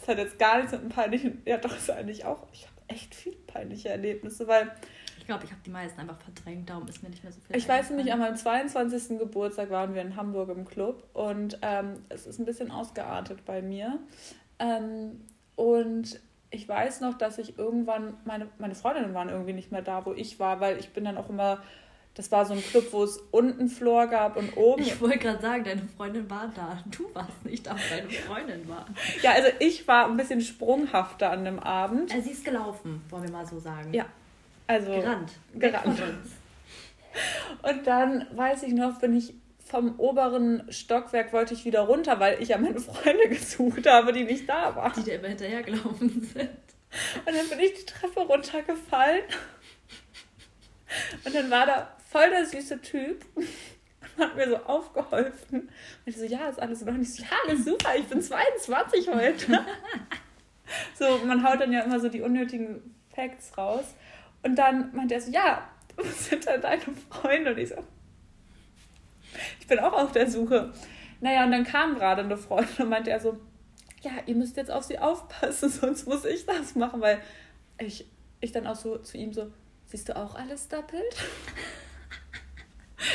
Das 0.00 0.08
hat 0.08 0.18
jetzt 0.18 0.36
gar 0.40 0.56
nichts 0.56 0.72
mit 0.72 0.80
einem 0.80 0.90
peinlichen. 0.90 1.42
Ja, 1.44 1.56
doch, 1.56 1.76
ist 1.76 1.88
eigentlich 1.88 2.24
auch. 2.24 2.48
Ich 2.52 2.66
echt 2.92 3.14
viele 3.14 3.36
peinliche 3.36 3.88
Erlebnisse, 3.88 4.46
weil. 4.46 4.70
Ich 5.18 5.26
glaube, 5.26 5.44
ich 5.44 5.52
habe 5.52 5.60
die 5.64 5.70
meisten 5.70 6.00
einfach 6.00 6.18
verdrängt, 6.18 6.68
darum 6.68 6.88
ist 6.88 7.00
mir 7.02 7.08
nicht 7.08 7.22
mehr 7.22 7.32
so 7.32 7.40
viel. 7.40 7.54
Ich 7.54 7.68
weiß 7.68 7.90
nicht, 7.90 8.12
an 8.12 8.18
meinem 8.18 8.34
22. 8.34 9.20
Geburtstag 9.20 9.70
waren 9.70 9.94
wir 9.94 10.02
in 10.02 10.16
Hamburg 10.16 10.48
im 10.48 10.64
Club 10.64 11.08
und 11.12 11.58
ähm, 11.62 12.04
es 12.08 12.26
ist 12.26 12.40
ein 12.40 12.44
bisschen 12.44 12.72
ausgeartet 12.72 13.44
bei 13.44 13.62
mir. 13.62 14.00
Ähm, 14.58 15.20
und 15.54 16.20
ich 16.50 16.68
weiß 16.68 17.00
noch, 17.00 17.14
dass 17.14 17.38
ich 17.38 17.58
irgendwann, 17.58 18.14
meine, 18.24 18.48
meine 18.58 18.74
Freundinnen 18.74 19.14
waren 19.14 19.28
irgendwie 19.28 19.52
nicht 19.52 19.72
mehr 19.72 19.82
da, 19.82 20.04
wo 20.04 20.12
ich 20.12 20.38
war, 20.38 20.60
weil 20.60 20.78
ich 20.78 20.90
bin 20.90 21.04
dann 21.04 21.16
auch 21.16 21.30
immer 21.30 21.62
das 22.14 22.30
war 22.30 22.44
so 22.44 22.52
ein 22.52 22.62
Club, 22.62 22.92
wo 22.92 23.04
es 23.04 23.18
unten 23.30 23.68
Floor 23.68 24.06
gab 24.06 24.36
und 24.36 24.54
oben. 24.56 24.82
Ich 24.82 25.00
wollte 25.00 25.18
gerade 25.18 25.40
sagen, 25.40 25.64
deine 25.64 25.88
Freundin 25.96 26.28
war 26.28 26.52
da. 26.54 26.82
Du 26.86 27.12
warst 27.14 27.44
nicht, 27.44 27.66
aber 27.66 27.80
deine 27.88 28.10
Freundin 28.10 28.68
war. 28.68 28.86
Ja, 29.22 29.32
also 29.32 29.48
ich 29.60 29.88
war 29.88 30.06
ein 30.06 30.16
bisschen 30.18 30.42
sprunghafter 30.42 31.30
an 31.30 31.44
dem 31.44 31.58
Abend. 31.58 32.10
Sie 32.10 32.30
ist 32.30 32.44
gelaufen, 32.44 33.02
wollen 33.08 33.24
wir 33.24 33.30
mal 33.30 33.46
so 33.46 33.58
sagen. 33.58 33.94
Ja. 33.94 34.04
Also. 34.66 34.92
Gerannt. 34.92 35.32
Gerannt. 35.54 36.02
Und 37.62 37.86
dann 37.86 38.26
weiß 38.32 38.62
ich 38.64 38.74
noch, 38.74 38.98
bin 39.00 39.16
ich 39.16 39.34
vom 39.64 39.98
oberen 39.98 40.70
Stockwerk 40.70 41.32
wollte 41.32 41.54
ich 41.54 41.64
wieder 41.64 41.80
runter, 41.80 42.20
weil 42.20 42.42
ich 42.42 42.50
ja 42.50 42.58
meine 42.58 42.78
Freunde 42.78 43.28
gesucht 43.30 43.86
habe, 43.86 44.12
die 44.12 44.24
nicht 44.24 44.46
da 44.46 44.76
waren. 44.76 44.92
Die 44.94 45.08
da 45.08 45.16
immer 45.16 45.28
hinterhergelaufen 45.28 46.10
sind. 46.20 46.50
Und 47.24 47.34
dann 47.34 47.48
bin 47.48 47.58
ich 47.58 47.72
die 47.72 47.86
Treppe 47.86 48.20
runtergefallen. 48.20 49.22
Und 51.24 51.34
dann 51.34 51.50
war 51.50 51.64
da 51.64 51.96
voll 52.12 52.28
der 52.30 52.46
süße 52.46 52.80
Typ 52.82 53.24
und 53.34 53.46
hat 54.18 54.36
mir 54.36 54.48
so 54.48 54.56
aufgeholfen. 54.56 55.60
Und 55.60 55.70
ich 56.04 56.16
so, 56.16 56.24
ja, 56.24 56.48
ist 56.48 56.60
alles 56.60 56.84
noch 56.84 56.94
nicht 56.94 57.12
so, 57.12 57.22
ja, 57.22 57.30
alles 57.46 57.64
super, 57.64 57.96
ich 57.96 58.06
bin 58.06 58.20
22 58.20 59.08
heute. 59.08 59.64
so, 60.98 61.18
man 61.24 61.42
haut 61.42 61.60
dann 61.60 61.72
ja 61.72 61.80
immer 61.80 61.98
so 61.98 62.08
die 62.08 62.20
unnötigen 62.20 62.94
Facts 63.14 63.56
raus. 63.56 63.94
Und 64.42 64.56
dann 64.56 64.94
meinte 64.94 65.14
er 65.14 65.20
so, 65.20 65.30
ja, 65.30 65.68
was 65.96 66.26
sind 66.26 66.46
denn 66.46 66.60
deine 66.60 66.82
Freunde? 67.10 67.52
Und 67.52 67.58
ich 67.58 67.70
so, 67.70 67.76
ich 69.60 69.66
bin 69.66 69.78
auch 69.78 69.94
auf 69.94 70.12
der 70.12 70.30
Suche. 70.30 70.72
Naja, 71.20 71.44
und 71.44 71.52
dann 71.52 71.64
kam 71.64 71.94
gerade 71.94 72.22
eine 72.22 72.36
Freundin 72.36 72.84
und 72.84 72.88
meinte 72.90 73.10
er 73.10 73.20
so, 73.20 73.38
ja, 74.02 74.10
ihr 74.26 74.34
müsst 74.34 74.56
jetzt 74.56 74.70
auf 74.70 74.82
sie 74.82 74.98
aufpassen, 74.98 75.68
sonst 75.70 76.06
muss 76.06 76.24
ich 76.24 76.44
das 76.44 76.74
machen, 76.74 77.00
weil 77.00 77.22
ich, 77.78 78.04
ich 78.40 78.52
dann 78.52 78.66
auch 78.66 78.74
so 78.74 78.98
zu 78.98 79.16
ihm 79.16 79.32
so, 79.32 79.52
siehst 79.86 80.08
du 80.08 80.16
auch 80.16 80.34
alles 80.34 80.68
doppelt? 80.68 81.16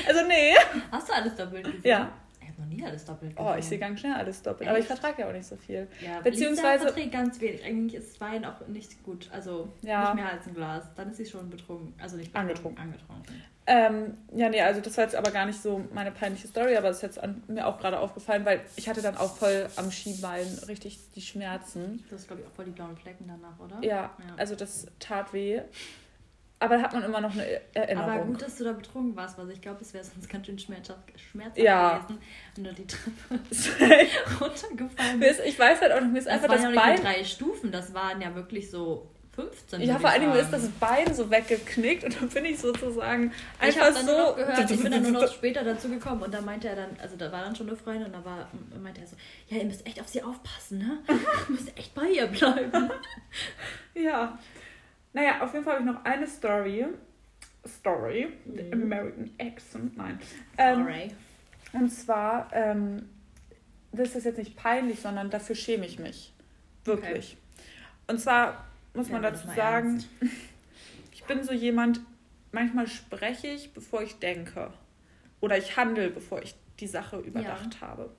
Also 0.08 0.28
nee. 0.28 0.54
Hast 0.92 1.10
du 1.10 1.14
alles 1.14 1.36
doppelt 1.36 1.66
gesehen? 1.66 1.82
Ja 1.84 2.12
noch 2.58 2.66
nie 2.66 2.84
alles 2.84 3.06
doppelt 3.06 3.36
gesehen. 3.36 3.52
Oh, 3.52 3.58
ich 3.58 3.66
sehe 3.66 3.78
ganz 3.78 4.00
schnell 4.00 4.14
alles 4.14 4.42
doppelt. 4.42 4.62
Echt? 4.62 4.70
Aber 4.70 4.80
ich 4.80 4.86
vertrage 4.86 5.22
ja 5.22 5.30
auch 5.30 5.34
nicht 5.34 5.46
so 5.46 5.56
viel. 5.56 5.88
Ja, 6.04 6.22
Beziehungsweise. 6.22 6.86
Ich 6.86 6.92
verträge 6.92 7.10
ganz 7.10 7.40
wenig. 7.40 7.64
Eigentlich 7.64 8.02
ist 8.02 8.20
Wein 8.20 8.46
auch 8.46 8.68
nicht 8.68 9.04
gut. 9.04 9.30
Also 9.32 9.72
ja. 9.82 10.06
nicht 10.06 10.16
mehr 10.16 10.32
als 10.32 10.48
ein 10.48 10.54
Glas. 10.54 10.84
Dann 10.96 11.12
ist 11.12 11.18
sie 11.18 11.26
schon 11.26 11.50
betrunken. 11.50 11.94
Also 12.02 12.18
nicht 12.18 12.34
betrunken, 12.34 12.80
angetrunken. 12.80 12.84
angetrunken. 12.84 13.44
Ähm, 13.70 14.18
ja, 14.34 14.48
nee, 14.48 14.62
also 14.62 14.80
das 14.80 14.96
war 14.96 15.04
jetzt 15.04 15.16
aber 15.16 15.30
gar 15.32 15.46
nicht 15.46 15.62
so 15.62 15.86
meine 15.94 16.12
peinliche 16.12 16.48
Story, 16.48 16.78
aber 16.78 16.88
das 16.88 16.98
ist 16.98 17.04
jetzt 17.04 17.20
an, 17.20 17.44
mir 17.48 17.68
auch 17.68 17.78
gerade 17.80 18.00
aufgefallen, 18.00 18.46
weil 18.46 18.62
ich 18.78 18.88
hatte 18.88 19.02
dann 19.02 19.18
auch 19.18 19.36
voll 19.36 19.68
am 19.76 19.92
Skibein 19.92 20.48
richtig 20.70 21.00
die 21.16 21.22
Schmerzen. 21.22 22.02
Das 22.10 22.22
ist, 22.22 22.28
glaube 22.28 22.44
ich, 22.44 22.48
auch 22.48 22.54
voll 22.54 22.64
die 22.64 22.72
blauen 22.72 22.96
Flecken 22.96 23.26
danach, 23.28 23.60
oder? 23.60 23.86
Ja, 23.86 24.16
ja, 24.20 24.36
also 24.38 24.56
das 24.56 24.88
tat 25.00 25.34
weh. 25.34 25.62
Aber 26.60 26.78
da 26.78 26.84
hat 26.84 26.94
man 26.94 27.04
immer 27.04 27.22
noch 27.22 27.34
eine 27.34 27.46
Erinnerung. 27.76 28.10
Aber 28.10 28.26
gut, 28.26 28.42
dass 28.42 28.58
du 28.58 28.64
da 28.64 28.72
betrunken 28.72 29.16
warst, 29.16 29.38
weil 29.38 29.50
ich 29.52 29.62
glaube, 29.62 29.82
es 29.82 29.94
wäre 29.94 30.04
sonst 30.04 30.28
ganz 30.28 30.48
schön 30.48 30.58
schmerzhaft, 30.58 31.02
schmerzhaft 31.32 31.60
ja. 31.60 32.00
gewesen, 32.00 32.20
wenn 32.56 32.64
du 32.64 32.74
die 32.74 32.88
Treppe 32.88 34.08
runtergefallen 34.42 35.20
bist. 35.20 35.42
Ich 35.46 35.60
weiß 35.60 35.82
halt 35.82 35.92
auch 35.92 36.02
nicht, 36.02 36.14
mir 36.14 36.20
ist 36.20 36.28
einfach 36.28 36.48
das, 36.48 36.64
das 36.64 36.74
Bein... 36.74 37.02
drei 37.02 37.24
Stufen, 37.24 37.72
das 37.72 37.94
waren 37.94 38.22
ja 38.22 38.34
wirklich 38.34 38.72
so 38.72 39.08
15. 39.36 39.82
Ja, 39.84 40.00
vor 40.00 40.10
allem 40.10 40.32
ist 40.32 40.50
das 40.50 40.68
Bein 40.80 41.14
so 41.14 41.30
weggeknickt 41.30 42.04
und 42.04 42.20
dann 42.20 42.30
bin 42.30 42.46
ich 42.46 42.58
sozusagen 42.58 43.32
einfach 43.60 43.90
ich 43.92 43.98
so... 43.98 44.34
Gehört, 44.36 44.72
ich 44.72 44.82
bin 44.82 44.92
dann 44.92 45.04
nur 45.04 45.22
noch 45.22 45.32
später 45.32 45.64
dazu 45.64 45.90
gekommen 45.90 46.24
und 46.24 46.34
da 46.34 46.42
meinte 46.42 46.68
er 46.68 46.76
dann, 46.76 46.90
also 47.00 47.16
da 47.18 47.32
war 47.32 47.44
dann 47.44 47.56
schon 47.56 47.68
eine 47.68 47.78
Freundin 47.78 48.08
und 48.08 48.14
da 48.14 48.26
war, 48.26 48.50
meinte 48.82 49.02
er 49.02 49.06
so, 49.06 49.16
ja, 49.50 49.58
ihr 49.58 49.66
müsst 49.66 49.86
echt 49.86 50.02
auf 50.02 50.08
sie 50.08 50.24
aufpassen, 50.24 50.80
ne? 50.80 50.98
ihr 51.08 51.54
müsst 51.54 51.78
echt 51.78 51.94
bei 51.94 52.10
ihr 52.10 52.26
bleiben. 52.26 52.90
ja, 53.94 54.40
naja, 55.18 55.42
auf 55.42 55.52
jeden 55.52 55.66
Fall 55.66 55.80
habe 55.80 55.84
ich 55.84 55.92
noch 55.92 56.06
eine 56.06 56.28
Story. 56.28 56.86
Story. 57.68 58.28
Mhm. 58.46 58.72
American 58.72 59.32
Accent, 59.40 59.98
nein. 59.98 60.20
Ähm, 60.60 60.88
und 61.74 61.90
zwar, 61.90 62.50
ähm, 62.54 63.10
das 63.92 64.14
ist 64.14 64.26
jetzt 64.26 64.38
nicht 64.38 64.56
peinlich, 64.56 65.00
sondern 65.00 65.32
dafür 65.32 65.56
schäme 65.56 65.88
ich 65.88 65.98
mich. 65.98 66.34
Wirklich. 66.86 67.36
Okay. 67.36 67.66
Und 68.10 68.22
zwar 68.22 68.68
muss 68.94 69.10
man 69.10 69.24
ja, 69.24 69.32
dazu 69.32 69.48
sagen, 69.48 69.90
ernst. 69.90 70.08
ich 71.12 71.24
bin 71.24 71.44
so 71.44 71.52
jemand, 71.52 72.00
manchmal 72.52 72.86
spreche 72.86 73.48
ich, 73.48 73.74
bevor 73.74 74.04
ich 74.04 74.20
denke. 74.20 74.72
Oder 75.42 75.58
ich 75.58 75.78
handle, 75.78 76.12
bevor 76.12 76.44
ich 76.44 76.54
die 76.80 76.88
Sache 76.88 77.18
überdacht 77.18 77.78
ja. 77.82 77.88
habe 77.88 78.12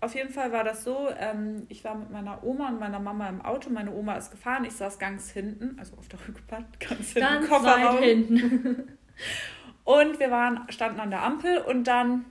auf 0.00 0.14
jeden 0.14 0.30
Fall 0.30 0.52
war 0.52 0.62
das 0.62 0.84
so, 0.84 1.08
ähm, 1.18 1.66
ich 1.68 1.82
war 1.82 1.96
mit 1.96 2.10
meiner 2.10 2.44
Oma 2.44 2.68
und 2.68 2.78
meiner 2.78 3.00
Mama 3.00 3.28
im 3.28 3.40
Auto. 3.40 3.68
Meine 3.70 3.92
Oma 3.92 4.14
ist 4.16 4.30
gefahren, 4.30 4.64
ich 4.64 4.74
saß 4.74 4.98
ganz 4.98 5.30
hinten, 5.30 5.76
also 5.78 5.96
auf 5.96 6.08
der 6.08 6.20
Rückbank, 6.26 6.66
ganz 6.80 7.12
hinten 7.12 7.20
ganz 7.20 7.44
im 7.44 7.50
Kofferraum. 7.50 7.96
Weit 7.96 8.04
hinten. 8.04 8.98
und 9.84 10.20
wir 10.20 10.30
waren, 10.30 10.70
standen 10.70 11.00
an 11.00 11.10
der 11.10 11.22
Ampel 11.22 11.58
und 11.58 11.84
dann 11.84 12.26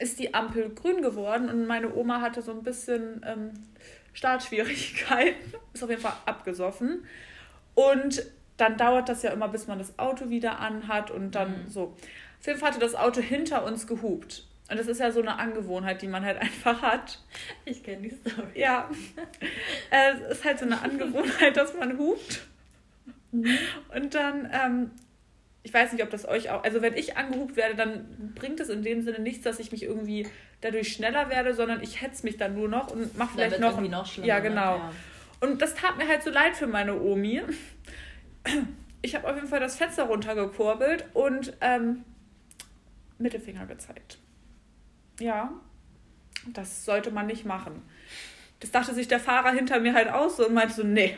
ist 0.00 0.18
die 0.18 0.34
Ampel 0.34 0.70
grün 0.74 1.02
geworden 1.02 1.48
und 1.48 1.66
meine 1.66 1.94
Oma 1.94 2.20
hatte 2.20 2.42
so 2.42 2.52
ein 2.52 2.62
bisschen 2.62 3.24
ähm, 3.26 3.52
Startschwierigkeiten, 4.12 5.54
ist 5.72 5.82
auf 5.82 5.90
jeden 5.90 6.02
Fall 6.02 6.16
abgesoffen. 6.26 7.04
Und 7.74 8.24
dann 8.56 8.76
dauert 8.76 9.08
das 9.08 9.22
ja 9.22 9.30
immer, 9.30 9.46
bis 9.46 9.68
man 9.68 9.78
das 9.78 10.00
Auto 10.00 10.30
wieder 10.30 10.58
anhat 10.58 11.12
und 11.12 11.36
dann 11.36 11.64
mhm. 11.64 11.68
so. 11.68 11.96
Auf 12.40 12.46
jeden 12.46 12.58
Fall 12.58 12.70
hatte 12.70 12.80
das 12.80 12.96
Auto 12.96 13.20
hinter 13.20 13.64
uns 13.64 13.86
gehupt. 13.86 14.48
Und 14.70 14.78
das 14.78 14.86
ist 14.86 15.00
ja 15.00 15.10
so 15.10 15.20
eine 15.20 15.38
Angewohnheit, 15.38 16.02
die 16.02 16.08
man 16.08 16.24
halt 16.24 16.38
einfach 16.40 16.82
hat. 16.82 17.18
Ich 17.64 17.82
kenne 17.82 18.02
die 18.02 18.10
Story. 18.10 18.48
Ja. 18.54 18.90
es 19.90 20.38
ist 20.38 20.44
halt 20.44 20.58
so 20.58 20.66
eine 20.66 20.82
Angewohnheit, 20.82 21.56
dass 21.56 21.74
man 21.74 21.98
hupt. 21.98 22.46
Mhm. 23.32 23.58
Und 23.94 24.14
dann, 24.14 24.50
ähm, 24.52 24.90
ich 25.62 25.72
weiß 25.72 25.92
nicht, 25.92 26.02
ob 26.02 26.10
das 26.10 26.26
euch 26.26 26.50
auch, 26.50 26.64
also 26.64 26.82
wenn 26.82 26.94
ich 26.94 27.16
angehupt 27.16 27.56
werde, 27.56 27.74
dann 27.76 28.32
bringt 28.34 28.60
es 28.60 28.68
in 28.68 28.82
dem 28.82 29.02
Sinne 29.02 29.20
nichts, 29.20 29.42
dass 29.42 29.58
ich 29.58 29.72
mich 29.72 29.82
irgendwie 29.82 30.26
dadurch 30.60 30.92
schneller 30.92 31.30
werde, 31.30 31.54
sondern 31.54 31.82
ich 31.82 32.00
hetze 32.00 32.24
mich 32.24 32.36
dann 32.36 32.54
nur 32.54 32.68
noch 32.68 32.90
und 32.90 33.16
mache 33.16 33.34
vielleicht 33.34 33.60
noch. 33.60 33.78
Ein, 33.78 33.90
noch 33.90 34.06
schlimmer, 34.06 34.26
ja, 34.26 34.36
ne? 34.36 34.42
genau. 34.48 34.76
Ja. 34.76 34.92
Und 35.40 35.62
das 35.62 35.74
tat 35.74 35.96
mir 35.96 36.08
halt 36.08 36.22
so 36.22 36.30
leid 36.30 36.56
für 36.56 36.66
meine 36.66 37.00
Omi. 37.00 37.42
Ich 39.00 39.14
habe 39.14 39.28
auf 39.28 39.36
jeden 39.36 39.46
Fall 39.46 39.60
das 39.60 39.76
Fenster 39.76 40.02
runtergekurbelt 40.02 41.06
und 41.14 41.56
ähm, 41.60 42.02
Mittelfinger 43.18 43.64
gezeigt 43.66 44.18
ja, 45.20 45.52
das 46.46 46.84
sollte 46.84 47.10
man 47.10 47.26
nicht 47.26 47.44
machen. 47.44 47.82
Das 48.60 48.70
dachte 48.70 48.94
sich 48.94 49.08
der 49.08 49.20
Fahrer 49.20 49.52
hinter 49.52 49.80
mir 49.80 49.94
halt 49.94 50.08
aus 50.08 50.40
und 50.40 50.54
meinte 50.54 50.74
so, 50.74 50.82
nee, 50.82 51.16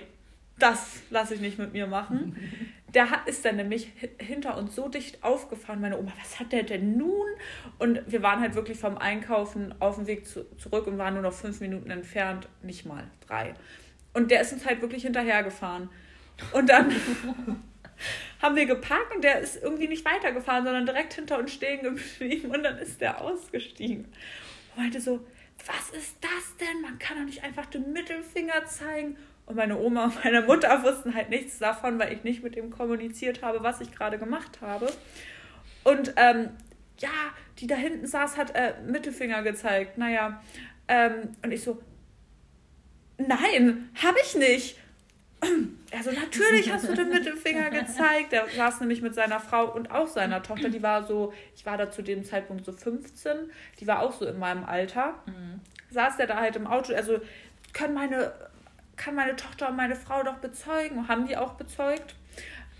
das 0.59 1.03
lasse 1.11 1.35
ich 1.35 1.41
nicht 1.41 1.59
mit 1.59 1.73
mir 1.73 1.87
machen. 1.87 2.37
Der 2.95 3.07
ist 3.27 3.45
dann 3.45 3.55
nämlich 3.55 3.93
hinter 4.19 4.57
uns 4.57 4.75
so 4.75 4.89
dicht 4.89 5.23
aufgefahren. 5.23 5.81
Meine 5.81 5.97
Oma, 5.97 6.13
was 6.21 6.41
hat 6.41 6.51
der 6.51 6.65
denn 6.65 6.97
nun? 6.97 7.25
Und 7.79 8.01
wir 8.09 8.21
waren 8.21 8.41
halt 8.41 8.57
wirklich 8.57 8.81
vom 8.81 8.99
Einkaufen 8.99 9.73
auf 9.79 9.95
dem 9.95 10.09
Weg 10.09 10.27
zu, 10.27 10.45
zurück 10.57 10.89
und 10.89 10.99
waren 10.99 11.15
nur 11.15 11.23
noch 11.23 11.33
fünf 11.33 11.61
Minuten 11.61 11.89
entfernt, 11.91 12.49
nicht 12.63 12.87
mal 12.87 13.05
drei. 13.29 13.55
Und 14.13 14.33
der 14.33 14.41
ist 14.41 14.53
uns 14.53 14.67
halt 14.67 14.83
wirklich 14.83 15.05
hinterhergefahren. 15.05 15.89
Und 16.53 16.69
dann 16.69 16.91
haben 18.43 18.57
wir 18.57 18.67
geparkt 18.67 19.15
und 19.15 19.23
der 19.23 19.41
ist 19.41 19.63
irgendwie 19.63 19.89
nicht 19.89 20.05
weitergefahren, 20.05 20.65
sondern 20.65 20.87
direkt 20.87 21.15
hinter 21.15 21.39
uns 21.39 21.53
stehen 21.53 21.83
geblieben 21.83 22.51
und 22.51 22.63
dann 22.63 22.79
ist 22.79 23.01
der 23.01 23.21
ausgestiegen. 23.21 24.07
Und 24.75 24.83
meinte 24.83 25.01
so, 25.01 25.21
was 25.67 25.91
ist 25.91 26.17
das 26.21 26.57
denn? 26.59 26.81
Man 26.81 26.99
kann 26.99 27.19
doch 27.19 27.25
nicht 27.25 27.45
einfach 27.45 27.67
den 27.67 27.93
Mittelfinger 27.93 28.65
zeigen. 28.67 29.17
Und 29.47 29.57
meine 29.57 29.79
Oma 29.79 30.05
und 30.05 30.25
meine 30.25 30.43
Mutter 30.43 30.83
wussten 30.85 31.15
halt 31.15 31.29
nichts 31.29 31.59
davon, 31.59 31.99
weil 31.99 32.13
ich 32.13 32.23
nicht 32.23 32.43
mit 32.43 32.57
ihm 32.57 32.71
kommuniziert 32.71 33.43
habe, 33.43 33.63
was 33.63 33.81
ich 33.81 33.91
gerade 33.91 34.17
gemacht 34.19 34.61
habe. 34.61 34.93
Und 35.83 36.13
ähm, 36.17 36.51
ja, 36.99 37.09
die 37.59 37.67
da 37.67 37.75
hinten 37.75 38.07
saß, 38.07 38.37
hat 38.37 38.55
äh, 38.55 38.75
Mittelfinger 38.87 39.43
gezeigt. 39.43 39.99
Naja, 39.99 40.43
ähm, 40.89 41.37
und 41.43 41.53
ich 41.53 41.63
so, 41.63 41.83
nein, 43.19 43.91
habe 44.03 44.19
ich 44.25 44.37
nicht. 44.37 44.79
Also 45.97 46.13
natürlich 46.13 46.73
hast 46.73 46.89
du 46.89 46.95
den 46.95 47.09
Mittelfinger 47.09 47.71
gezeigt. 47.71 48.33
Der 48.33 48.47
saß 48.49 48.81
nämlich 48.81 49.03
mit 49.03 49.15
seiner 49.15 49.41
Frau 49.41 49.73
und 49.73 49.91
auch 49.91 50.07
seiner 50.07 50.43
Tochter. 50.43 50.69
Die 50.69 50.83
war 50.83 51.05
so, 51.05 51.33
ich 51.57 51.67
war 51.67 51.77
da 51.77 51.91
zu 51.91 52.03
dem 52.03 52.25
Zeitpunkt 52.25 52.65
so 52.65 52.73
15. 52.73 53.51
Die 53.81 53.87
war 53.87 54.01
auch 54.01 54.13
so 54.13 54.27
in 54.27 54.39
meinem 54.39 54.65
Alter. 54.65 55.15
Mhm. 55.27 55.61
Saß 55.91 56.17
der 56.17 56.27
da 56.27 56.37
halt 56.37 56.57
im 56.57 56.67
Auto. 56.67 56.95
Also 56.95 57.21
können 57.73 57.95
meine, 57.95 58.33
kann 58.97 59.15
meine 59.15 59.37
Tochter 59.37 59.69
und 59.69 59.77
meine 59.77 59.97
Frau 59.97 60.23
doch 60.23 60.37
bezeugen. 60.37 61.09
Haben 61.09 61.27
die 61.27 61.37
auch 61.37 61.55
bezeugt? 61.55 62.15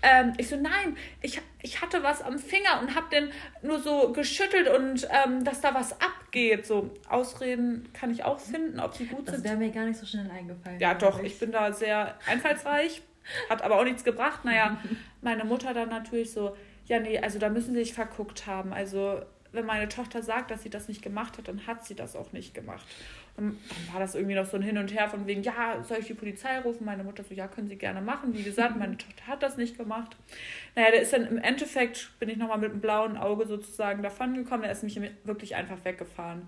Ähm, 0.03 0.33
ich 0.37 0.49
so, 0.49 0.55
nein, 0.55 0.97
ich, 1.21 1.39
ich 1.61 1.81
hatte 1.81 2.01
was 2.01 2.21
am 2.21 2.39
Finger 2.39 2.81
und 2.81 2.95
habe 2.95 3.07
den 3.11 3.31
nur 3.61 3.79
so 3.79 4.11
geschüttelt 4.11 4.67
und 4.67 5.07
ähm, 5.11 5.43
dass 5.43 5.61
da 5.61 5.73
was 5.73 5.93
abgeht. 6.01 6.65
So, 6.65 6.89
Ausreden 7.07 7.87
kann 7.93 8.11
ich 8.11 8.23
auch 8.23 8.39
finden, 8.39 8.79
ob 8.79 8.95
sie 8.95 9.05
gut 9.05 9.27
das 9.27 9.35
sind. 9.35 9.45
Das 9.45 9.51
wäre 9.51 9.57
mir 9.57 9.71
gar 9.71 9.85
nicht 9.85 9.99
so 9.99 10.05
schnell 10.05 10.29
eingefallen. 10.31 10.79
Ja, 10.79 10.93
doch, 10.95 11.19
ich. 11.19 11.33
ich 11.33 11.39
bin 11.39 11.51
da 11.51 11.71
sehr 11.71 12.17
einfallsreich, 12.27 13.01
hat 13.49 13.61
aber 13.61 13.79
auch 13.79 13.83
nichts 13.83 14.03
gebracht. 14.03 14.43
Naja, 14.43 14.77
meine 15.21 15.43
Mutter 15.43 15.73
dann 15.73 15.89
natürlich 15.89 16.31
so, 16.31 16.55
ja, 16.85 16.99
nee, 16.99 17.19
also 17.19 17.37
da 17.37 17.49
müssen 17.49 17.73
sie 17.73 17.81
sich 17.81 17.93
verguckt 17.93 18.47
haben. 18.47 18.73
Also, 18.73 19.21
wenn 19.51 19.65
meine 19.65 19.89
Tochter 19.89 20.23
sagt, 20.23 20.51
dass 20.51 20.63
sie 20.63 20.69
das 20.69 20.87
nicht 20.87 21.01
gemacht 21.01 21.37
hat, 21.37 21.47
dann 21.47 21.67
hat 21.67 21.85
sie 21.85 21.95
das 21.95 22.15
auch 22.15 22.31
nicht 22.31 22.53
gemacht. 22.53 22.85
Dann, 23.35 23.57
war 23.91 23.99
das 23.99 24.15
irgendwie 24.15 24.35
noch 24.35 24.45
so 24.45 24.57
ein 24.57 24.63
Hin 24.63 24.77
und 24.77 24.93
Her 24.93 25.09
von 25.09 25.25
wegen, 25.27 25.43
ja, 25.43 25.83
soll 25.83 25.99
ich 25.99 26.07
die 26.07 26.13
Polizei 26.13 26.59
rufen? 26.59 26.85
Meine 26.85 27.03
Mutter 27.03 27.23
so, 27.23 27.33
ja, 27.33 27.47
können 27.47 27.67
Sie 27.67 27.77
gerne 27.77 28.01
machen. 28.01 28.33
Wie 28.33 28.43
gesagt, 28.43 28.77
meine 28.77 28.97
Tochter 28.97 29.27
hat 29.27 29.43
das 29.43 29.57
nicht 29.57 29.77
gemacht. 29.77 30.15
Naja, 30.75 30.91
der 30.91 31.01
ist 31.01 31.13
dann 31.13 31.25
im 31.25 31.37
Endeffekt, 31.37 32.11
bin 32.19 32.29
ich 32.29 32.37
nochmal 32.37 32.59
mit 32.59 32.71
einem 32.71 32.81
blauen 32.81 33.17
Auge 33.17 33.45
sozusagen 33.45 34.03
davon 34.03 34.33
gekommen. 34.33 34.63
Der 34.63 34.71
ist 34.71 34.83
mich 34.83 34.99
wirklich 35.23 35.55
einfach 35.55 35.83
weggefahren. 35.83 36.47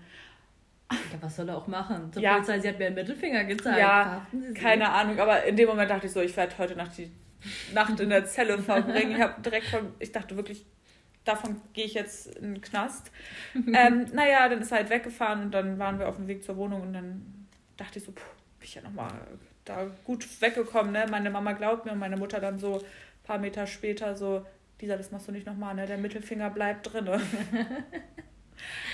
Ja, 0.90 1.18
was 1.20 1.36
soll 1.36 1.48
er 1.48 1.56
auch 1.56 1.66
machen? 1.66 2.12
Zur 2.12 2.22
ja. 2.22 2.34
Polizei, 2.34 2.60
sie 2.60 2.68
hat 2.68 2.78
mir 2.78 2.86
einen 2.86 2.94
Mittelfinger 2.94 3.44
gezeigt. 3.44 3.78
Ja, 3.78 4.26
keine 4.54 4.90
Ahnung, 4.90 5.18
aber 5.18 5.44
in 5.44 5.56
dem 5.56 5.68
Moment 5.68 5.90
dachte 5.90 6.06
ich 6.06 6.12
so, 6.12 6.20
ich 6.20 6.36
werde 6.36 6.56
heute 6.58 6.76
Nacht 6.76 6.96
die 6.98 7.10
Nacht 7.72 7.98
in 8.00 8.10
der 8.10 8.24
Zelle 8.24 8.58
verbringen. 8.58 9.12
Ich 9.12 9.20
habe 9.20 9.40
direkt 9.42 9.66
von, 9.66 9.94
ich 9.98 10.12
dachte 10.12 10.36
wirklich, 10.36 10.64
davon 11.24 11.60
gehe 11.72 11.84
ich 11.84 11.94
jetzt 11.94 12.34
in 12.36 12.54
den 12.54 12.60
Knast. 12.60 13.10
ähm, 13.54 14.06
naja, 14.12 14.48
dann 14.48 14.60
ist 14.60 14.70
er 14.70 14.78
halt 14.78 14.90
weggefahren 14.90 15.44
und 15.44 15.50
dann 15.52 15.78
waren 15.78 15.98
wir 15.98 16.08
auf 16.08 16.16
dem 16.16 16.28
Weg 16.28 16.44
zur 16.44 16.56
Wohnung 16.56 16.82
und 16.82 16.92
dann 16.92 17.46
dachte 17.76 17.98
ich 17.98 18.04
so, 18.04 18.12
puh, 18.12 18.22
bin 18.58 18.68
ich 18.68 18.74
ja 18.74 18.82
nochmal 18.82 19.12
da 19.64 19.90
gut 20.04 20.40
weggekommen. 20.40 20.92
Ne? 20.92 21.06
Meine 21.10 21.30
Mama 21.30 21.52
glaubt 21.52 21.86
mir 21.86 21.92
und 21.92 21.98
meine 21.98 22.16
Mutter 22.16 22.40
dann 22.40 22.58
so 22.58 22.78
ein 22.78 22.84
paar 23.24 23.38
Meter 23.38 23.66
später 23.66 24.16
so, 24.16 24.44
Lisa, 24.80 24.96
das 24.96 25.10
machst 25.10 25.28
du 25.28 25.32
nicht 25.32 25.46
nochmal, 25.46 25.74
ne? 25.74 25.86
der 25.86 25.96
Mittelfinger 25.96 26.50
bleibt 26.50 26.92
drin. 26.92 27.08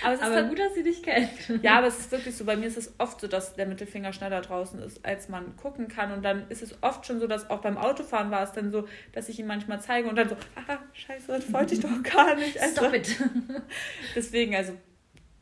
Aber, 0.03 0.15
es 0.15 0.21
ist 0.21 0.27
aber 0.27 0.35
dann, 0.37 0.49
gut, 0.49 0.59
dass 0.59 0.75
sie 0.75 0.83
dich 0.83 1.03
kennt. 1.03 1.31
Ja, 1.63 1.79
aber 1.79 1.89
es 1.89 1.99
ist 1.99 2.11
wirklich 2.11 2.37
so. 2.37 2.45
Bei 2.45 2.57
mir 2.57 2.67
ist 2.67 2.77
es 2.77 2.95
oft 2.99 3.21
so, 3.21 3.29
dass 3.29 3.55
der 3.55 3.67
Mittelfinger 3.67 4.13
schneller 4.13 4.41
draußen 4.41 4.81
ist, 4.81 5.05
als 5.05 5.29
man 5.29 5.57
gucken 5.57 5.89
kann. 5.89 6.13
Und 6.13 6.23
dann 6.23 6.49
ist 6.49 6.63
es 6.63 6.83
oft 6.83 7.07
schon 7.07 7.21
so, 7.21 7.27
dass 7.27 7.51
auch 7.51 7.61
beim 7.61 7.77
Autofahren 7.77 8.31
war 8.31 8.43
es 8.43 8.53
dann 8.53 8.71
so, 8.71 8.89
dass 9.13 9.29
ich 9.29 9.39
ihn 9.39 9.47
manchmal 9.47 9.81
zeige 9.81 10.09
und 10.09 10.17
dann 10.17 10.29
so, 10.29 10.37
ah, 10.57 10.79
scheiße, 10.93 11.29
das 11.29 11.53
wollte 11.53 11.75
ich 11.75 11.81
doch 11.81 12.03
gar 12.03 12.35
nicht. 12.37 12.61
Also, 12.61 12.77
Stop 12.77 12.95
it. 12.95 13.17
Deswegen, 14.15 14.57
also 14.57 14.75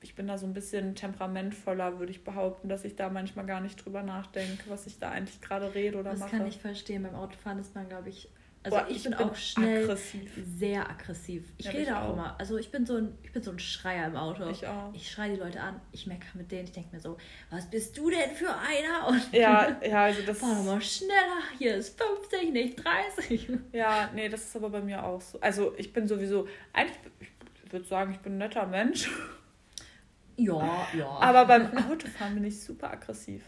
ich 0.00 0.14
bin 0.14 0.26
da 0.26 0.38
so 0.38 0.46
ein 0.46 0.54
bisschen 0.54 0.94
temperamentvoller, 0.94 1.98
würde 1.98 2.12
ich 2.12 2.24
behaupten, 2.24 2.68
dass 2.68 2.84
ich 2.84 2.96
da 2.96 3.08
manchmal 3.10 3.46
gar 3.46 3.60
nicht 3.60 3.84
drüber 3.84 4.02
nachdenke, 4.02 4.64
was 4.68 4.86
ich 4.86 4.98
da 4.98 5.10
eigentlich 5.10 5.40
gerade 5.40 5.74
rede 5.74 5.98
oder 5.98 6.10
das 6.10 6.20
mache. 6.20 6.30
Das 6.30 6.38
kann 6.38 6.48
ich 6.48 6.58
verstehen. 6.58 7.02
Beim 7.02 7.14
Autofahren 7.14 7.58
ist 7.58 7.74
man, 7.74 7.88
glaube 7.88 8.08
ich, 8.08 8.28
also 8.72 8.84
Boah, 8.84 8.90
ich, 8.90 8.96
ich, 8.96 9.02
bin, 9.04 9.14
auch 9.14 9.34
schnell 9.34 9.84
aggressiv. 9.84 10.30
sehr 10.58 10.88
aggressiv. 10.88 11.44
Ich 11.56 11.66
ja, 11.66 11.72
rede 11.72 11.98
auch 11.98 12.12
immer. 12.12 12.38
Also 12.38 12.58
ich 12.58 12.70
bin 12.70 12.84
so 12.84 12.96
ein, 12.96 13.16
ich 13.22 13.32
bin 13.32 13.42
so 13.42 13.50
ein 13.50 13.58
Schreier 13.58 14.06
im 14.06 14.16
Auto. 14.16 14.48
Ich 14.50 14.66
auch. 14.66 14.92
Ich 14.92 15.10
schreie 15.10 15.34
die 15.34 15.40
Leute 15.40 15.60
an, 15.60 15.80
ich 15.92 16.06
meckere 16.06 16.36
mit 16.36 16.50
denen, 16.52 16.64
ich 16.64 16.72
denke 16.72 16.94
mir 16.94 17.00
so, 17.00 17.16
was 17.50 17.70
bist 17.70 17.96
du 17.96 18.10
denn 18.10 18.30
für 18.32 18.50
einer? 18.50 19.08
Und 19.08 19.32
ja, 19.32 19.76
ja, 19.82 20.02
also 20.04 20.22
das. 20.22 20.38
Fahr 20.38 20.62
mal 20.62 20.80
schneller, 20.82 21.42
hier 21.58 21.76
ist 21.76 22.00
50, 22.00 22.52
nicht 22.52 22.84
30. 22.84 23.48
Ja, 23.72 24.10
nee, 24.14 24.28
das 24.28 24.44
ist 24.44 24.56
aber 24.56 24.70
bei 24.70 24.80
mir 24.80 25.04
auch 25.04 25.20
so. 25.20 25.40
Also 25.40 25.74
ich 25.76 25.92
bin 25.92 26.06
sowieso, 26.06 26.46
eigentlich, 26.72 26.98
ich 27.64 27.72
würde 27.72 27.86
sagen, 27.86 28.12
ich 28.12 28.18
bin 28.18 28.34
ein 28.34 28.38
netter 28.38 28.66
Mensch. 28.66 29.10
Ja, 30.36 30.86
ja. 30.96 31.08
Aber 31.08 31.46
beim 31.46 31.76
Autofahren 31.90 32.34
bin 32.34 32.44
ich 32.44 32.60
super 32.60 32.92
aggressiv. 32.92 33.42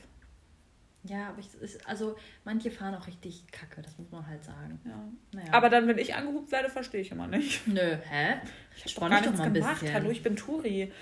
Ja, 1.05 1.29
aber 1.29 1.39
ich, 1.39 1.49
also 1.87 2.17
manche 2.45 2.71
fahren 2.71 2.95
auch 2.95 3.07
richtig 3.07 3.45
kacke, 3.51 3.81
das 3.81 3.97
muss 3.97 4.11
man 4.11 4.27
halt 4.27 4.45
sagen. 4.45 4.81
Ja. 4.85 5.09
Naja. 5.33 5.53
Aber 5.53 5.71
dann, 5.71 5.89
wenn 5.89 5.97
ich 5.97 6.15
angehupt 6.15 6.53
werde, 6.53 6.69
verstehe 6.69 7.01
ich 7.01 7.11
immer 7.11 7.27
nicht. 7.27 7.67
Nö, 7.67 7.97
hä? 8.09 8.37
Ich 8.77 8.85
habe 8.85 8.95
doch 8.95 9.11
gar 9.11 9.21
nichts 9.21 9.43
gemacht. 9.43 9.81
Bisschen. 9.81 9.95
Hallo, 9.95 10.11
ich 10.11 10.23
bin 10.23 10.37
Turi. 10.37 10.93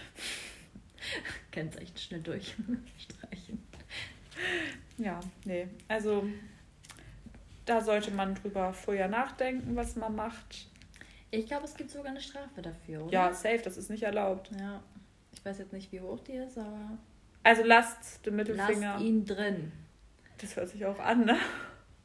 Kennzeichen 1.51 1.96
schnell 1.96 2.20
durch. 2.20 2.55
Streichen. 2.99 3.62
Ja, 4.99 5.18
nee. 5.44 5.66
Also 5.88 6.24
da 7.64 7.80
sollte 7.80 8.12
man 8.12 8.34
drüber 8.34 8.72
vorher 8.72 9.09
nachdenken, 9.09 9.74
was 9.74 9.96
man 9.96 10.14
macht. 10.14 10.68
Ich 11.30 11.46
glaube, 11.46 11.64
es 11.64 11.74
gibt 11.74 11.90
sogar 11.90 12.11
eine 12.11 12.20
Strafe 12.20 12.62
dafür, 12.62 13.05
oder? 13.05 13.12
Ja, 13.12 13.34
safe, 13.34 13.61
das 13.62 13.76
ist 13.76 13.90
nicht 13.90 14.05
erlaubt. 14.05 14.51
Ja. 14.59 14.82
Ich 15.32 15.44
weiß 15.44 15.59
jetzt 15.59 15.72
nicht, 15.72 15.92
wie 15.92 16.01
hoch 16.01 16.20
die 16.20 16.32
ist, 16.32 16.57
aber. 16.57 16.99
Also 17.42 17.62
lasst 17.64 18.24
den 18.24 18.36
Mittelfinger. 18.36 18.94
Lasst 18.94 19.05
ihn 19.05 19.24
drin. 19.24 19.72
Das 20.41 20.57
hört 20.57 20.68
sich 20.68 20.84
auch 20.84 20.99
an, 20.99 21.24
ne? 21.24 21.36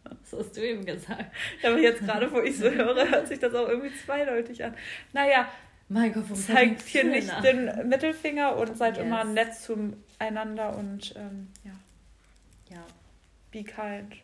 Das 0.03 0.39
hast 0.39 0.57
du 0.57 0.61
eben 0.61 0.85
gesagt. 0.85 1.25
Aber 1.63 1.77
jetzt 1.79 2.01
gerade, 2.01 2.31
wo 2.31 2.39
ich 2.39 2.57
so 2.57 2.69
höre, 2.69 3.09
hört 3.09 3.27
sich 3.27 3.39
das 3.39 3.53
auch 3.53 3.67
irgendwie 3.67 3.95
zweideutig 4.05 4.63
an. 4.63 4.75
Naja, 5.13 5.47
mein 5.87 6.13
Gott, 6.13 6.35
zeigt 6.35 6.81
hier 6.81 7.03
nicht 7.03 7.27
nach? 7.27 7.41
den 7.41 7.87
Mittelfinger 7.87 8.55
und 8.57 8.77
seid 8.77 8.97
yes. 8.97 9.05
immer 9.05 9.23
nett 9.23 9.53
zueinander 9.55 10.75
und 10.75 11.13
ähm, 11.15 11.49
ja. 11.63 11.71
Ja. 12.75 12.83
Be 13.51 13.63
kind. 13.63 14.15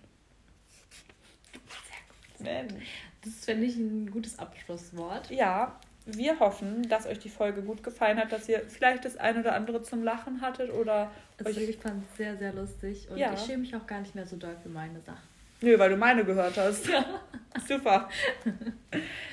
Sehr 2.39 2.63
gut. 2.63 2.81
Das 3.23 3.45
finde 3.45 3.65
ich 3.65 3.75
ein 3.75 4.09
gutes 4.11 4.39
Abschlusswort. 4.39 5.29
Ja, 5.29 5.79
wir 6.17 6.39
hoffen, 6.39 6.87
dass 6.89 7.05
euch 7.05 7.19
die 7.19 7.29
Folge 7.29 7.61
gut 7.61 7.83
gefallen 7.83 8.17
hat, 8.17 8.31
dass 8.31 8.47
ihr 8.49 8.61
vielleicht 8.67 9.05
das 9.05 9.17
ein 9.17 9.39
oder 9.39 9.53
andere 9.53 9.81
zum 9.81 10.03
Lachen 10.03 10.41
hattet 10.41 10.71
oder 10.71 11.11
also 11.43 11.59
euch. 11.59 11.69
Ich 11.69 11.77
fand 11.77 12.03
es 12.03 12.17
sehr, 12.17 12.37
sehr 12.37 12.53
lustig 12.53 13.07
und 13.09 13.17
ja. 13.17 13.33
ich 13.33 13.39
schäme 13.41 13.59
mich 13.59 13.75
auch 13.75 13.87
gar 13.87 13.99
nicht 14.01 14.15
mehr 14.15 14.25
so 14.25 14.35
doll 14.37 14.55
für 14.61 14.69
meine 14.69 15.01
Sachen. 15.01 15.27
Nö, 15.61 15.77
weil 15.77 15.89
du 15.89 15.97
meine 15.97 16.23
gehört 16.23 16.57
hast. 16.57 16.87
Ja. 16.87 17.03
Super. 17.67 18.09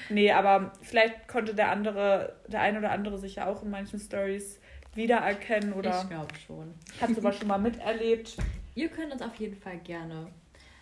nee, 0.08 0.32
aber 0.32 0.72
vielleicht 0.82 1.28
konnte 1.28 1.54
der 1.54 1.70
andere, 1.70 2.34
der 2.48 2.62
ein 2.62 2.76
oder 2.76 2.90
andere 2.90 3.18
sich 3.18 3.36
ja 3.36 3.46
auch 3.46 3.62
in 3.62 3.70
manchen 3.70 4.00
Stories 4.00 4.58
wiedererkennen 4.94 5.72
oder. 5.72 6.00
Ich 6.02 6.08
glaube 6.08 6.34
schon. 6.46 6.74
Hat 7.00 7.14
sowas 7.14 7.36
schon 7.38 7.48
mal 7.48 7.58
miterlebt. 7.58 8.36
Ihr 8.74 8.88
könnt 8.88 9.12
uns 9.12 9.22
auf 9.22 9.36
jeden 9.36 9.56
Fall 9.56 9.78
gerne 9.78 10.28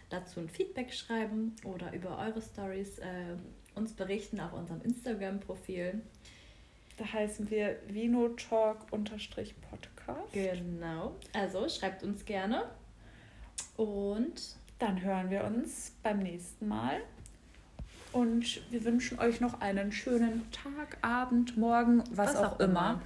dazu 0.08 0.40
ein 0.40 0.48
Feedback 0.48 0.92
schreiben 0.92 1.54
oder 1.64 1.92
über 1.92 2.18
eure 2.18 2.40
Stories 2.40 2.98
äh, 2.98 3.36
uns 3.74 3.92
berichten 3.92 4.40
auf 4.40 4.52
unserem 4.52 4.82
Instagram-Profil. 4.82 6.00
Da 6.96 7.12
heißen 7.12 7.50
wir 7.50 7.76
vinotalk-podcast. 7.88 10.32
Genau. 10.32 11.16
Also 11.32 11.68
schreibt 11.68 12.02
uns 12.02 12.24
gerne. 12.24 12.64
Und 13.76 14.56
dann 14.78 15.02
hören 15.02 15.30
wir 15.30 15.44
uns 15.44 15.92
beim 16.02 16.20
nächsten 16.20 16.68
Mal. 16.68 17.00
Und 18.12 18.62
wir 18.70 18.84
wünschen 18.84 19.18
euch 19.18 19.40
noch 19.40 19.60
einen 19.60 19.90
schönen 19.90 20.48
Tag, 20.52 20.98
Abend, 21.02 21.56
Morgen, 21.56 22.04
was, 22.10 22.34
was 22.34 22.36
auch, 22.36 22.52
auch, 22.52 22.60
immer. 22.60 23.02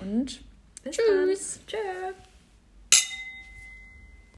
immer. 0.00 0.12
Und 0.12 0.44
Bis 0.84 0.96
tschüss. 0.96 1.60
Tschüss. 1.66 2.31